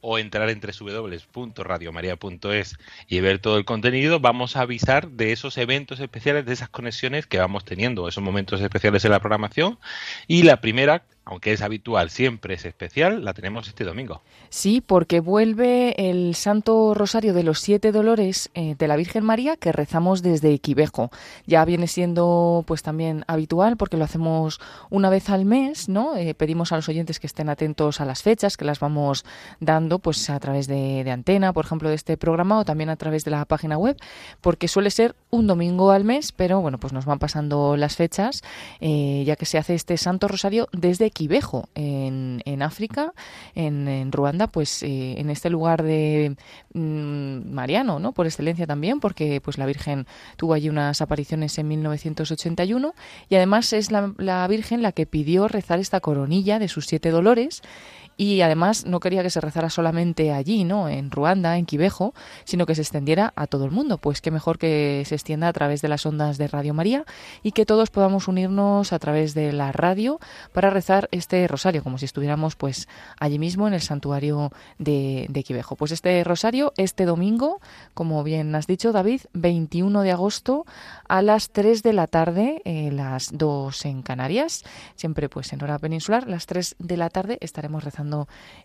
o 0.08 0.20
entrar 0.20 0.48
en 0.50 0.60
www.radiomaria.es 0.60 2.78
y 3.08 3.18
ver 3.18 3.40
todo 3.40 3.58
el 3.58 3.64
contenido, 3.64 4.20
vamos 4.20 4.56
a 4.56 4.60
avisar 4.60 5.08
de 5.08 5.32
esos 5.32 5.58
eventos 5.58 5.98
especiales, 5.98 6.46
de 6.46 6.52
esas 6.52 6.68
conexiones 6.68 7.26
que 7.26 7.40
vamos 7.40 7.64
teniendo, 7.64 8.06
esos 8.06 8.22
momentos 8.22 8.60
especiales 8.60 9.04
en 9.04 9.10
la 9.10 9.18
programación. 9.18 9.80
Y 10.28 10.44
la 10.44 10.60
primera, 10.60 11.02
aunque 11.26 11.52
es 11.52 11.60
habitual, 11.60 12.08
siempre 12.10 12.54
es 12.54 12.64
especial, 12.64 13.24
la 13.24 13.34
tenemos 13.34 13.66
este 13.66 13.82
domingo. 13.82 14.22
Sí, 14.48 14.80
porque 14.80 15.18
vuelve 15.18 16.08
el 16.08 16.36
Santo 16.36 16.94
Rosario 16.94 17.34
de 17.34 17.42
los 17.42 17.58
Siete 17.58 17.90
Dolores 17.90 18.48
eh, 18.54 18.76
de 18.78 18.88
la 18.88 18.94
Virgen 18.94 19.24
María 19.24 19.56
que 19.56 19.72
rezamos 19.72 20.22
desde 20.22 20.54
Equivejo. 20.54 21.10
Ya 21.44 21.64
viene 21.64 21.88
siendo 21.88 22.62
pues 22.66 22.84
también 22.84 23.24
habitual 23.26 23.76
porque 23.76 23.96
lo 23.96 24.04
hacemos 24.04 24.60
una 24.88 25.10
vez 25.10 25.28
al 25.28 25.44
mes, 25.44 25.88
¿no? 25.88 26.16
Eh, 26.16 26.34
pedimos 26.34 26.70
a 26.70 26.76
los 26.76 26.88
oyentes 26.88 27.18
que 27.18 27.26
estén 27.26 27.48
atentos 27.48 28.00
a 28.00 28.04
las 28.04 28.22
fechas, 28.22 28.56
que 28.56 28.64
las 28.64 28.78
vamos 28.78 29.24
dando 29.58 29.98
pues 29.98 30.30
a 30.30 30.38
través 30.38 30.68
de, 30.68 31.02
de 31.02 31.10
antena, 31.10 31.52
por 31.52 31.64
ejemplo, 31.64 31.88
de 31.88 31.96
este 31.96 32.16
programa 32.16 32.60
o 32.60 32.64
también 32.64 32.88
a 32.88 32.96
través 32.96 33.24
de 33.24 33.32
la 33.32 33.44
página 33.46 33.76
web, 33.76 33.96
porque 34.40 34.68
suele 34.68 34.90
ser 34.90 35.16
un 35.30 35.48
domingo 35.48 35.90
al 35.90 36.04
mes, 36.04 36.30
pero 36.30 36.60
bueno, 36.60 36.78
pues 36.78 36.92
nos 36.92 37.04
van 37.04 37.18
pasando 37.18 37.76
las 37.76 37.96
fechas, 37.96 38.42
eh, 38.80 39.24
ya 39.26 39.34
que 39.34 39.44
se 39.44 39.58
hace 39.58 39.74
este 39.74 39.96
Santo 39.96 40.28
Rosario 40.28 40.68
desde 40.72 41.10
Kibeho, 41.16 41.70
en, 41.74 42.42
en 42.44 42.60
África, 42.60 43.14
en, 43.54 44.12
Ruanda, 44.12 44.48
pues 44.48 44.82
eh, 44.82 45.18
en 45.18 45.30
este 45.30 45.48
lugar 45.48 45.82
de 45.82 46.36
mm, 46.74 47.50
Mariano, 47.50 47.98
¿no? 47.98 48.12
Por 48.12 48.26
excelencia 48.26 48.66
también, 48.66 49.00
porque 49.00 49.40
pues 49.40 49.56
la 49.56 49.64
Virgen 49.64 50.06
tuvo 50.36 50.52
allí 50.52 50.68
unas 50.68 51.00
apariciones 51.00 51.56
en 51.56 51.68
1981 51.68 52.94
y 53.30 53.34
además 53.34 53.72
es 53.72 53.90
la, 53.90 54.12
la 54.18 54.46
Virgen 54.46 54.82
la 54.82 54.92
que 54.92 55.06
pidió 55.06 55.48
rezar 55.48 55.80
esta 55.80 56.00
coronilla 56.00 56.58
de 56.58 56.68
sus 56.68 56.84
siete 56.84 57.10
dolores 57.10 57.62
y 58.16 58.40
además 58.40 58.86
no 58.86 59.00
quería 59.00 59.22
que 59.22 59.30
se 59.30 59.40
rezara 59.40 59.70
solamente 59.70 60.32
allí, 60.32 60.64
¿no? 60.64 60.88
En 60.88 61.10
Ruanda, 61.10 61.58
en 61.58 61.66
Quibejo, 61.66 62.14
sino 62.44 62.64
que 62.66 62.74
se 62.74 62.82
extendiera 62.82 63.32
a 63.36 63.46
todo 63.46 63.64
el 63.64 63.70
mundo. 63.70 63.98
Pues 63.98 64.20
qué 64.20 64.30
mejor 64.30 64.58
que 64.58 65.02
se 65.06 65.14
extienda 65.14 65.48
a 65.48 65.52
través 65.52 65.82
de 65.82 65.88
las 65.88 66.06
ondas 66.06 66.38
de 66.38 66.48
Radio 66.48 66.74
María 66.74 67.04
y 67.42 67.52
que 67.52 67.66
todos 67.66 67.90
podamos 67.90 68.28
unirnos 68.28 68.92
a 68.92 68.98
través 68.98 69.34
de 69.34 69.52
la 69.52 69.72
radio 69.72 70.18
para 70.52 70.70
rezar 70.70 71.08
este 71.12 71.46
rosario, 71.46 71.82
como 71.82 71.98
si 71.98 72.04
estuviéramos 72.06 72.56
pues 72.56 72.88
allí 73.20 73.38
mismo 73.38 73.68
en 73.68 73.74
el 73.74 73.82
santuario 73.82 74.50
de, 74.78 75.26
de. 75.28 75.46
Pues 75.78 75.92
este 75.92 76.24
rosario, 76.24 76.72
este 76.76 77.04
domingo, 77.04 77.60
como 77.94 78.24
bien 78.24 78.54
has 78.54 78.66
dicho, 78.66 78.90
David, 78.92 79.22
21 79.32 80.02
de 80.02 80.10
agosto 80.10 80.66
a 81.08 81.22
las 81.22 81.50
3 81.50 81.82
de 81.84 81.92
la 81.92 82.08
tarde, 82.08 82.62
eh, 82.64 82.90
las 82.92 83.30
2 83.32 83.84
en 83.86 84.02
Canarias, 84.02 84.64
siempre 84.96 85.28
pues 85.28 85.52
en 85.52 85.62
hora 85.62 85.78
peninsular, 85.78 86.26
las 86.26 86.46
3 86.46 86.76
de 86.80 86.96
la 86.96 87.10
tarde 87.10 87.38
estaremos 87.40 87.84
rezando 87.84 88.05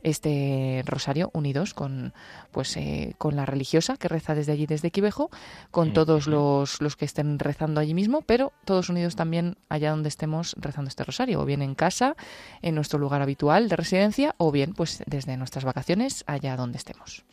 este 0.04 0.84
rosario 0.86 1.32
unidos 1.34 1.74
con 1.74 2.14
pues 2.52 2.76
eh, 2.78 3.16
con 3.18 3.36
la 3.36 3.46
religiosa 3.46 3.98
que 3.98 4.08
reza 4.08 4.36
desde 4.36 4.52
allí 4.52 4.66
desde 4.66 4.92
Quivejo, 4.92 5.30
con 5.72 5.90
mm, 5.90 5.94
todos 5.94 6.28
los, 6.28 6.82
los 6.82 6.96
que 6.96 7.06
estén 7.06 7.40
rezando 7.40 7.80
allí 7.80 7.94
mismo, 7.94 8.22
pero 8.22 8.54
todos 8.66 8.90
unidos 8.90 9.16
también 9.16 9.58
allá 9.70 9.92
donde 9.92 10.10
estemos 10.10 10.56
rezando 10.60 10.90
este 10.90 11.04
rosario, 11.04 11.42
o 11.42 11.46
bien 11.46 11.62
en 11.62 11.76
casa, 11.76 12.16
en 12.62 12.76
nuestro 12.76 13.00
lugar 13.00 13.22
habitual 13.22 13.70
de 13.70 13.76
residencia, 13.76 14.36
o 14.38 14.52
bien 14.52 14.74
pues 14.74 15.04
desde 15.06 15.38
nuestras 15.38 15.64
vacaciones 15.64 16.24
allá 16.28 16.56
donde 16.58 16.78
estemos. 16.78 17.24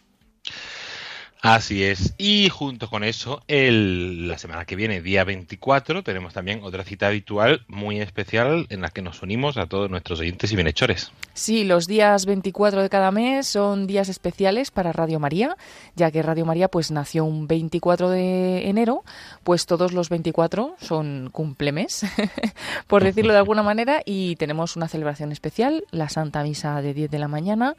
Así 1.40 1.84
es. 1.84 2.14
Y 2.18 2.48
junto 2.48 2.90
con 2.90 3.04
eso, 3.04 3.42
el, 3.46 4.26
la 4.26 4.38
semana 4.38 4.64
que 4.64 4.74
viene, 4.74 5.00
día 5.00 5.22
24, 5.22 6.02
tenemos 6.02 6.34
también 6.34 6.60
otra 6.64 6.82
cita 6.82 7.06
habitual 7.06 7.64
muy 7.68 8.00
especial 8.00 8.66
en 8.70 8.80
la 8.80 8.90
que 8.90 9.02
nos 9.02 9.22
unimos 9.22 9.56
a 9.56 9.66
todos 9.66 9.88
nuestros 9.88 10.18
oyentes 10.18 10.50
y 10.50 10.56
bienhechores. 10.56 11.12
Sí, 11.34 11.62
los 11.62 11.86
días 11.86 12.26
24 12.26 12.82
de 12.82 12.88
cada 12.88 13.12
mes 13.12 13.46
son 13.46 13.86
días 13.86 14.08
especiales 14.08 14.72
para 14.72 14.92
Radio 14.92 15.20
María, 15.20 15.56
ya 15.94 16.10
que 16.10 16.22
Radio 16.22 16.44
María 16.44 16.68
pues 16.68 16.90
nació 16.90 17.24
un 17.24 17.46
24 17.46 18.10
de 18.10 18.68
enero, 18.68 19.04
pues 19.44 19.66
todos 19.66 19.92
los 19.92 20.08
24 20.08 20.74
son 20.80 21.30
cumplemes, 21.30 22.04
por 22.88 23.04
decirlo 23.04 23.32
de 23.32 23.38
alguna 23.38 23.62
manera, 23.62 24.02
y 24.04 24.34
tenemos 24.36 24.74
una 24.74 24.88
celebración 24.88 25.30
especial, 25.30 25.84
la 25.92 26.08
Santa 26.08 26.42
Misa 26.42 26.82
de 26.82 26.94
10 26.94 27.10
de 27.12 27.18
la 27.20 27.28
mañana 27.28 27.76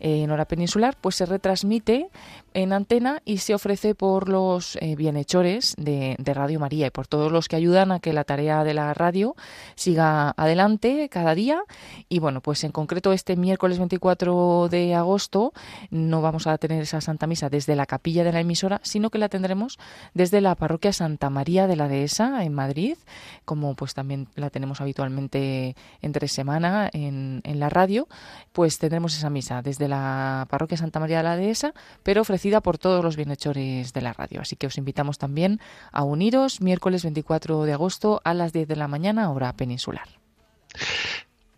en 0.00 0.30
hora 0.30 0.46
peninsular, 0.46 0.96
pues 1.00 1.16
se 1.16 1.26
retransmite 1.26 2.08
en 2.54 2.72
antena 2.72 3.22
y 3.24 3.38
se 3.38 3.54
ofrece 3.54 3.94
por 3.94 4.28
los 4.28 4.76
eh, 4.80 4.96
bienhechores 4.96 5.74
de, 5.78 6.16
Radio 6.28 6.60
María 6.60 6.86
y 6.86 6.90
por 6.90 7.06
todos 7.06 7.32
los 7.32 7.48
que 7.48 7.56
ayudan 7.56 7.90
a 7.90 8.00
que 8.00 8.12
la 8.12 8.22
tarea 8.22 8.62
de 8.62 8.74
la 8.74 8.92
radio 8.94 9.34
siga 9.74 10.34
adelante 10.36 11.08
cada 11.08 11.34
día. 11.34 11.62
Y 12.08 12.18
bueno, 12.18 12.40
pues 12.40 12.62
en 12.64 12.70
concreto 12.70 13.12
este 13.12 13.36
miércoles 13.36 13.78
24 13.78 14.68
de 14.68 14.94
agosto 14.94 15.52
no 15.90 16.20
vamos 16.20 16.46
a 16.46 16.58
tener 16.58 16.82
esa 16.82 17.00
Santa 17.00 17.26
Misa 17.26 17.48
desde 17.48 17.74
la 17.76 17.86
capilla 17.86 18.24
de 18.24 18.32
la 18.32 18.40
emisora, 18.40 18.80
sino 18.84 19.10
que 19.10 19.18
la 19.18 19.28
tendremos 19.28 19.78
desde 20.14 20.40
la 20.40 20.54
parroquia 20.54 20.92
Santa 20.92 21.30
María 21.30 21.66
de 21.66 21.76
la 21.76 21.88
Dehesa 21.88 22.44
en 22.44 22.54
Madrid, 22.54 22.96
como 23.44 23.74
pues 23.74 23.94
también 23.94 24.28
la 24.34 24.50
tenemos 24.50 24.80
habitualmente 24.80 25.74
entre 26.02 26.28
semana 26.28 26.90
en, 26.92 27.40
en 27.44 27.58
la 27.58 27.68
radio, 27.68 28.06
pues 28.52 28.78
tendremos 28.78 29.16
esa 29.16 29.30
misa 29.30 29.62
desde 29.62 29.87
la 29.88 30.46
parroquia 30.50 30.76
Santa 30.76 31.00
María 31.00 31.18
de 31.18 31.24
la 31.24 31.36
Dehesa, 31.36 31.74
pero 32.02 32.22
ofrecida 32.22 32.60
por 32.60 32.78
todos 32.78 33.04
los 33.04 33.16
bienhechores 33.16 33.92
de 33.92 34.00
la 34.00 34.12
radio. 34.12 34.40
Así 34.40 34.56
que 34.56 34.66
os 34.66 34.78
invitamos 34.78 35.18
también 35.18 35.60
a 35.90 36.04
uniros 36.04 36.60
miércoles 36.60 37.02
24 37.02 37.64
de 37.64 37.72
agosto 37.72 38.20
a 38.24 38.34
las 38.34 38.52
10 38.52 38.68
de 38.68 38.76
la 38.76 38.88
mañana, 38.88 39.30
hora 39.30 39.52
peninsular. 39.54 40.08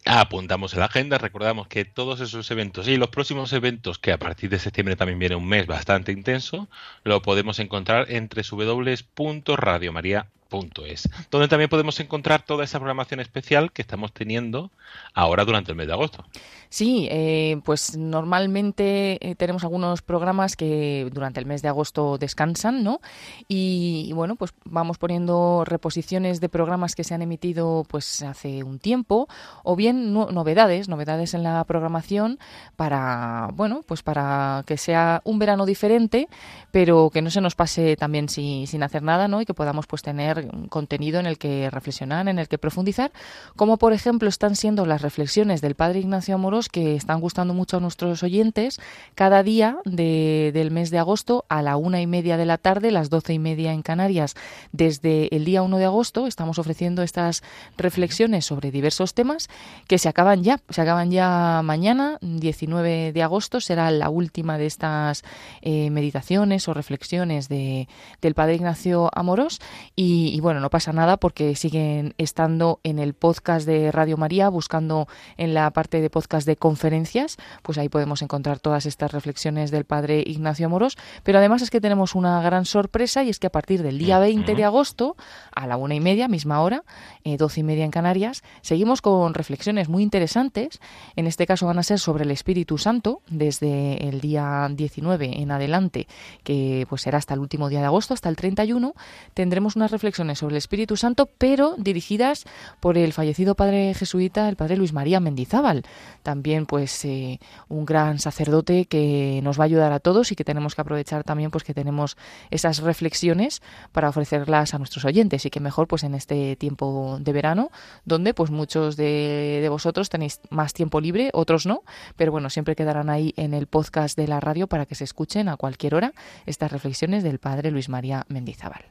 Apuntamos 0.07 0.73
en 0.73 0.81
la 0.81 0.87
agenda, 0.87 1.19
recordamos 1.19 1.69
que 1.69 1.85
todos 1.85 2.21
esos 2.21 2.51
eventos 2.51 2.89
y 2.89 2.97
los 2.97 3.11
próximos 3.11 3.53
eventos, 3.53 3.99
que 3.99 4.13
a 4.13 4.19
partir 4.19 4.49
de 4.49 4.59
septiembre 4.59 4.97
también 4.97 5.19
viene 5.19 5.37
un 5.37 5.47
mes 5.47 5.67
bastante 5.67 6.11
intenso, 6.11 6.69
lo 7.05 7.21
podemos 7.23 7.59
encontrar 7.59 8.11
en 8.11 8.29
www.radiomaria.com 8.29 10.40
es, 10.87 11.09
donde 11.31 11.49
también 11.49 11.71
podemos 11.71 11.99
encontrar 12.01 12.43
toda 12.43 12.65
esa 12.65 12.79
programación 12.79 13.21
especial 13.21 13.73
que 13.73 13.83
estamos 13.83 14.13
teniendo 14.13 14.71
ahora 15.15 15.45
durante 15.45 15.71
el 15.71 15.77
mes 15.77 15.87
de 15.87 15.93
agosto. 15.93 16.25
Sí, 16.69 17.09
eh, 17.11 17.61
pues 17.65 17.97
normalmente 17.97 19.19
eh, 19.21 19.35
tenemos 19.35 19.65
algunos 19.65 20.03
programas 20.03 20.55
que 20.55 21.09
durante 21.13 21.41
el 21.41 21.47
mes 21.47 21.63
de 21.63 21.69
agosto 21.69 22.17
descansan, 22.17 22.85
¿no? 22.85 23.01
Y, 23.49 24.13
bueno, 24.15 24.37
pues 24.37 24.53
vamos 24.65 24.97
poniendo 24.97 25.65
reposiciones 25.65 26.41
de 26.41 26.49
programas 26.49 26.95
que 26.95 27.03
se 27.03 27.13
han 27.13 27.23
emitido 27.23 27.85
pues 27.89 28.23
hace 28.23 28.63
un 28.63 28.79
tiempo, 28.79 29.29
o 29.65 29.75
bien 29.75 30.13
novedades, 30.13 30.89
novedades 30.89 31.35
en 31.35 31.43
la 31.43 31.65
programación 31.65 32.39
para, 32.77 33.49
bueno, 33.55 33.83
pues 33.85 34.05
para 34.05 34.63
que 34.65 34.77
sea 34.77 35.23
un 35.25 35.41
verano 35.41 35.67
diferente, 35.67 36.29
pero 36.71 37.11
que 37.13 37.21
no 37.21 37.31
se 37.31 37.41
nos 37.41 37.57
pase 37.57 37.97
también 37.97 38.29
sin 38.29 38.83
hacer 38.85 39.03
nada, 39.03 39.27
¿no? 39.27 39.41
Y 39.41 39.45
que 39.45 39.55
podamos 39.55 39.89
pues 39.89 40.03
tener 40.03 40.40
contenido 40.69 41.21
en 41.21 41.27
el 41.27 41.39
que 41.39 41.71
reflexionar, 41.71 42.29
en 42.29 42.39
el 42.39 42.49
que 42.49 42.59
profundizar, 42.59 43.13
como 43.57 43.77
por 43.77 43.93
ejemplo 43.93 44.29
están 44.29 44.57
siendo 44.57 44.87
las 44.87 45.03
reflexiones 45.03 45.61
del 45.61 45.75
Padre 45.75 46.01
Ignacio 46.01 46.35
Amoros 46.35 46.69
que 46.69 46.95
están 46.97 47.21
gustando 47.21 47.55
mucho 47.55 47.79
a 47.79 47.81
nuestros 47.81 48.23
oyentes 48.23 48.81
cada 49.15 49.43
día 49.43 49.79
del 49.85 50.71
mes 50.71 50.91
de 50.91 50.99
agosto 50.99 51.45
a 51.49 51.63
la 51.63 51.77
una 51.77 52.01
y 52.01 52.07
media 52.07 52.37
de 52.37 52.47
la 52.47 52.59
tarde, 52.59 52.91
las 52.91 53.11
doce 53.11 53.33
y 53.33 53.39
media 53.39 53.73
en 53.73 53.83
Canarias. 53.83 54.35
Desde 54.73 55.35
el 55.35 55.45
día 55.45 55.63
1 55.63 55.79
de 55.79 55.85
agosto 55.85 56.27
estamos 56.27 56.59
ofreciendo 56.59 57.03
estas 57.03 57.43
reflexiones 57.77 58.45
sobre 58.45 58.71
diversos 58.71 59.15
temas 59.15 59.49
que 59.87 59.99
se 59.99 60.09
acaban 60.09 60.43
ya, 60.43 60.61
se 60.69 60.81
acaban 60.81 61.11
ya 61.11 61.61
mañana, 61.65 62.19
19 62.21 63.13
de 63.13 63.23
agosto, 63.23 63.61
será 63.61 63.91
la 63.91 64.09
última 64.09 64.59
de 64.59 64.67
estas 64.67 65.23
eh, 65.63 65.91
meditaciones 65.91 66.69
o 66.69 66.75
reflexiones 66.75 67.49
de, 67.49 67.89
del 68.21 68.35
Padre 68.35 68.55
Ignacio 68.57 69.11
Amoros 69.15 69.61
y, 69.97 70.30
y, 70.31 70.41
bueno, 70.41 70.61
no 70.61 70.71
pasa 70.71 70.93
nada 70.93 71.17
porque 71.17 71.57
siguen 71.57 72.15
estando 72.19 72.81
en 72.85 72.99
el 72.99 73.15
podcast 73.15 73.67
de 73.67 73.91
Radio 73.93 74.17
María, 74.17 74.49
buscando 74.49 75.09
en 75.37 75.55
la 75.55 75.71
parte 75.71 76.01
de 76.01 76.11
podcast 76.11 76.47
de 76.47 76.57
conferencias, 76.57 77.37
pues 77.63 77.79
ahí 77.79 77.89
podemos 77.89 78.23
encontrar 78.23 78.61
todas 78.61 78.87
estas 78.87 79.13
reflexiones 79.13 79.71
del 79.71 79.85
padre 79.85 80.23
Ignacio 80.25 80.69
Moros. 80.69 80.97
Pero 81.23 81.39
además 81.39 81.63
es 81.63 81.71
que 81.71 81.81
tenemos 81.81 82.15
una 82.15 82.41
gran 82.43 82.65
sorpresa 82.65 83.25
y 83.25 83.31
es 83.31 83.39
que 83.39 83.49
a 83.49 83.51
partir 83.51 83.83
del 83.83 83.99
día 83.99 84.19
20 84.19 84.55
de 84.55 84.65
agosto, 84.65 85.17
a 85.55 85.67
la 85.67 85.77
una 85.77 85.95
y 85.95 86.01
media, 86.01 86.29
misma 86.29 86.61
hora, 86.61 86.85
eh, 87.25 87.37
doce 87.37 87.61
y 87.61 87.63
media 87.63 87.85
en 87.85 87.91
Canarias, 87.91 88.43
seguimos 88.63 89.03
con 89.03 89.35
reflexiones 89.35 89.89
muy 89.89 90.03
interesantes. 90.03 90.81
En 91.17 91.27
este 91.27 91.47
caso 91.47 91.67
van 91.67 91.79
a 91.79 91.83
ser 91.83 91.99
sobre 91.99 92.25
el 92.25 92.31
Espíritu 92.31 92.79
Santo, 92.79 93.23
desde 93.29 94.09
el 94.09 94.21
día 94.21 94.69
19 94.71 95.41
en 95.41 95.51
adelante, 95.51 96.07
que 96.45 96.87
pues 96.89 97.03
será 97.03 97.19
hasta 97.19 97.35
el 97.35 97.41
último 97.41 97.69
día 97.69 97.81
de 97.81 97.87
agosto, 97.87 98.15
hasta 98.15 98.29
el 98.29 98.37
31, 98.37 98.95
tendremos 99.35 99.77
unas 99.77 99.91
reflexiones 99.91 100.20
sobre 100.21 100.53
el 100.53 100.59
Espíritu 100.59 100.97
Santo, 100.97 101.31
pero 101.39 101.75
dirigidas 101.79 102.45
por 102.79 102.99
el 102.99 103.15
fallecido 103.15 103.55
padre 103.55 103.95
jesuita, 103.95 104.49
el 104.49 104.57
padre 104.57 104.77
Luis 104.77 104.93
María 104.93 105.19
Mendizábal. 105.19 105.83
También, 106.23 106.67
pues, 106.67 107.05
eh, 107.07 107.41
un 107.69 107.87
gran 107.87 108.19
sacerdote 108.19 108.85
que 108.85 109.41
nos 109.43 109.59
va 109.59 109.65
a 109.65 109.67
ayudar 109.67 109.93
a 109.93 109.99
todos 109.99 110.31
y 110.31 110.37
que 110.37 110.45
tenemos 110.45 110.75
que 110.75 110.83
aprovechar 110.83 111.25
también, 111.25 111.51
pues, 111.51 111.65
que 111.65 111.73
tenemos 111.73 112.19
esas 112.51 112.81
reflexiones 112.81 113.63
para 113.93 114.11
ofrecerlas 114.11 114.75
a 114.75 114.79
nuestros 114.79 115.07
oyentes 115.07 115.47
y 115.47 115.51
que 115.51 115.61
mejor, 115.61 115.89
pues, 115.89 116.05
en 116.05 116.15
este 116.15 116.57
tiempo 116.57 117.17
de 117.19 117.33
verano, 117.33 117.71
donde, 118.05 118.35
pues, 118.35 118.51
muchos 118.51 118.97
de, 118.97 119.61
de 119.63 119.69
vosotros 119.71 120.11
tenéis 120.11 120.41
más 120.51 120.75
tiempo 120.75 121.01
libre, 121.01 121.31
otros 121.33 121.65
no, 121.65 121.83
pero 122.17 122.31
bueno, 122.31 122.51
siempre 122.51 122.77
quedarán 122.77 123.09
ahí 123.09 123.33
en 123.37 123.55
el 123.55 123.67
podcast 123.67 124.19
de 124.19 124.29
la 124.29 124.41
radio 124.41 124.67
para 124.67 124.85
que 124.85 124.95
se 124.95 125.05
escuchen 125.05 125.49
a 125.49 125.57
cualquier 125.57 125.95
hora 125.95 126.13
estas 126.45 126.71
reflexiones 126.71 127.23
del 127.23 127.39
padre 127.39 127.71
Luis 127.71 127.89
María 127.89 128.27
Mendizábal. 128.29 128.85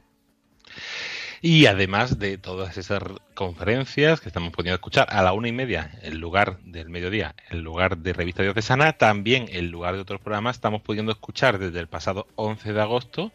Y 1.42 1.64
además 1.64 2.18
de 2.18 2.36
todas 2.36 2.76
esas 2.76 3.02
conferencias 3.32 4.20
que 4.20 4.28
estamos 4.28 4.52
pudiendo 4.52 4.74
escuchar 4.74 5.06
a 5.10 5.22
la 5.22 5.32
una 5.32 5.48
y 5.48 5.52
media, 5.52 5.98
el 6.02 6.18
lugar 6.18 6.58
del 6.64 6.90
mediodía, 6.90 7.34
el 7.48 7.62
lugar 7.62 7.96
de 7.96 8.12
Revista 8.12 8.42
Diocesana, 8.42 8.92
también 8.92 9.46
el 9.50 9.70
lugar 9.70 9.94
de 9.94 10.02
otros 10.02 10.20
programas, 10.20 10.56
estamos 10.56 10.82
pudiendo 10.82 11.12
escuchar 11.12 11.58
desde 11.58 11.80
el 11.80 11.86
pasado 11.86 12.26
11 12.36 12.74
de 12.74 12.80
agosto 12.82 13.32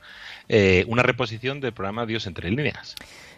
eh, 0.49 0.85
una 0.87 1.01
reposición 1.01 1.59
del 1.61 1.73
programa 1.73 2.05
Dios 2.05 2.27
entre 2.27 2.51
líneas. 2.51 2.95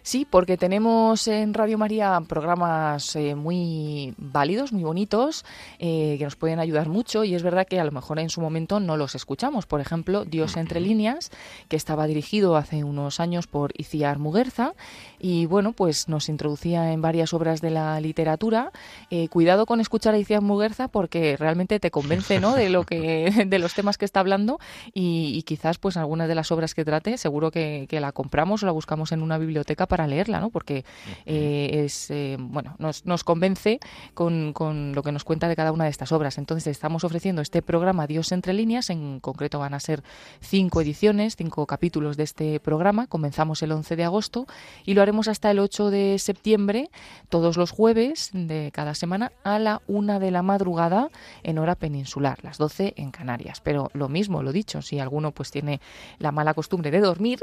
Sí, 0.07 0.25
porque 0.25 0.55
tenemos 0.55 1.27
en 1.27 1.53
Radio 1.53 1.77
María 1.77 2.17
programas 2.29 3.13
eh, 3.17 3.35
muy 3.35 4.13
válidos, 4.17 4.71
muy 4.71 4.85
bonitos, 4.85 5.43
eh, 5.79 6.15
que 6.17 6.23
nos 6.23 6.37
pueden 6.37 6.59
ayudar 6.59 6.87
mucho 6.87 7.25
y 7.25 7.35
es 7.35 7.43
verdad 7.43 7.67
que 7.67 7.77
a 7.77 7.83
lo 7.83 7.91
mejor 7.91 8.17
en 8.19 8.29
su 8.29 8.39
momento 8.39 8.79
no 8.79 8.95
los 8.95 9.15
escuchamos. 9.15 9.65
Por 9.65 9.81
ejemplo, 9.81 10.23
Dios 10.23 10.55
entre 10.55 10.79
líneas, 10.79 11.29
que 11.67 11.75
estaba 11.75 12.07
dirigido 12.07 12.55
hace 12.55 12.85
unos 12.85 13.19
años 13.19 13.47
por 13.47 13.73
Iciar 13.77 14.17
Muguerza 14.17 14.75
y 15.19 15.45
bueno, 15.45 15.73
pues 15.73 16.07
nos 16.07 16.29
introducía 16.29 16.93
en 16.93 17.01
varias 17.01 17.33
obras 17.33 17.59
de 17.59 17.71
la 17.71 17.99
literatura. 17.99 18.71
Eh, 19.09 19.27
cuidado 19.27 19.65
con 19.65 19.81
escuchar 19.81 20.13
a 20.13 20.19
Iciar 20.19 20.41
Muguerza 20.41 20.87
porque 20.87 21.35
realmente 21.35 21.81
te 21.81 21.91
convence 21.91 22.39
¿no? 22.39 22.55
de, 22.55 22.69
lo 22.69 22.85
que, 22.85 23.29
de 23.45 23.59
los 23.59 23.73
temas 23.73 23.97
que 23.97 24.05
está 24.05 24.21
hablando 24.21 24.57
y, 24.93 25.43
quizás 25.43 25.79
pues 25.79 25.97
algunas 25.97 26.29
de 26.29 26.35
las 26.35 26.49
obras 26.53 26.73
que 26.73 26.85
trate 26.85 27.17
seguro 27.17 27.51
que, 27.51 27.87
que 27.89 27.99
la 27.99 28.13
compramos 28.13 28.63
o 28.63 28.65
la 28.65 28.71
buscamos 28.71 29.11
en 29.11 29.21
una 29.21 29.37
biblioteca 29.37 29.85
para 29.85 29.96
para 29.97 30.07
leerla, 30.07 30.39
¿no? 30.39 30.51
Porque 30.51 30.85
eh, 31.25 31.81
es, 31.85 32.11
eh, 32.11 32.37
bueno, 32.39 32.75
nos, 32.77 33.07
nos 33.07 33.23
convence 33.23 33.79
con, 34.13 34.53
con, 34.53 34.93
lo 34.93 35.01
que 35.01 35.11
nos 35.11 35.23
cuenta 35.23 35.47
de 35.47 35.55
cada 35.55 35.71
una 35.71 35.85
de 35.85 35.89
estas 35.89 36.11
obras. 36.11 36.37
Entonces 36.37 36.67
estamos 36.67 37.03
ofreciendo 37.03 37.41
este 37.41 37.63
programa 37.63 38.05
Dios 38.05 38.31
entre 38.31 38.53
líneas, 38.53 38.91
en 38.91 39.19
concreto 39.19 39.57
van 39.57 39.73
a 39.73 39.79
ser 39.79 40.03
cinco 40.39 40.81
ediciones, 40.81 41.35
cinco 41.35 41.65
capítulos 41.65 42.15
de 42.15 42.25
este 42.25 42.59
programa. 42.59 43.07
Comenzamos 43.07 43.63
el 43.63 43.71
11 43.71 43.95
de 43.95 44.03
agosto 44.03 44.45
y 44.85 44.93
lo 44.93 45.01
haremos 45.01 45.27
hasta 45.27 45.49
el 45.49 45.57
8 45.57 45.89
de 45.89 46.19
septiembre, 46.19 46.91
todos 47.29 47.57
los 47.57 47.71
jueves 47.71 48.29
de 48.33 48.69
cada 48.71 48.93
semana 48.93 49.31
a 49.43 49.57
la 49.57 49.81
una 49.87 50.19
de 50.19 50.29
la 50.29 50.43
madrugada 50.43 51.09
en 51.41 51.57
hora 51.57 51.73
peninsular, 51.73 52.37
las 52.43 52.59
12 52.59 52.93
en 52.97 53.09
Canarias. 53.09 53.61
Pero 53.61 53.89
lo 53.93 54.09
mismo, 54.09 54.43
lo 54.43 54.51
dicho, 54.51 54.83
si 54.83 54.99
alguno 54.99 55.31
pues 55.31 55.49
tiene 55.49 55.81
la 56.19 56.31
mala 56.31 56.53
costumbre 56.53 56.91
de 56.91 56.99
dormir, 56.99 57.39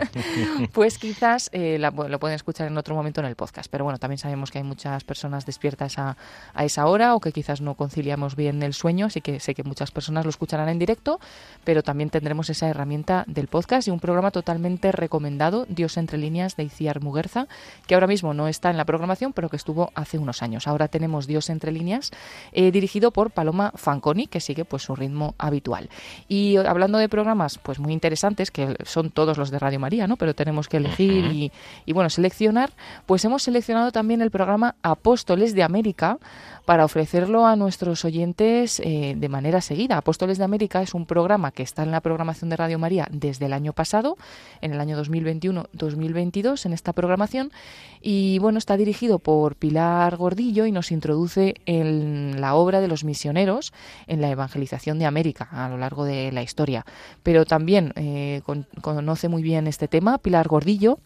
pues 0.72 0.98
quizás 0.98 1.50
eh, 1.52 1.67
lo 1.78 2.18
pueden 2.18 2.34
escuchar 2.34 2.68
en 2.68 2.78
otro 2.78 2.94
momento 2.94 3.20
en 3.20 3.26
el 3.26 3.36
podcast. 3.36 3.70
Pero 3.70 3.84
bueno, 3.84 3.98
también 3.98 4.18
sabemos 4.18 4.50
que 4.50 4.58
hay 4.58 4.64
muchas 4.64 5.04
personas 5.04 5.44
despiertas 5.44 5.98
a, 5.98 6.16
a, 6.54 6.64
esa 6.64 6.86
hora 6.86 7.14
o 7.14 7.20
que 7.20 7.32
quizás 7.32 7.60
no 7.60 7.74
conciliamos 7.74 8.36
bien 8.36 8.62
el 8.62 8.72
sueño, 8.72 9.06
así 9.06 9.20
que 9.20 9.40
sé 9.40 9.54
que 9.54 9.64
muchas 9.64 9.90
personas 9.90 10.24
lo 10.24 10.30
escucharán 10.30 10.68
en 10.68 10.78
directo, 10.78 11.20
pero 11.64 11.82
también 11.82 12.10
tendremos 12.10 12.48
esa 12.50 12.68
herramienta 12.68 13.24
del 13.26 13.48
podcast 13.48 13.88
y 13.88 13.90
un 13.90 14.00
programa 14.00 14.30
totalmente 14.30 14.92
recomendado, 14.92 15.66
Dios 15.68 15.96
entre 15.96 16.18
líneas, 16.18 16.56
de 16.56 16.64
Iciar 16.64 17.02
Muguerza, 17.02 17.48
que 17.86 17.94
ahora 17.94 18.06
mismo 18.06 18.34
no 18.34 18.48
está 18.48 18.70
en 18.70 18.76
la 18.76 18.84
programación, 18.84 19.32
pero 19.32 19.48
que 19.48 19.56
estuvo 19.56 19.90
hace 19.94 20.18
unos 20.18 20.42
años. 20.42 20.66
Ahora 20.66 20.88
tenemos 20.88 21.26
Dios 21.26 21.50
entre 21.50 21.72
líneas, 21.72 22.10
eh, 22.52 22.70
dirigido 22.70 23.10
por 23.10 23.30
Paloma 23.30 23.72
Fanconi, 23.74 24.26
que 24.26 24.40
sigue 24.40 24.64
pues 24.64 24.82
su 24.82 24.94
ritmo 24.94 25.34
habitual. 25.38 25.88
Y 26.28 26.56
hablando 26.56 26.98
de 26.98 27.08
programas 27.08 27.58
pues 27.58 27.78
muy 27.78 27.92
interesantes, 27.92 28.50
que 28.50 28.76
son 28.84 29.10
todos 29.10 29.38
los 29.38 29.50
de 29.50 29.58
Radio 29.58 29.80
María, 29.80 30.06
¿no? 30.06 30.16
Pero 30.16 30.34
tenemos 30.34 30.68
que 30.68 30.78
elegir 30.78 31.24
y, 31.26 31.47
y, 31.86 31.92
bueno, 31.92 32.10
seleccionar, 32.10 32.70
pues 33.06 33.24
hemos 33.24 33.42
seleccionado 33.42 33.92
también 33.92 34.22
el 34.22 34.30
programa 34.30 34.76
Apóstoles 34.82 35.54
de 35.54 35.62
América 35.62 36.18
para 36.68 36.84
ofrecerlo 36.84 37.46
a 37.46 37.56
nuestros 37.56 38.04
oyentes 38.04 38.78
eh, 38.80 39.14
de 39.16 39.28
manera 39.30 39.62
seguida. 39.62 39.96
Apóstoles 39.96 40.36
de 40.36 40.44
América 40.44 40.82
es 40.82 40.92
un 40.92 41.06
programa 41.06 41.50
que 41.50 41.62
está 41.62 41.82
en 41.82 41.90
la 41.90 42.02
programación 42.02 42.50
de 42.50 42.56
Radio 42.56 42.78
María 42.78 43.08
desde 43.10 43.46
el 43.46 43.54
año 43.54 43.72
pasado, 43.72 44.18
en 44.60 44.74
el 44.74 44.80
año 44.80 45.02
2021-2022, 45.02 46.66
en 46.66 46.74
esta 46.74 46.92
programación, 46.92 47.52
y 48.02 48.38
bueno, 48.40 48.58
está 48.58 48.76
dirigido 48.76 49.18
por 49.18 49.56
Pilar 49.56 50.16
Gordillo 50.16 50.66
y 50.66 50.72
nos 50.72 50.92
introduce 50.92 51.54
en 51.64 52.40
la 52.40 52.54
obra 52.54 52.80
de 52.80 52.88
los 52.88 53.02
misioneros 53.02 53.72
en 54.06 54.20
la 54.20 54.30
evangelización 54.30 54.98
de 54.98 55.06
América 55.06 55.48
a 55.50 55.68
lo 55.68 55.78
largo 55.78 56.04
de 56.04 56.32
la 56.32 56.42
historia. 56.42 56.84
Pero 57.22 57.44
también 57.46 57.92
eh, 57.96 58.42
conoce 58.82 59.28
muy 59.28 59.42
bien 59.42 59.66
este 59.66 59.88
tema 59.88 60.18
Pilar 60.18 60.48
Gordillo 60.48 60.98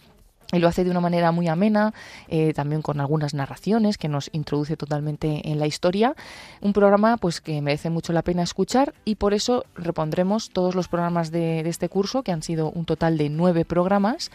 y 0.52 0.58
lo 0.58 0.68
hace 0.68 0.84
de 0.84 0.90
una 0.90 1.00
manera 1.00 1.32
muy 1.32 1.48
amena, 1.48 1.94
eh, 2.28 2.52
también 2.52 2.82
con 2.82 3.00
algunas 3.00 3.32
narraciones 3.34 3.96
que 3.96 4.08
nos 4.08 4.28
introduce 4.32 4.76
totalmente 4.76 5.50
en 5.50 5.58
la 5.58 5.66
historia. 5.66 6.14
Un 6.60 6.74
programa 6.74 7.16
pues 7.16 7.40
que 7.40 7.62
merece 7.62 7.88
mucho 7.88 8.12
la 8.12 8.22
pena 8.22 8.42
escuchar 8.42 8.92
y 9.04 9.14
por 9.14 9.32
eso 9.32 9.64
repondremos 9.74 10.50
todos 10.50 10.74
los 10.74 10.88
programas 10.88 11.30
de, 11.30 11.62
de 11.62 11.70
este 11.70 11.88
curso, 11.88 12.22
que 12.22 12.32
han 12.32 12.42
sido 12.42 12.70
un 12.70 12.84
total 12.84 13.16
de 13.16 13.30
nueve 13.30 13.64
programas 13.64 14.30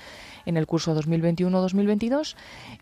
en 0.47 0.57
el 0.57 0.65
curso 0.65 0.95
2021-2022, 0.99 2.35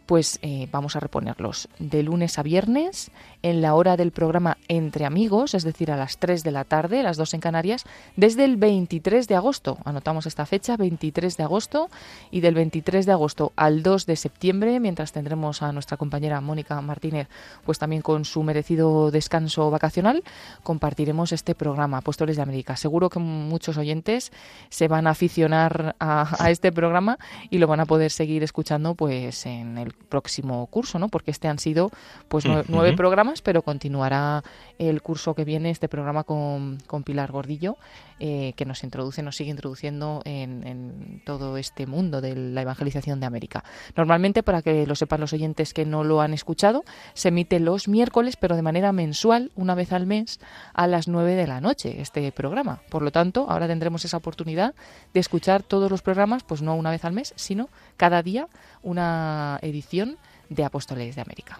pues 0.05 0.39
eh, 0.41 0.69
vamos 0.71 0.95
a 0.95 1.01
reponerlos 1.01 1.67
de 1.79 2.03
lunes 2.03 2.39
a 2.39 2.43
viernes 2.43 3.11
en 3.41 3.61
la 3.61 3.75
hora 3.75 3.97
del 3.97 4.11
programa 4.11 4.57
Entre 4.67 5.05
Amigos, 5.05 5.53
es 5.53 5.63
decir, 5.63 5.91
a 5.91 5.97
las 5.97 6.17
3 6.17 6.43
de 6.43 6.51
la 6.51 6.63
tarde, 6.63 7.03
las 7.03 7.17
2 7.17 7.33
en 7.33 7.41
Canarias, 7.41 7.83
desde 8.15 8.45
el 8.45 8.55
23 8.55 9.27
de 9.27 9.35
agosto. 9.35 9.77
Anotamos 9.83 10.25
esta 10.25 10.45
fecha, 10.45 10.77
23 10.77 11.35
de 11.37 11.43
agosto, 11.43 11.89
y 12.31 12.41
del 12.41 12.55
23 12.55 13.05
de 13.05 13.11
agosto 13.11 13.51
al 13.55 13.83
2 13.83 14.05
de 14.05 14.15
septiembre, 14.15 14.79
mientras 14.79 15.11
tendremos 15.11 15.61
a 15.61 15.71
nuestra 15.71 15.97
compañera 15.97 16.41
Mónica 16.41 16.79
Martínez, 16.81 17.27
pues 17.65 17.79
también 17.79 18.01
con 18.01 18.25
su 18.25 18.43
merecido 18.43 19.11
descanso 19.11 19.69
vacacional, 19.71 20.23
compartiremos 20.63 21.31
este 21.31 21.55
programa, 21.55 21.97
Apóstoles 21.97 22.35
de 22.35 22.43
América. 22.43 22.75
Seguro 22.77 23.09
que 23.09 23.19
muchos 23.19 23.77
oyentes 23.77 24.31
se 24.69 24.87
van 24.87 25.07
a 25.07 25.11
aficionar 25.11 25.95
a, 25.99 26.49
este 26.49 26.71
programa 26.71 27.17
lo 27.57 27.67
van 27.67 27.79
a 27.79 27.85
poder 27.85 28.11
seguir 28.11 28.43
escuchando 28.43 28.95
pues 28.95 29.45
en 29.45 29.77
el 29.77 29.93
próximo 29.93 30.65
curso, 30.67 30.99
¿no? 30.99 31.09
Porque 31.09 31.31
este 31.31 31.47
han 31.47 31.59
sido 31.59 31.91
pues 32.27 32.45
nueve, 32.45 32.93
programas, 32.93 33.41
pero 33.41 33.61
continuará 33.61 34.43
el 34.77 35.01
curso 35.01 35.33
que 35.35 35.45
viene, 35.45 35.69
este 35.69 35.87
programa 35.87 36.23
con, 36.23 36.77
con 36.87 37.03
Pilar 37.03 37.31
Gordillo, 37.31 37.77
eh, 38.19 38.53
que 38.55 38.65
nos 38.65 38.83
introduce, 38.83 39.21
nos 39.21 39.35
sigue 39.35 39.51
introduciendo 39.51 40.21
en, 40.25 40.65
en, 40.65 41.21
todo 41.25 41.57
este 41.57 41.85
mundo 41.85 42.21
de 42.21 42.35
la 42.35 42.61
evangelización 42.61 43.19
de 43.19 43.25
América. 43.25 43.63
Normalmente, 43.95 44.43
para 44.43 44.61
que 44.61 44.85
lo 44.87 44.95
sepan 44.95 45.21
los 45.21 45.33
oyentes 45.33 45.73
que 45.73 45.85
no 45.85 46.03
lo 46.03 46.21
han 46.21 46.33
escuchado, 46.33 46.83
se 47.13 47.29
emite 47.29 47.59
los 47.59 47.87
miércoles, 47.87 48.37
pero 48.37 48.55
de 48.55 48.61
manera 48.61 48.91
mensual, 48.91 49.51
una 49.55 49.75
vez 49.75 49.91
al 49.91 50.05
mes, 50.05 50.39
a 50.73 50.87
las 50.87 51.07
nueve 51.07 51.35
de 51.35 51.47
la 51.47 51.61
noche, 51.61 52.01
este 52.01 52.31
programa. 52.31 52.81
Por 52.89 53.01
lo 53.01 53.11
tanto, 53.11 53.47
ahora 53.49 53.67
tendremos 53.67 54.05
esa 54.05 54.17
oportunidad 54.17 54.75
de 55.13 55.19
escuchar 55.19 55.63
todos 55.63 55.91
los 55.91 56.01
programas, 56.01 56.43
pues 56.43 56.61
no 56.61 56.75
una 56.75 56.91
vez 56.91 57.05
al 57.05 57.13
mes, 57.13 57.33
sino 57.45 57.69
cada 57.97 58.21
día 58.23 58.47
una 58.81 59.59
edición 59.61 60.17
de 60.49 60.65
Apóstoles 60.65 61.15
de 61.15 61.21
América. 61.21 61.59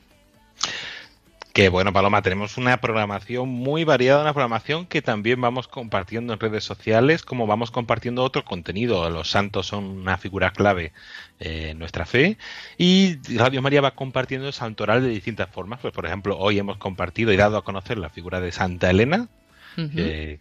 Que 1.56 1.70
bueno, 1.70 1.94
Paloma, 1.94 2.22
tenemos 2.22 2.58
una 2.58 2.82
programación 2.82 3.48
muy 3.48 3.86
variada, 3.86 4.22
una 4.22 4.34
programación 4.34 4.86
que 4.86 5.02
también 5.02 5.40
vamos 5.40 5.70
compartiendo 5.70 6.34
en 6.34 6.40
redes 6.42 6.66
sociales, 6.66 7.24
como 7.24 7.48
vamos 7.48 7.72
compartiendo 7.72 8.24
otro 8.24 8.44
contenido. 8.44 9.10
Los 9.10 9.30
santos 9.30 9.68
son 9.68 9.86
una 9.86 10.18
figura 10.18 10.52
clave 10.52 10.92
en 11.40 11.80
nuestra 11.80 12.06
fe 12.06 12.38
y 12.78 13.20
Radio 13.38 13.62
María 13.62 13.80
va 13.80 13.96
compartiendo 13.96 14.48
el 14.48 14.54
santoral 14.54 15.02
de 15.02 15.08
distintas 15.08 15.50
formas. 15.50 15.80
Pues, 15.80 15.94
por 15.94 16.06
ejemplo, 16.06 16.38
hoy 16.38 16.60
hemos 16.60 16.76
compartido 16.76 17.32
y 17.32 17.38
dado 17.38 17.56
a 17.56 17.64
conocer 17.64 18.00
la 18.00 18.10
figura 18.10 18.42
de 18.42 18.52
Santa 18.52 18.90
Elena, 18.90 19.30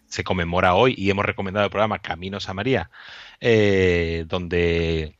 se 0.07 0.23
conmemora 0.25 0.75
hoy 0.75 0.95
y 0.97 1.09
hemos 1.09 1.25
recomendado 1.25 1.65
el 1.65 1.71
programa 1.71 1.99
Caminos 1.99 2.49
a 2.49 2.53
María, 2.53 2.89
eh, 3.39 4.25
donde 4.27 5.15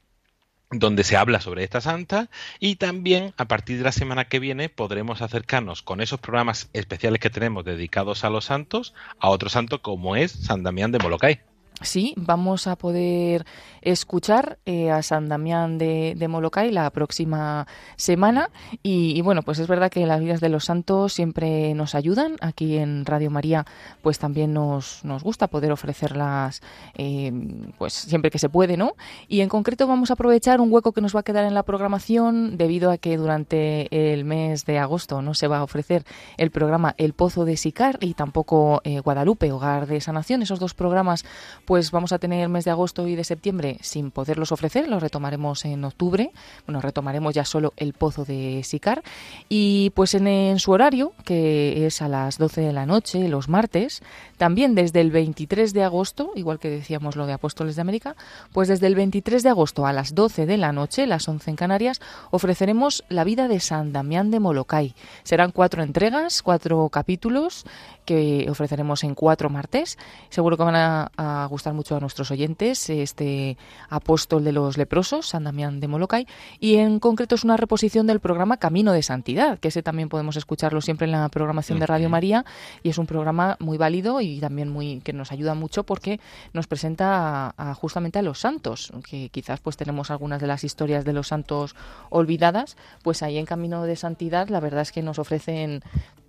donde 0.79 1.03
se 1.03 1.17
habla 1.17 1.41
sobre 1.41 1.63
esta 1.63 1.81
santa 1.81 2.29
y 2.59 2.75
también 2.75 3.33
a 3.37 3.45
partir 3.45 3.77
de 3.77 3.83
la 3.83 3.91
semana 3.91 4.25
que 4.25 4.39
viene 4.39 4.69
podremos 4.69 5.21
acercarnos 5.21 5.81
con 5.81 6.01
esos 6.01 6.19
programas 6.19 6.69
especiales 6.73 7.19
que 7.19 7.29
tenemos 7.29 7.65
dedicados 7.65 8.23
a 8.23 8.29
los 8.29 8.45
santos 8.45 8.93
a 9.19 9.29
otro 9.29 9.49
santo 9.49 9.81
como 9.81 10.15
es 10.15 10.31
San 10.31 10.63
Damián 10.63 10.91
de 10.91 10.99
Molokai. 10.99 11.54
Sí, 11.81 12.13
vamos 12.15 12.67
a 12.67 12.77
poder 12.77 13.45
escuchar 13.81 14.57
eh, 14.65 14.91
a 14.91 15.03
San 15.03 15.27
Damián 15.27 15.77
de, 15.77 16.15
de, 16.15 16.27
Molokai 16.29 16.71
la 16.71 16.89
próxima 16.89 17.67
semana. 17.97 18.49
Y, 18.81 19.21
bueno, 19.21 19.43
pues 19.43 19.59
es 19.59 19.67
verdad 19.67 19.91
que 19.91 20.05
las 20.05 20.21
vidas 20.21 20.39
de 20.39 20.47
los 20.47 20.65
santos 20.65 21.11
siempre 21.11 21.73
nos 21.73 21.93
ayudan. 21.93 22.37
Aquí 22.39 22.77
en 22.77 23.05
Radio 23.05 23.29
María, 23.29 23.65
pues 24.01 24.19
también 24.19 24.53
nos, 24.53 25.03
nos 25.03 25.21
gusta 25.21 25.47
poder 25.47 25.73
ofrecerlas, 25.73 26.61
eh, 26.95 27.31
pues 27.77 27.93
siempre 27.93 28.31
que 28.31 28.39
se 28.39 28.49
puede, 28.49 28.77
¿no? 28.77 28.93
Y 29.27 29.41
en 29.41 29.49
concreto 29.49 29.85
vamos 29.85 30.09
a 30.09 30.13
aprovechar 30.13 30.61
un 30.61 30.71
hueco 30.71 30.93
que 30.93 31.01
nos 31.01 31.13
va 31.13 31.19
a 31.19 31.23
quedar 31.23 31.43
en 31.43 31.53
la 31.53 31.63
programación 31.63 32.57
debido 32.57 32.89
a 32.89 32.97
que 32.97 33.17
durante 33.17 34.13
el 34.13 34.23
mes 34.23 34.65
de 34.65 34.79
agosto 34.79 35.21
no 35.21 35.33
se 35.33 35.47
va 35.47 35.57
a 35.57 35.63
ofrecer 35.63 36.05
el 36.37 36.51
programa 36.51 36.95
El 36.97 37.13
Pozo 37.13 37.43
de 37.43 37.57
Sicar 37.57 37.97
y 37.99 38.13
tampoco 38.13 38.81
eh, 38.85 39.01
Guadalupe, 39.01 39.51
Hogar 39.51 39.87
de 39.87 39.99
Sanación. 39.99 40.41
Esos 40.41 40.59
dos 40.59 40.73
programas 40.73 41.25
pues 41.65 41.91
vamos 41.91 42.11
a 42.11 42.19
tener 42.19 42.41
el 42.43 42.49
mes 42.49 42.65
de 42.65 42.71
agosto 42.71 43.07
y 43.07 43.15
de 43.15 43.23
septiembre 43.23 43.77
sin 43.81 44.11
poderlos 44.11 44.51
ofrecer, 44.51 44.87
los 44.87 45.01
retomaremos 45.01 45.65
en 45.65 45.83
octubre, 45.83 46.31
bueno, 46.65 46.81
retomaremos 46.81 47.33
ya 47.33 47.45
solo 47.45 47.73
el 47.77 47.93
pozo 47.93 48.25
de 48.25 48.61
Sicar 48.63 49.03
y 49.49 49.91
pues 49.91 50.13
en, 50.13 50.59
su 50.59 50.71
horario, 50.71 51.13
que 51.23 51.85
es 51.85 52.01
a 52.01 52.07
las 52.07 52.37
12 52.37 52.61
de 52.61 52.73
la 52.73 52.85
noche, 52.85 53.27
los 53.27 53.49
martes, 53.49 54.01
también 54.37 54.75
desde 54.75 55.01
el 55.01 55.11
23 55.11 55.73
de 55.73 55.83
agosto, 55.83 56.31
igual 56.35 56.59
que 56.59 56.69
decíamos 56.69 57.15
lo 57.15 57.25
de 57.25 57.33
Apóstoles 57.33 57.75
de 57.75 57.81
América, 57.81 58.15
pues 58.53 58.67
desde 58.67 58.87
el 58.87 58.95
23 58.95 59.43
de 59.43 59.49
agosto 59.49 59.85
a 59.85 59.93
las 59.93 60.15
12 60.15 60.45
de 60.45 60.57
la 60.57 60.71
noche, 60.71 61.07
las 61.07 61.27
11 61.27 61.51
en 61.51 61.55
Canarias, 61.55 62.01
ofreceremos 62.31 63.03
la 63.09 63.23
vida 63.23 63.47
de 63.47 63.59
San 63.59 63.93
Damián 63.93 64.31
de 64.31 64.39
Molokai. 64.39 64.95
Serán 65.23 65.51
cuatro 65.51 65.83
entregas, 65.83 66.41
cuatro 66.41 66.89
capítulos 66.89 67.65
que 68.05 68.47
ofreceremos 68.49 69.03
en 69.03 69.15
cuatro 69.15 69.49
martes. 69.49 69.97
Seguro 70.29 70.57
que 70.57 70.63
van 70.63 70.75
a, 70.75 71.11
a 71.17 71.47
gustar 71.55 71.73
mucho 71.73 71.95
a 71.95 72.01
nuestros 72.01 72.31
oyentes, 72.31 72.89
este 72.89 73.57
apóstol 73.89 74.43
de 74.43 74.51
los 74.51 74.77
leprosos, 74.77 75.29
San 75.29 75.45
Damián 75.45 75.79
de 75.79 75.87
Molokai, 75.87 76.27
y 76.59 76.75
en 76.75 76.99
concreto 76.99 77.35
es 77.35 77.45
una 77.45 77.55
reposición 77.55 78.07
del 78.07 78.19
programa 78.19 78.57
Camino 78.57 78.91
de 78.91 79.01
Santidad, 79.01 79.57
que 79.59 79.69
ese 79.69 79.81
también 79.81 80.09
podemos 80.09 80.35
escucharlo 80.35 80.81
siempre 80.81 81.05
en 81.05 81.11
la 81.13 81.29
programación 81.29 81.79
de 81.79 81.85
Radio 81.85 82.09
María, 82.09 82.43
y 82.83 82.89
es 82.89 82.97
un 82.97 83.07
programa 83.07 83.55
muy 83.61 83.77
válido 83.77 84.19
y 84.19 84.41
también 84.41 84.69
muy 84.69 84.99
que 84.99 85.13
nos 85.13 85.31
ayuda 85.31 85.55
mucho 85.55 85.85
porque 85.85 86.19
nos 86.51 86.67
presenta 86.67 87.55
justamente 87.79 88.19
a 88.19 88.21
los 88.21 88.39
santos, 88.39 88.91
que 89.09 89.29
quizás 89.29 89.61
pues 89.61 89.77
tenemos 89.77 90.11
algunas 90.11 90.41
de 90.41 90.47
las 90.47 90.65
historias 90.65 91.05
de 91.05 91.13
los 91.13 91.29
santos 91.29 91.73
olvidadas, 92.09 92.75
pues 93.01 93.23
ahí 93.23 93.37
en 93.37 93.45
Camino 93.45 93.83
de 93.83 93.95
Santidad 93.95 94.49
la 94.49 94.59
verdad 94.59 94.81
es 94.81 94.91
que 94.91 95.01
nos 95.01 95.19
ofrecen 95.19 95.81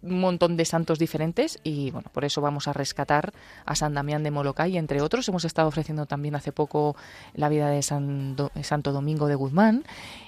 un 0.02 0.20
montón 0.20 0.56
de 0.56 0.64
santos 0.64 0.98
diferentes 0.98 1.58
y 1.64 1.90
bueno, 1.90 2.10
por 2.12 2.24
eso 2.24 2.40
vamos 2.40 2.68
a 2.68 2.72
rescatar 2.72 3.32
a 3.64 3.74
San 3.74 3.94
Damián 3.94 4.22
de 4.22 4.30
Molokai, 4.30 4.76
entre 4.76 5.00
otros. 5.00 5.15
Hemos 5.28 5.44
estado 5.44 5.68
ofreciendo 5.68 6.06
también 6.06 6.34
hace 6.34 6.52
poco 6.52 6.94
la 7.34 7.48
vida 7.48 7.70
de 7.70 7.82
San 7.82 8.36
Santo 8.62 8.92
Domingo 8.92 9.26
de 9.28 9.34
Guzmán 9.34 9.84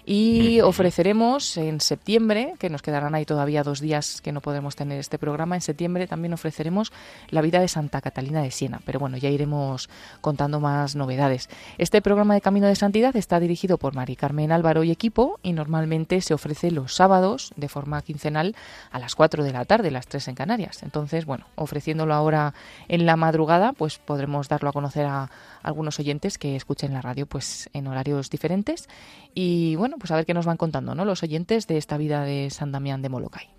y 0.06 0.60
ofreceremos 0.62 1.58
en 1.58 1.82
septiembre, 1.82 2.54
que 2.58 2.70
nos 2.70 2.80
quedarán 2.80 3.14
ahí 3.14 3.26
todavía 3.26 3.62
dos 3.62 3.80
días 3.80 4.22
que 4.22 4.32
no 4.32 4.40
podremos 4.40 4.74
tener 4.74 4.98
este 4.98 5.18
programa, 5.18 5.54
en 5.54 5.60
septiembre 5.60 6.06
también 6.06 6.32
ofreceremos 6.32 6.92
la 7.28 7.42
vida 7.42 7.60
de 7.60 7.68
Santa 7.68 8.00
Catalina 8.00 8.40
de 8.40 8.50
Siena, 8.50 8.80
pero 8.86 8.98
bueno, 8.98 9.18
ya 9.18 9.28
iremos 9.28 9.90
contando 10.22 10.60
más 10.60 10.96
novedades. 10.96 11.50
Este 11.76 12.00
programa 12.00 12.32
de 12.32 12.40
Camino 12.40 12.66
de 12.66 12.74
Santidad 12.74 13.14
está 13.16 13.38
dirigido 13.38 13.76
por 13.76 13.94
Mari 13.94 14.16
Carmen 14.16 14.50
Álvaro 14.50 14.82
y 14.82 14.90
equipo 14.90 15.38
y 15.42 15.52
normalmente 15.52 16.22
se 16.22 16.32
ofrece 16.32 16.70
los 16.70 16.94
sábados 16.94 17.52
de 17.56 17.68
forma 17.68 18.00
quincenal 18.00 18.56
a 18.90 18.98
las 18.98 19.14
4 19.14 19.44
de 19.44 19.52
la 19.52 19.66
tarde, 19.66 19.90
las 19.90 20.06
3 20.06 20.28
en 20.28 20.34
Canarias. 20.34 20.82
Entonces, 20.82 21.26
bueno, 21.26 21.46
ofreciéndolo 21.54 22.14
ahora 22.14 22.54
en 22.88 23.04
la 23.04 23.16
madrugada, 23.16 23.72
pues 23.74 23.98
podremos 23.98 24.48
darlo 24.48 24.70
a 24.70 24.72
conocer 24.78 25.06
a 25.06 25.28
algunos 25.62 25.98
oyentes 25.98 26.38
que 26.38 26.54
escuchen 26.54 26.92
la 26.92 27.02
radio 27.02 27.26
pues 27.26 27.68
en 27.72 27.88
horarios 27.88 28.30
diferentes 28.30 28.88
y 29.34 29.74
bueno, 29.74 29.96
pues 29.98 30.12
a 30.12 30.16
ver 30.16 30.24
qué 30.24 30.34
nos 30.34 30.46
van 30.46 30.56
contando, 30.56 30.94
¿no? 30.94 31.04
Los 31.04 31.24
oyentes 31.24 31.66
de 31.66 31.78
esta 31.78 31.96
vida 31.96 32.22
de 32.22 32.48
San 32.50 32.70
Damián 32.70 33.02
de 33.02 33.08
Molokai. 33.08 33.57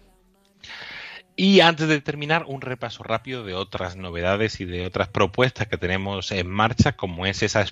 Y 1.42 1.62
antes 1.62 1.88
de 1.88 2.02
terminar, 2.02 2.44
un 2.48 2.60
repaso 2.60 3.02
rápido 3.02 3.46
de 3.46 3.54
otras 3.54 3.96
novedades 3.96 4.60
y 4.60 4.66
de 4.66 4.86
otras 4.86 5.08
propuestas 5.08 5.70
que 5.70 5.78
tenemos 5.78 6.34
en 6.34 6.50
marcha, 6.50 6.98
como 6.98 7.26
es 7.26 7.44
esa 7.44 7.66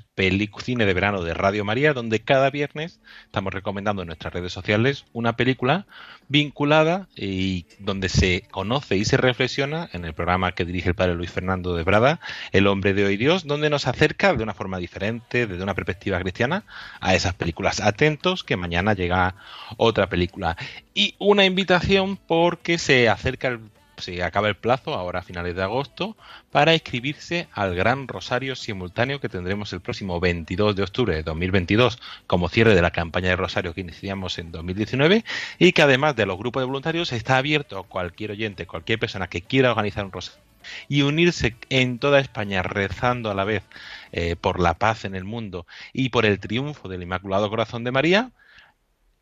cine 0.64 0.86
de 0.86 0.94
verano 0.94 1.22
de 1.22 1.34
Radio 1.34 1.66
María, 1.66 1.92
donde 1.92 2.22
cada 2.22 2.50
viernes 2.50 3.02
estamos 3.26 3.54
recomendando 3.54 4.04
en 4.04 4.06
nuestras 4.06 4.34
redes 4.34 4.54
sociales 4.54 5.04
una 5.12 5.36
película 5.36 5.86
vinculada 6.30 7.10
y 7.14 7.66
donde 7.80 8.08
se 8.08 8.44
conoce 8.52 8.96
y 8.96 9.04
se 9.04 9.18
reflexiona 9.18 9.90
en 9.92 10.06
el 10.06 10.14
programa 10.14 10.54
que 10.54 10.64
dirige 10.64 10.88
el 10.88 10.96
padre 10.96 11.16
Luis 11.16 11.32
Fernando 11.32 11.76
de 11.76 11.84
Brada, 11.84 12.22
El 12.54 12.68
hombre 12.68 12.94
de 12.94 13.06
hoy 13.06 13.18
Dios, 13.18 13.48
donde 13.48 13.70
nos 13.70 13.86
acerca 13.86 14.34
de 14.34 14.44
una 14.44 14.54
forma 14.54 14.78
diferente, 14.78 15.46
desde 15.46 15.64
una 15.64 15.76
perspectiva 15.76 16.22
cristiana, 16.22 16.64
a 17.02 17.16
esas 17.16 17.34
películas. 17.34 17.82
Atentos 17.82 18.46
que 18.46 18.56
mañana 18.56 18.94
llega 18.94 19.36
otra 19.76 20.08
película. 20.08 20.56
Y 20.94 21.16
una 21.20 21.46
invitación 21.46 22.18
porque 22.18 22.78
se 22.78 23.08
acerca 23.08 23.48
el 23.48 23.57
se 23.98 24.24
acaba 24.24 24.48
el 24.48 24.56
plazo, 24.56 24.94
ahora 24.94 25.20
a 25.20 25.24
finales 25.24 25.56
de 25.56 25.64
agosto, 25.64 26.16
para 26.52 26.74
inscribirse 26.74 27.48
al 27.52 27.76
Gran 27.76 28.08
Rosario 28.08 28.56
simultáneo 28.56 29.20
que 29.20 29.30
tendremos 29.30 29.74
el 29.74 29.82
próximo 29.82 30.20
22 30.20 30.76
de 30.76 30.84
octubre 30.84 31.16
de 31.16 31.24
2022 31.24 32.00
como 32.28 32.50
cierre 32.50 32.76
de 32.76 32.82
la 32.82 32.92
campaña 32.92 33.30
de 33.30 33.36
Rosario 33.36 33.74
que 33.74 33.82
iniciamos 33.82 34.38
en 34.38 34.52
2019 34.52 35.24
y 35.60 35.72
que 35.72 35.82
además 35.82 36.16
de 36.16 36.26
los 36.26 36.38
grupos 36.38 36.62
de 36.62 36.68
voluntarios 36.68 37.12
está 37.12 37.38
abierto 37.38 37.80
a 37.80 37.84
cualquier 37.84 38.32
oyente, 38.32 38.68
cualquier 38.68 39.00
persona 39.00 39.28
que 39.28 39.42
quiera 39.42 39.72
organizar 39.72 40.06
un 40.06 40.12
Rosario 40.12 40.48
y 40.88 41.02
unirse 41.02 41.56
en 41.70 42.00
toda 42.00 42.20
España 42.20 42.64
rezando 42.64 43.32
a 43.32 43.36
la 43.36 43.44
vez 43.44 43.64
eh, 44.12 44.36
por 44.36 44.60
la 44.60 44.74
paz 44.74 45.06
en 45.06 45.16
el 45.16 45.24
mundo 45.24 45.66
y 45.94 46.10
por 46.10 46.26
el 46.26 46.40
triunfo 46.40 46.90
del 46.90 47.04
Inmaculado 47.04 47.50
Corazón 47.50 47.84
de 47.84 47.92
María, 47.92 48.32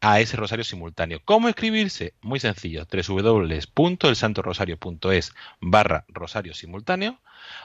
a 0.01 0.19
ese 0.19 0.37
rosario 0.37 0.63
simultáneo. 0.63 1.19
¿Cómo 1.25 1.49
escribirse? 1.49 2.13
Muy 2.21 2.39
sencillo, 2.39 2.85
www.elsantorosario.es 2.85 5.33
barra 5.61 6.05
rosario 6.09 6.53
simultáneo 6.53 7.17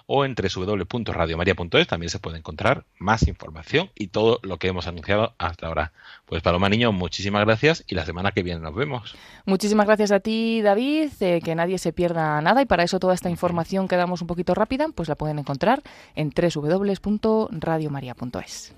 o 0.06 0.24
en 0.24 0.34
www.radiomaria.es 0.34 1.86
también 1.86 2.08
se 2.10 2.18
puede 2.18 2.38
encontrar 2.38 2.84
más 2.98 3.28
información 3.28 3.90
y 3.94 4.08
todo 4.08 4.40
lo 4.42 4.58
que 4.58 4.68
hemos 4.68 4.86
anunciado 4.86 5.34
hasta 5.38 5.66
ahora. 5.66 5.92
Pues 6.26 6.42
Paloma 6.42 6.68
Niño, 6.68 6.92
muchísimas 6.92 7.44
gracias 7.44 7.84
y 7.86 7.94
la 7.94 8.04
semana 8.04 8.32
que 8.32 8.42
viene 8.42 8.60
nos 8.60 8.74
vemos. 8.74 9.14
Muchísimas 9.44 9.86
gracias 9.86 10.10
a 10.12 10.20
ti, 10.20 10.62
David, 10.62 11.10
eh, 11.20 11.40
que 11.42 11.54
nadie 11.54 11.78
se 11.78 11.92
pierda 11.92 12.40
nada 12.40 12.62
y 12.62 12.66
para 12.66 12.84
eso 12.84 13.00
toda 13.00 13.14
esta 13.14 13.30
información 13.30 13.88
que 13.88 13.96
damos 13.96 14.20
un 14.22 14.26
poquito 14.26 14.54
rápida, 14.54 14.88
pues 14.94 15.08
la 15.08 15.14
pueden 15.14 15.38
encontrar 15.38 15.82
en 16.14 16.30
www.radiomaria.es. 16.30 18.74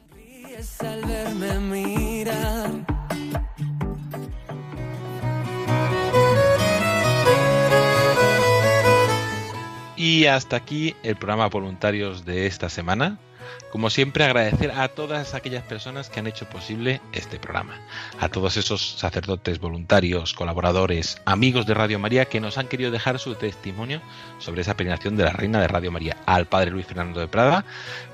Y 9.97 10.27
hasta 10.27 10.57
aquí 10.57 10.95
el 11.03 11.17
programa 11.17 11.49
voluntarios 11.49 12.25
de 12.25 12.47
esta 12.47 12.69
semana. 12.69 13.19
Como 13.71 13.89
siempre, 13.89 14.25
agradecer 14.25 14.71
a 14.73 14.89
todas 14.89 15.35
aquellas 15.35 15.65
personas 15.65 16.11
que 16.11 16.21
han 16.21 16.27
hecho 16.27 16.49
posible 16.49 17.01
este 17.13 17.39
programa, 17.39 17.81
a 18.21 18.29
todos 18.29 18.57
esos 18.57 18.99
sacerdotes, 18.99 19.61
voluntarios, 19.61 20.35
colaboradores, 20.35 21.21
amigos 21.25 21.67
de 21.67 21.75
Radio 21.75 21.99
María 21.99 22.27
que 22.27 22.41
nos 22.41 22.59
han 22.59 22.69
querido 22.69 22.91
dejar 22.91 23.19
su 23.19 23.35
testimonio 23.35 24.03
sobre 24.39 24.61
esa 24.61 24.77
peregrinación 24.77 25.17
de 25.17 25.25
la 25.25 25.33
Reina 25.33 25.61
de 25.61 25.69
Radio 25.69 25.91
María, 25.91 26.19
al 26.27 26.47
Padre 26.47 26.71
Luis 26.71 26.87
Fernando 26.87 27.21
de 27.21 27.29
Prada, 27.29 27.65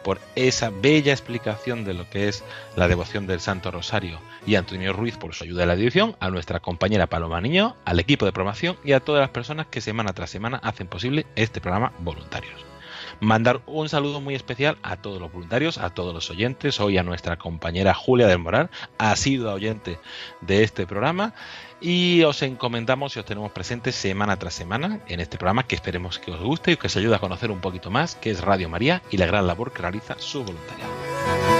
por 0.05 0.21
esa 0.37 0.71
bella 0.71 1.13
explicación 1.13 1.85
de 1.85 1.95
lo 1.95 2.09
que 2.09 2.29
es 2.29 2.45
la 2.77 2.89
devoción 2.89 3.27
del 3.27 3.41
Santo 3.41 3.71
Rosario, 3.71 4.21
y 4.47 4.55
a 4.55 4.61
Antonio 4.61 4.93
Ruiz 4.93 5.17
por 5.17 5.35
su 5.35 5.45
ayuda 5.45 5.63
en 5.63 5.69
la 5.69 5.77
dirección, 5.77 6.17
a 6.21 6.31
nuestra 6.31 6.61
compañera 6.61 7.09
Paloma 7.09 7.41
Niño, 7.41 7.77
al 7.85 7.99
equipo 7.99 8.27
de 8.27 8.33
promoción 8.33 8.77
y 8.85 8.93
a 8.93 9.01
todas 9.01 9.21
las 9.21 9.31
personas 9.31 9.67
que 9.67 9.81
semana 9.81 10.13
tras 10.13 10.31
semana 10.31 10.59
hacen 10.63 10.87
posible 10.87 11.27
este 11.37 11.61
programa 11.61 11.93
voluntarios 11.99 12.68
mandar 13.21 13.61
un 13.67 13.89
saludo 13.89 14.21
muy 14.21 14.35
especial 14.35 14.79
a 14.83 14.97
todos 14.97 15.21
los 15.21 15.33
voluntarios, 15.33 15.79
a 15.79 15.91
todos 15.91 16.15
los 16.15 16.31
oyentes, 16.31 16.81
hoy 16.81 16.99
a 16.99 17.03
nuestra 17.03 17.37
compañera 17.37 17.95
Julia 17.95 18.27
del 18.27 18.39
Moral, 18.39 18.71
ha 18.99 19.15
sido 19.17 19.53
oyente 19.53 19.99
de 20.41 20.63
este 20.63 20.87
programa 20.87 21.35
y 21.81 22.23
os 22.23 22.43
encomendamos 22.43 23.17
y 23.17 23.21
os 23.21 23.25
tenemos 23.25 23.53
presentes 23.53 23.95
semana 23.95 24.37
tras 24.37 24.55
semana 24.55 25.01
en 25.07 25.21
este 25.21 25.39
programa 25.39 25.65
que 25.65 25.75
esperemos 25.75 26.19
que 26.19 26.33
os 26.33 26.41
guste 26.41 26.73
y 26.73 26.77
que 26.77 26.89
os 26.89 26.97
ayude 26.97 27.15
a 27.15 27.21
conocer 27.21 27.51
un 27.51 27.61
poquito 27.61 27.91
más 27.91 28.17
que 28.17 28.31
es 28.31 28.41
Radio 28.41 28.69
María 28.69 29.03
y 29.11 29.17
la 29.17 29.27
gran 29.27 29.47
labor 29.47 29.73
que 29.73 29.83
realiza 29.83 30.17
su 30.19 30.45
voluntariado. 30.45 31.58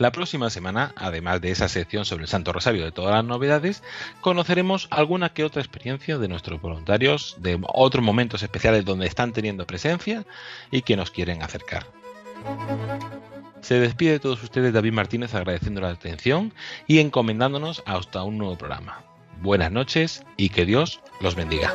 La 0.00 0.12
próxima 0.12 0.48
semana, 0.48 0.94
además 0.96 1.42
de 1.42 1.50
esa 1.50 1.68
sección 1.68 2.06
sobre 2.06 2.22
el 2.22 2.28
Santo 2.28 2.54
Rosario 2.54 2.86
de 2.86 2.90
todas 2.90 3.14
las 3.14 3.22
novedades, 3.22 3.82
conoceremos 4.22 4.88
alguna 4.90 5.34
que 5.34 5.44
otra 5.44 5.60
experiencia 5.60 6.16
de 6.16 6.26
nuestros 6.26 6.58
voluntarios, 6.58 7.36
de 7.38 7.60
otros 7.74 8.02
momentos 8.02 8.42
especiales 8.42 8.86
donde 8.86 9.06
están 9.06 9.34
teniendo 9.34 9.66
presencia 9.66 10.24
y 10.70 10.80
que 10.80 10.96
nos 10.96 11.10
quieren 11.10 11.42
acercar. 11.42 11.84
Se 13.60 13.78
despide 13.78 14.12
de 14.12 14.20
todos 14.20 14.42
ustedes 14.42 14.72
David 14.72 14.94
Martínez 14.94 15.34
agradeciendo 15.34 15.82
la 15.82 15.90
atención 15.90 16.54
y 16.86 17.00
encomendándonos 17.00 17.82
hasta 17.84 18.22
un 18.22 18.38
nuevo 18.38 18.56
programa. 18.56 19.04
Buenas 19.42 19.70
noches 19.70 20.24
y 20.38 20.48
que 20.48 20.64
Dios 20.64 21.02
los 21.20 21.34
bendiga. 21.34 21.74